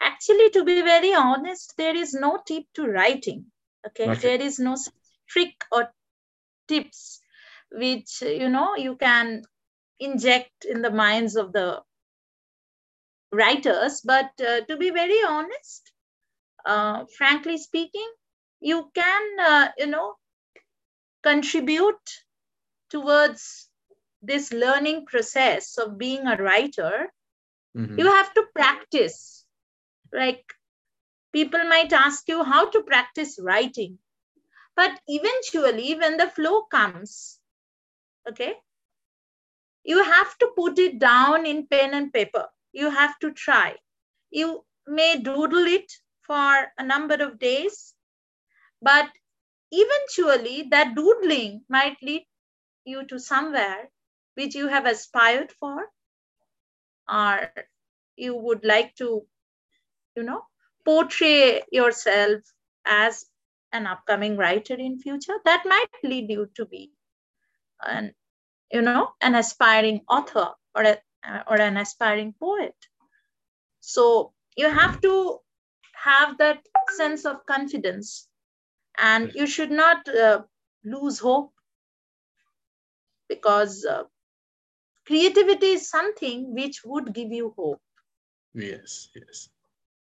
actually 0.00 0.50
to 0.50 0.64
be 0.64 0.82
very 0.82 1.14
honest 1.14 1.74
there 1.76 1.96
is 1.96 2.14
no 2.14 2.38
tip 2.46 2.64
to 2.74 2.86
writing 2.86 3.46
okay, 3.86 4.08
Okay. 4.08 4.36
there 4.36 4.46
is 4.46 4.58
no 4.58 4.76
trick 5.28 5.64
or 5.72 5.92
tips 6.66 7.20
which 7.72 8.22
you 8.22 8.48
know 8.48 8.76
you 8.76 8.96
can 8.96 9.42
inject 10.00 10.64
in 10.64 10.82
the 10.82 10.90
minds 10.90 11.36
of 11.36 11.52
the 11.52 11.82
writers 13.32 14.00
but 14.02 14.30
uh, 14.40 14.60
to 14.62 14.76
be 14.76 14.90
very 14.90 15.20
honest 15.28 15.92
uh, 16.66 17.04
frankly 17.16 17.56
speaking 17.58 18.10
you 18.60 18.90
can 18.94 19.40
uh, 19.40 19.68
you 19.78 19.86
know 19.86 20.14
contribute 21.22 22.24
towards 22.90 23.70
this 24.22 24.52
learning 24.52 25.06
process 25.06 25.78
of 25.78 25.98
being 25.98 26.26
a 26.26 26.36
writer. 26.36 27.12
Mhm. 27.76 27.98
you 27.98 28.06
have 28.06 28.32
to 28.34 28.42
practice. 28.54 29.46
Like 30.12 30.54
people 31.32 31.64
might 31.64 31.92
ask 31.92 32.28
you 32.28 32.42
how 32.44 32.68
to 32.70 32.82
practice 32.82 33.38
writing 33.40 33.98
but 34.76 35.00
eventually 35.06 35.94
when 35.94 36.16
the 36.16 36.28
flow 36.28 36.62
comes 36.64 37.40
okay 38.28 38.54
you 39.84 40.02
have 40.02 40.36
to 40.38 40.48
put 40.56 40.78
it 40.78 40.98
down 40.98 41.46
in 41.46 41.66
pen 41.66 41.94
and 41.94 42.12
paper 42.12 42.46
you 42.78 42.90
have 42.90 43.18
to 43.20 43.32
try. 43.32 43.76
You 44.30 44.64
may 44.86 45.18
doodle 45.18 45.66
it 45.66 45.92
for 46.26 46.72
a 46.78 46.84
number 46.84 47.14
of 47.14 47.38
days 47.38 47.94
but 48.82 49.08
eventually 49.72 50.68
that 50.70 50.94
doodling 50.94 51.64
might 51.68 51.96
lead 52.02 52.26
you 52.84 53.04
to 53.06 53.18
somewhere 53.18 53.88
which 54.34 54.54
you 54.54 54.68
have 54.68 54.86
aspired 54.86 55.52
for 55.52 55.86
or 57.12 57.50
you 58.16 58.34
would 58.36 58.64
like 58.64 58.94
to 58.96 59.26
you 60.16 60.22
know 60.22 60.42
portray 60.84 61.62
yourself 61.72 62.40
as 62.86 63.26
an 63.72 63.86
upcoming 63.86 64.36
writer 64.36 64.74
in 64.74 64.98
future. 64.98 65.36
That 65.44 65.64
might 65.66 65.90
lead 66.04 66.30
you 66.30 66.50
to 66.56 66.66
be 66.66 66.92
an 67.82 68.14
you 68.72 68.82
know 68.82 69.10
an 69.20 69.34
aspiring 69.34 70.02
author 70.08 70.50
or 70.74 70.82
a, 70.82 70.98
or 71.48 71.60
an 71.60 71.76
aspiring 71.76 72.34
poet 72.40 72.74
so 73.80 74.32
you 74.56 74.68
have 74.68 75.00
to 75.00 75.40
have 76.04 76.36
that 76.38 76.66
sense 76.96 77.24
of 77.24 77.44
confidence 77.46 78.28
and 78.98 79.30
you 79.34 79.46
should 79.46 79.70
not 79.70 80.08
uh, 80.08 80.42
lose 80.84 81.18
hope 81.20 81.52
because 83.28 83.84
uh, 83.84 84.04
creativity 85.06 85.72
is 85.72 85.88
something 85.88 86.54
which 86.54 86.82
would 86.84 87.12
give 87.14 87.32
you 87.32 87.52
hope 87.56 87.80
Yes, 88.54 89.08
yes. 89.14 89.48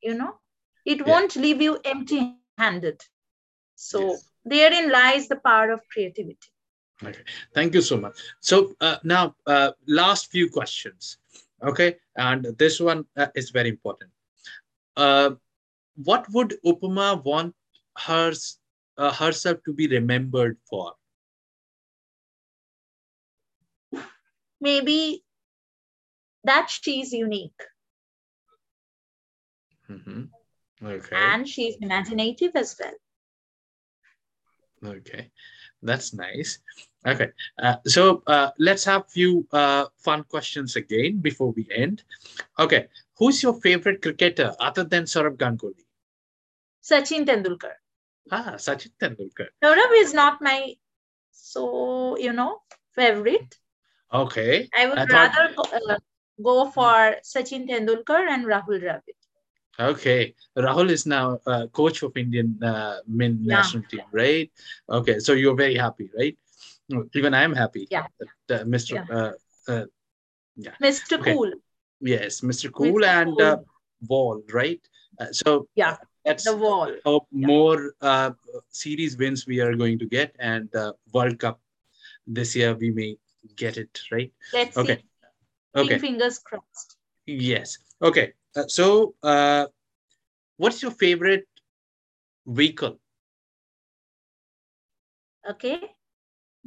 you 0.02 0.14
know 0.14 0.38
it 0.84 1.04
Yeah. 1.04 1.22
won't 1.22 1.36
leave 1.36 1.60
you 1.62 1.78
empty 1.84 2.18
handed 2.22 2.72
so 3.50 3.82
Yes. 3.90 4.30
therein 4.44 4.90
lies 4.90 5.28
the 5.28 5.36
power 5.48 5.70
of 5.70 5.80
creativity 5.92 6.50
Okay, 7.04 7.24
thank 7.54 7.74
you 7.74 7.82
so 7.82 7.96
much. 7.96 8.18
So 8.40 8.74
uh, 8.80 8.96
now, 9.04 9.34
uh, 9.46 9.72
last 9.86 10.30
few 10.30 10.48
questions. 10.48 11.18
Okay, 11.62 11.96
and 12.16 12.46
this 12.58 12.80
one 12.80 13.04
uh, 13.16 13.28
is 13.34 13.50
very 13.50 13.68
important. 13.68 14.10
Uh, 14.96 15.30
what 15.96 16.26
would 16.32 16.54
Upama 16.64 17.22
want 17.22 17.54
hers, 17.96 18.58
uh, 18.96 19.12
herself 19.12 19.58
to 19.64 19.72
be 19.72 19.88
remembered 19.88 20.56
for? 20.68 20.94
maybe 24.60 25.22
that 26.44 26.68
she's 26.70 27.12
unique 27.12 27.62
Mm 29.88 30.02
-hmm. 30.04 30.22
Okay, 30.82 31.16
and 31.16 31.48
she's 31.48 31.76
imaginative 31.80 32.52
as 32.62 32.76
well 32.78 32.96
okay, 34.96 35.30
that's 35.86 36.12
nice. 36.14 36.58
Okay, 37.06 37.30
uh, 37.62 37.76
so 37.86 38.22
uh, 38.26 38.50
let's 38.58 38.84
have 38.84 39.08
few 39.08 39.46
uh, 39.52 39.86
fun 39.96 40.24
questions 40.24 40.76
again 40.76 41.18
before 41.20 41.52
we 41.52 41.66
end. 41.70 42.02
Okay, 42.58 42.86
who's 43.18 43.42
your 43.42 43.54
favorite 43.60 44.02
cricketer 44.02 44.52
other 44.60 44.84
than 44.84 45.04
Sourav 45.04 45.36
Ganguly? 45.38 45.84
sachin 46.82 47.24
tendulkar 47.26 47.74
Ah, 48.30 48.54
Sachin 48.58 48.90
Tendulkar. 49.00 49.48
Sourav 49.62 49.90
is 50.02 50.12
not 50.14 50.42
my 50.42 50.74
so 51.30 52.16
you 52.18 52.32
know 52.32 52.62
favorite 52.94 53.58
Okay. 54.12 54.68
i 54.78 54.86
would 54.86 54.98
I 54.98 55.06
thought- 55.06 55.30
rather 55.36 55.54
go, 55.58 55.64
uh, 55.78 55.98
go 56.48 56.56
for 56.70 57.16
sachin 57.32 57.66
tendulkar 57.70 58.22
and 58.34 58.46
rahul 58.52 58.78
dravid 58.84 59.15
Okay, 59.78 60.34
Rahul 60.56 60.90
is 60.90 61.04
now 61.06 61.38
uh, 61.46 61.66
coach 61.68 62.02
of 62.02 62.16
Indian 62.16 62.58
uh, 62.62 62.98
men 63.06 63.38
Yeah. 63.42 63.56
national 63.58 63.82
team, 63.84 64.04
right? 64.12 64.50
Okay, 64.88 65.18
so 65.18 65.32
you're 65.32 65.54
very 65.56 65.76
happy, 65.76 66.10
right? 66.16 66.36
Even 67.14 67.34
I 67.34 67.42
am 67.42 67.52
happy. 67.54 67.86
Yeah. 67.90 68.06
That, 68.48 68.60
uh, 68.60 68.64
Mr. 68.64 68.94
Yeah. 68.94 69.04
Uh, 69.10 69.32
uh, 69.68 69.84
mr 70.80 71.20
Okay. 71.20 71.32
cool 71.34 71.52
yes, 72.00 72.40
Mr. 72.40 72.72
Cool 72.72 73.00
Mr. 73.02 73.06
and 73.06 73.36
Cool. 73.36 73.42
uh, 73.42 73.56
Wall, 74.08 74.42
right? 74.52 74.80
Uh, 75.20 75.32
so 75.32 75.68
Yeah, 75.74 75.96
let's 76.24 76.44
the 76.44 76.56
wall 76.56 76.90
hope 77.04 77.26
Yeah. 77.30 77.46
more 77.46 77.92
uh, 78.00 78.30
series 78.70 79.16
wins 79.18 79.46
we 79.46 79.60
are 79.60 79.74
going 79.74 79.98
to 79.98 80.06
get, 80.06 80.34
and 80.38 80.74
uh, 80.74 80.92
World 81.12 81.38
Cup 81.38 81.60
this 82.26 82.56
year 82.56 82.74
we 82.74 82.90
may 82.90 83.16
get 83.56 83.76
it, 83.76 84.00
right? 84.10 84.32
let's 84.52 84.76
Okay. 84.76 84.96
see 84.96 85.04
Okay. 85.76 85.98
fingers 85.98 86.38
crossed 86.38 86.96
Yes. 87.26 87.78
Okay. 88.00 88.32
Uh, 88.56 88.66
so, 88.68 89.14
uh, 89.22 89.66
what's 90.58 90.82
your 90.82 90.92
favorite 90.92 91.46
vehicle? 92.46 92.98
okay 95.50 95.78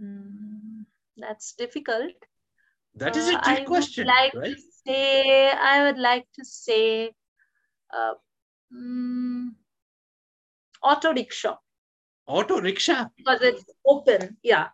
Mm, 0.02 0.86
that's 1.18 1.54
difficult 1.54 2.14
That 2.96 3.16
is 3.18 3.30
a 3.30 3.36
Uh, 3.36 3.40
trick 3.40 3.64
I 3.64 3.68
would 3.68 3.90
question, 3.90 4.06
like 4.06 4.34
right? 4.34 4.56
to 4.56 4.56
say, 4.86 5.52
I 5.52 5.84
would 5.86 5.98
like 6.00 6.28
to 6.38 6.46
say, 6.46 7.14
uh, 7.94 8.14
mm, 8.74 9.50
auto 10.84 11.14
rickshaw 11.14 11.58
Auto 12.28 12.60
rickshaw. 12.62 13.10
because 13.18 13.42
it's 13.42 13.66
open. 13.86 14.38
Yeah, 14.44 14.70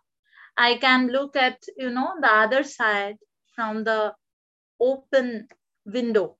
I 0.56 0.76
can 0.76 1.08
look 1.08 1.36
at 1.36 1.62
you 1.76 1.90
know 1.90 2.12
the 2.20 2.32
other 2.32 2.64
side 2.64 3.16
from 3.54 3.84
the 3.84 4.14
open 4.80 5.48
window. 5.84 6.36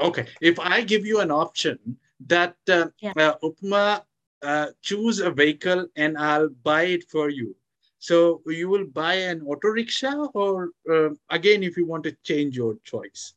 Okay. 0.00 0.26
If 0.40 0.58
I 0.58 0.80
give 0.82 1.04
you 1.06 1.20
an 1.20 1.30
option 1.30 1.78
that 2.26 2.56
uh, 2.68 2.88
Yeah. 3.00 3.12
uh, 3.16 3.34
Upma 3.42 4.02
uh, 4.42 4.68
choose 4.80 5.20
a 5.20 5.30
vehicle 5.30 5.86
and 5.96 6.16
I'll 6.16 6.48
buy 6.48 6.82
it 6.84 7.04
for 7.10 7.28
you. 7.28 7.54
So 7.98 8.40
you 8.46 8.68
will 8.70 8.86
buy 8.86 9.14
an 9.14 9.42
auto 9.42 9.68
rickshaw, 9.68 10.28
or 10.32 10.70
uh, 10.90 11.10
again, 11.28 11.62
if 11.62 11.76
you 11.76 11.84
want 11.86 12.04
to 12.04 12.16
change 12.24 12.56
your 12.56 12.76
choice. 12.82 13.34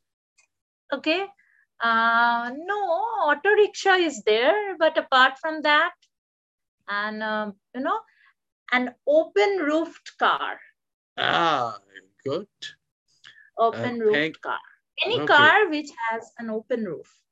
Okay. 0.93 1.26
Uh, 1.82 2.51
no, 2.55 2.80
auto 3.28 3.49
rickshaw 3.49 3.95
is 3.95 4.24
there, 4.24 4.78
but 4.78 4.97
apart 4.97 5.34
from 5.41 5.61
that, 5.64 5.91
and 6.88 7.22
um, 7.22 7.55
you 7.76 7.82
know, 7.82 7.99
an 8.72 8.95
open 9.05 9.57
roofed 9.57 10.18
car. 10.18 10.57
Ah, 11.18 11.78
good. 12.24 12.47
Open 13.57 13.99
roofed 13.99 14.14
thank- 14.16 14.41
car. 14.41 14.59
Any 15.01 15.19
okay. 15.19 15.25
car 15.25 15.69
which 15.69 15.89
has 16.09 16.31
an 16.37 16.49
open 16.49 16.85
roof. 16.85 17.23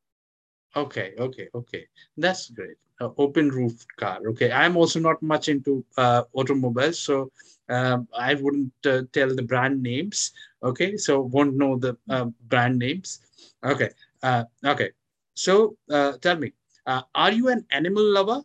Okay, 0.75 1.13
okay, 1.19 1.49
okay. 1.53 1.87
That's 2.17 2.49
great. 2.49 2.77
Uh, 2.99 3.09
open 3.17 3.49
roof 3.49 3.85
car. 3.97 4.19
Okay, 4.29 4.51
I'm 4.51 4.77
also 4.77 4.99
not 4.99 5.21
much 5.21 5.49
into 5.49 5.83
uh, 5.97 6.23
automobiles, 6.33 6.99
so 6.99 7.31
um, 7.69 8.07
I 8.17 8.35
wouldn't 8.35 8.73
uh, 8.85 9.03
tell 9.11 9.33
the 9.35 9.41
brand 9.43 9.81
names. 9.81 10.31
Okay, 10.63 10.97
so 10.97 11.21
won't 11.21 11.55
know 11.55 11.77
the 11.77 11.97
uh, 12.09 12.25
brand 12.47 12.79
names. 12.79 13.19
Okay, 13.63 13.89
uh, 14.23 14.45
okay. 14.65 14.91
So 15.33 15.77
uh, 15.89 16.17
tell 16.21 16.37
me, 16.37 16.53
uh, 16.85 17.01
are 17.15 17.31
you 17.31 17.49
an 17.49 17.65
animal 17.71 18.03
lover 18.03 18.41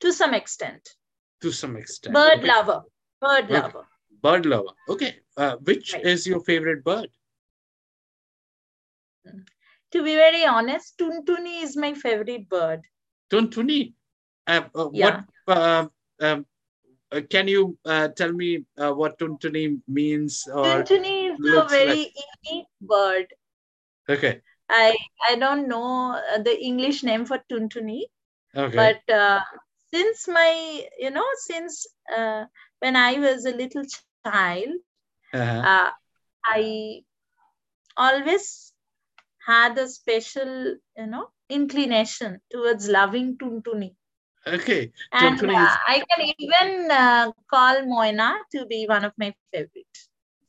to 0.00 0.12
some 0.12 0.34
extent. 0.34 0.96
to 1.40 1.50
some 1.52 1.76
extent? 1.76 2.14
Bird 2.14 2.38
Okay, 2.38 2.48
lover. 2.48 2.82
Bird 3.20 3.50
Okay. 3.50 3.54
lover. 3.54 3.86
Bird 4.22 4.46
lover. 4.46 4.74
Okay, 4.88 5.20
uh, 5.36 5.56
which 5.56 5.92
Right. 5.94 6.06
is 6.06 6.26
your 6.26 6.40
favorite 6.40 6.84
bird? 6.84 7.10
To 9.92 10.02
be 10.02 10.14
very 10.14 10.44
honest, 10.44 10.98
Tuntuni 10.98 11.62
is 11.62 11.76
my 11.76 11.94
favorite 11.94 12.48
bird. 12.48 12.82
Tuntuni. 13.30 13.94
Uh, 14.46 14.68
uh, 14.74 14.90
Yeah. 14.92 15.22
What? 15.46 15.56
Uh, 15.58 15.88
um, 16.20 16.46
uh, 17.10 17.20
can 17.28 17.48
you 17.48 17.78
uh, 17.84 18.08
tell 18.08 18.32
me 18.32 18.64
uh, 18.78 18.92
what 18.92 19.18
tuntuni 19.18 19.80
means? 19.86 20.46
Or 20.48 20.82
Tuntuni 20.82 21.32
is 21.32 21.38
a 21.40 21.64
very 21.68 21.86
like- 21.96 22.14
unique 22.44 22.66
bird. 22.80 23.26
okay, 24.08 24.40
I 24.68 24.96
I 25.28 25.36
don't 25.36 25.68
know 25.68 26.20
the 26.44 26.54
English 26.70 27.02
name 27.02 27.26
for 27.26 27.38
Tuntuni, 27.50 28.02
okay, 28.56 28.76
but 28.76 29.14
uh, 29.14 29.40
since 29.92 30.26
my 30.28 30.88
you 30.98 31.10
know 31.10 31.28
since 31.44 31.86
uh, 32.16 32.46
when 32.80 32.96
I 32.96 33.18
was 33.18 33.44
a 33.44 33.52
little 33.62 33.84
child, 34.26 34.74
uh-huh. 35.32 35.62
uh, 35.66 35.90
I 36.44 37.02
always 37.96 38.72
had 39.46 39.76
a 39.78 39.88
special 39.88 40.76
you 40.96 41.06
know 41.06 41.28
inclination 41.48 42.40
towards 42.50 42.88
loving 42.88 43.36
Tuntuni. 43.36 43.94
Okay. 44.46 44.92
And 45.12 45.40
uh, 45.40 45.76
I 45.86 46.02
can 46.10 46.32
even 46.38 46.90
uh, 46.90 47.30
call 47.48 47.86
Moina 47.86 48.34
to 48.52 48.66
be 48.66 48.86
one 48.88 49.04
of 49.04 49.12
my 49.16 49.32
favorite. 49.52 49.86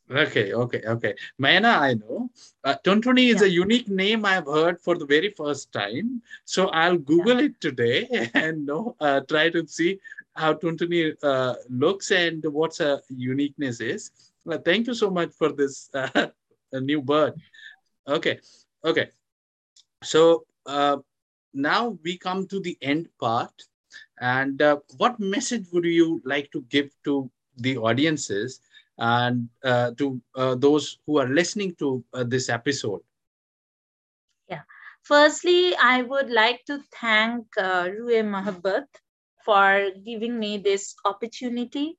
Okay, 0.10 0.54
okay, 0.54 0.82
okay. 0.86 1.16
Mayana, 1.42 1.78
I 1.80 1.94
know. 1.94 2.30
Uh, 2.64 2.76
Tontoni 2.84 3.34
is 3.34 3.42
yeah. 3.42 3.48
a 3.48 3.50
unique 3.50 3.88
name 3.88 4.26
I've 4.26 4.46
heard 4.46 4.82
for 4.82 4.98
the 4.98 5.06
very 5.06 5.30
first 5.30 5.72
time. 5.72 6.22
So 6.44 6.68
I'll 6.68 6.98
Google 6.98 7.40
yeah. 7.40 7.46
it 7.46 7.62
today 7.62 8.30
and 8.34 8.66
know, 8.66 8.96
uh, 9.00 9.22
try 9.22 9.50
to 9.50 9.66
see 9.66 10.00
how 10.36 10.54
Tontoni 10.54 11.14
uh, 11.24 11.56
looks 11.70 12.12
and 12.12 12.44
what's 12.46 12.80
her 12.80 13.02
uniqueness 13.10 13.80
is. 13.80 14.12
Well, 14.46 14.62
thank 14.64 14.88
you 14.88 14.94
so 14.94 15.10
much 15.10 15.32
for 15.34 15.52
this 15.52 15.90
uh, 15.94 16.28
new 16.74 17.02
bird. 17.02 17.34
Okay, 18.08 18.40
okay. 18.84 19.10
So 20.04 20.46
uh, 20.66 20.98
now 21.54 21.98
we 22.04 22.18
come 22.18 22.48
to 22.48 22.60
the 22.60 22.78
end 22.82 23.08
part. 23.20 23.54
And 24.20 24.62
uh, 24.62 24.78
what 24.98 25.20
message 25.20 25.66
would 25.72 25.86
you 25.86 26.22
like 26.26 26.52
to 26.52 26.62
give 26.70 26.90
to 27.06 27.30
the 27.58 27.78
audiences 27.78 28.60
and 28.98 29.50
uh, 29.64 29.92
to 29.98 30.22
uh, 30.36 30.56
those 30.56 31.00
who 31.06 31.20
are 31.20 31.28
listening 31.28 31.76
to 31.76 32.04
uh, 32.14 32.24
this 32.24 32.50
episode? 32.50 33.02
Yeah. 34.50 34.62
Firstly, 35.04 35.76
I 35.76 36.02
would 36.02 36.30
like 36.30 36.64
to 36.66 36.80
thank 37.00 37.46
uh, 37.58 37.90
Ruhe 37.90 38.24
Mohabbat 38.24 38.86
for 39.46 39.90
giving 40.06 40.40
me 40.40 40.58
this 40.58 40.96
opportunity 41.06 41.98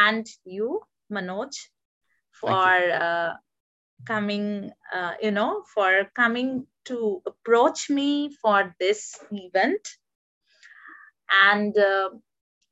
and 0.00 0.26
you, 0.44 0.80
Manoj, 1.12 1.50
for 2.32 2.50
uh, 2.50 3.34
coming, 4.06 4.70
uh, 4.92 5.14
you 5.22 5.30
know, 5.30 5.62
for 5.74 6.10
coming 6.14 6.66
to 6.86 7.22
approach 7.26 7.88
me 7.90 8.34
for 8.42 8.74
this 8.78 9.18
event. 9.30 9.88
And 11.30 11.76
uh, 11.76 12.10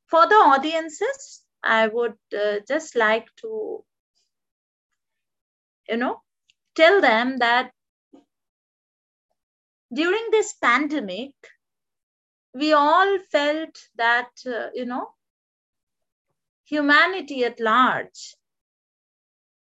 for 0.07 0.27
the 0.27 0.35
audiences, 0.35 1.43
I 1.63 1.89
would 1.89 2.17
uh, 2.37 2.59
just 2.69 2.97
like 2.97 3.27
to, 3.41 3.85
you 5.89 5.97
know, 5.97 6.21
tell 6.75 7.01
them 7.01 7.39
that 7.39 7.73
during 9.93 10.29
this 10.31 10.55
pandemic, 10.55 11.33
we 12.55 12.73
all 12.73 13.19
felt 13.31 13.79
that, 13.97 14.31
uh, 14.47 14.69
you 14.75 14.85
know, 14.85 15.15
humanity 16.65 17.45
at 17.45 17.61
large 17.61 18.37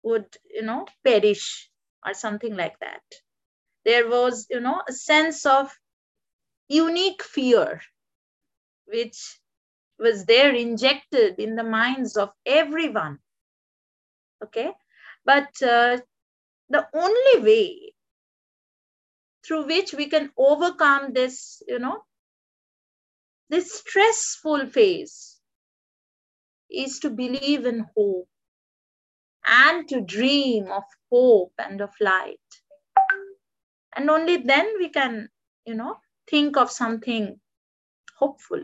would, 0.02 0.36
you 0.50 0.62
know, 0.62 0.86
perish 1.04 1.70
or 2.04 2.14
something 2.14 2.54
like 2.56 2.78
that. 2.80 3.02
There 3.84 4.08
was, 4.08 4.46
you 4.50 4.60
know, 4.60 4.82
a 4.88 4.92
sense 4.92 5.46
of 5.46 5.72
unique 6.68 7.22
fear 7.22 7.80
which 8.86 9.40
was 9.98 10.24
there 10.26 10.54
injected 10.54 11.38
in 11.38 11.56
the 11.56 11.64
minds 11.64 12.16
of 12.16 12.30
everyone. 12.44 13.18
Okay. 14.44 14.72
But 15.24 15.50
uh, 15.62 15.98
the 16.68 16.88
only 16.94 17.42
way 17.42 17.94
through 19.44 19.66
which 19.66 19.92
we 19.92 20.08
can 20.08 20.32
overcome 20.36 21.12
this, 21.12 21.62
you 21.66 21.78
know, 21.78 22.04
this 23.48 23.72
stressful 23.80 24.66
phase 24.66 25.40
is 26.70 26.98
to 27.00 27.10
believe 27.10 27.66
in 27.66 27.86
hope 27.96 28.28
and 29.46 29.88
to 29.88 30.00
dream 30.00 30.70
of 30.70 30.84
hope 31.10 31.52
and 31.58 31.80
of 31.80 31.90
light. 32.00 32.38
And 33.96 34.08
only 34.10 34.36
then 34.36 34.74
we 34.78 34.90
can, 34.90 35.30
you 35.64 35.74
know, 35.74 36.00
think 36.28 36.56
of 36.56 36.70
something 36.70 37.40
hopeful. 38.18 38.62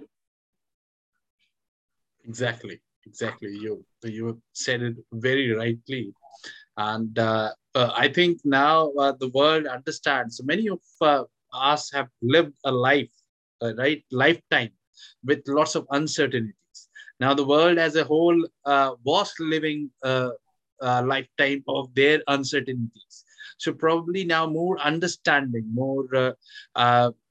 Exactly 2.25 2.81
exactly. 3.07 3.51
You 3.57 3.85
you 4.05 4.41
said 4.53 4.83
it 4.83 4.97
very 5.13 5.51
rightly. 5.53 6.15
And 6.77 7.19
uh, 7.19 7.53
uh, 7.75 7.91
i 7.97 8.09
think 8.09 8.41
now 8.45 8.91
uh, 9.03 9.13
the 9.13 9.29
world 9.29 9.67
understands. 9.67 10.43
Many 10.45 10.69
of 10.69 10.81
uh, 11.01 11.25
us 11.53 11.91
have 11.93 12.09
lived 12.23 12.55
a 12.65 12.73
life 12.73 13.17
uh, 13.63 13.75
right 13.77 14.05
lifetime 14.11 14.71
with 15.25 15.43
lots 15.47 15.75
of 15.75 15.87
uncertainties. 15.91 16.55
Now 17.21 17.35
the 17.35 17.47
world 17.47 17.79
as 17.79 17.97
a 17.97 18.05
whole 18.05 18.47
uh, 18.65 18.93
was 19.05 19.33
living 19.39 19.91
a 20.03 20.31
lifetime 20.83 21.63
of 21.69 21.95
their 21.95 22.23
uncertainties. 22.27 23.25
So 23.59 23.73
probably 23.73 24.25
now 24.25 24.47
more 24.47 24.81
understanding 24.81 25.67
more 25.73 26.35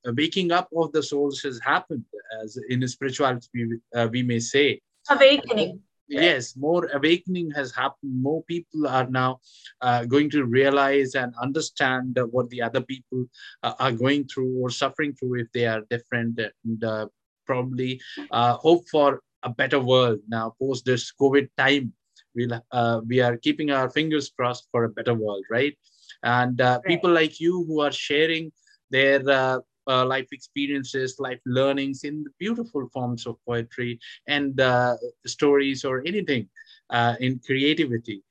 waking 0.05 0.51
up 0.51 0.69
of 0.75 0.91
the 0.93 1.03
souls 1.03 1.41
has 1.41 1.59
happened 1.59 2.05
as 2.41 2.57
in 2.69 2.87
spirituality 2.87 3.47
we, 3.53 3.79
uh, 3.93 4.07
we 4.11 4.23
may 4.23 4.39
say. 4.39 4.81
Awakening 5.09 5.81
yes 6.11 6.55
more 6.57 6.89
awakening 6.93 7.51
has 7.51 7.73
happened. 7.73 8.21
More 8.21 8.43
people 8.43 8.87
are 8.87 9.07
now 9.07 9.39
uh, 9.81 10.05
going 10.05 10.29
to 10.31 10.45
realize 10.45 11.15
and 11.15 11.33
understand 11.41 12.17
uh, 12.17 12.25
what 12.25 12.49
the 12.49 12.61
other 12.61 12.81
people 12.81 13.25
uh, 13.63 13.73
are 13.79 13.91
going 13.91 14.27
through 14.27 14.53
or 14.59 14.69
suffering 14.69 15.13
through 15.13 15.41
if 15.41 15.51
they 15.53 15.65
are 15.65 15.81
different 15.89 16.39
and 16.39 16.83
uh, 16.83 17.07
probably 17.45 18.01
uh, 18.31 18.53
hope 18.53 18.87
for 18.89 19.21
a 19.43 19.49
better 19.49 19.79
world 19.79 20.19
now 20.27 20.53
post 20.59 20.85
this 20.85 21.11
covid 21.19 21.49
time. 21.57 21.93
We'll 22.35 22.61
uh, 22.71 23.01
we 23.05 23.19
are 23.21 23.37
keeping 23.37 23.71
our 23.71 23.89
fingers 23.89 24.31
crossed 24.37 24.67
for 24.71 24.83
a 24.85 24.89
better 24.89 25.13
world 25.13 25.45
right? 25.49 25.77
And 26.23 26.59
right. 26.59 26.83
people 26.85 27.11
like 27.11 27.39
you 27.39 27.65
who 27.67 27.81
are 27.81 27.91
sharing 27.91 28.51
their 28.89 29.61
uh, 29.87 30.05
life 30.05 30.27
experiences, 30.31 31.15
life 31.19 31.39
learnings 31.45 32.03
in 32.03 32.25
beautiful 32.39 32.89
forms 32.93 33.25
of 33.25 33.37
poetry 33.45 33.99
and 34.27 34.59
uh, 34.59 34.95
stories 35.25 35.85
or 35.85 36.03
anything 36.05 36.47
uh, 36.89 37.15
in 37.19 37.39
creativity. 37.45 38.23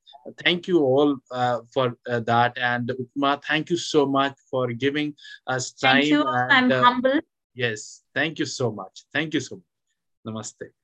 Thank 0.43 0.67
you 0.67 0.79
all 0.79 1.17
uh, 1.31 1.61
for 1.73 1.97
uh, 2.07 2.19
that. 2.21 2.57
And 2.57 2.91
Upma, 2.91 3.41
thank 3.43 3.69
you 3.69 3.77
so 3.77 4.05
much 4.05 4.35
for 4.49 4.71
giving 4.71 5.15
us 5.47 5.71
time. 5.71 6.01
Thank 6.01 6.05
you. 6.11 6.25
And, 6.27 6.73
I'm 6.73 6.83
humble. 6.83 7.19
Yes, 7.53 8.03
thank 8.13 8.39
you 8.39 8.45
so 8.45 8.71
much. 8.71 9.05
Thank 9.13 9.33
you 9.33 9.39
so 9.39 9.55
much. 9.55 9.65
Namaste. 10.25 10.80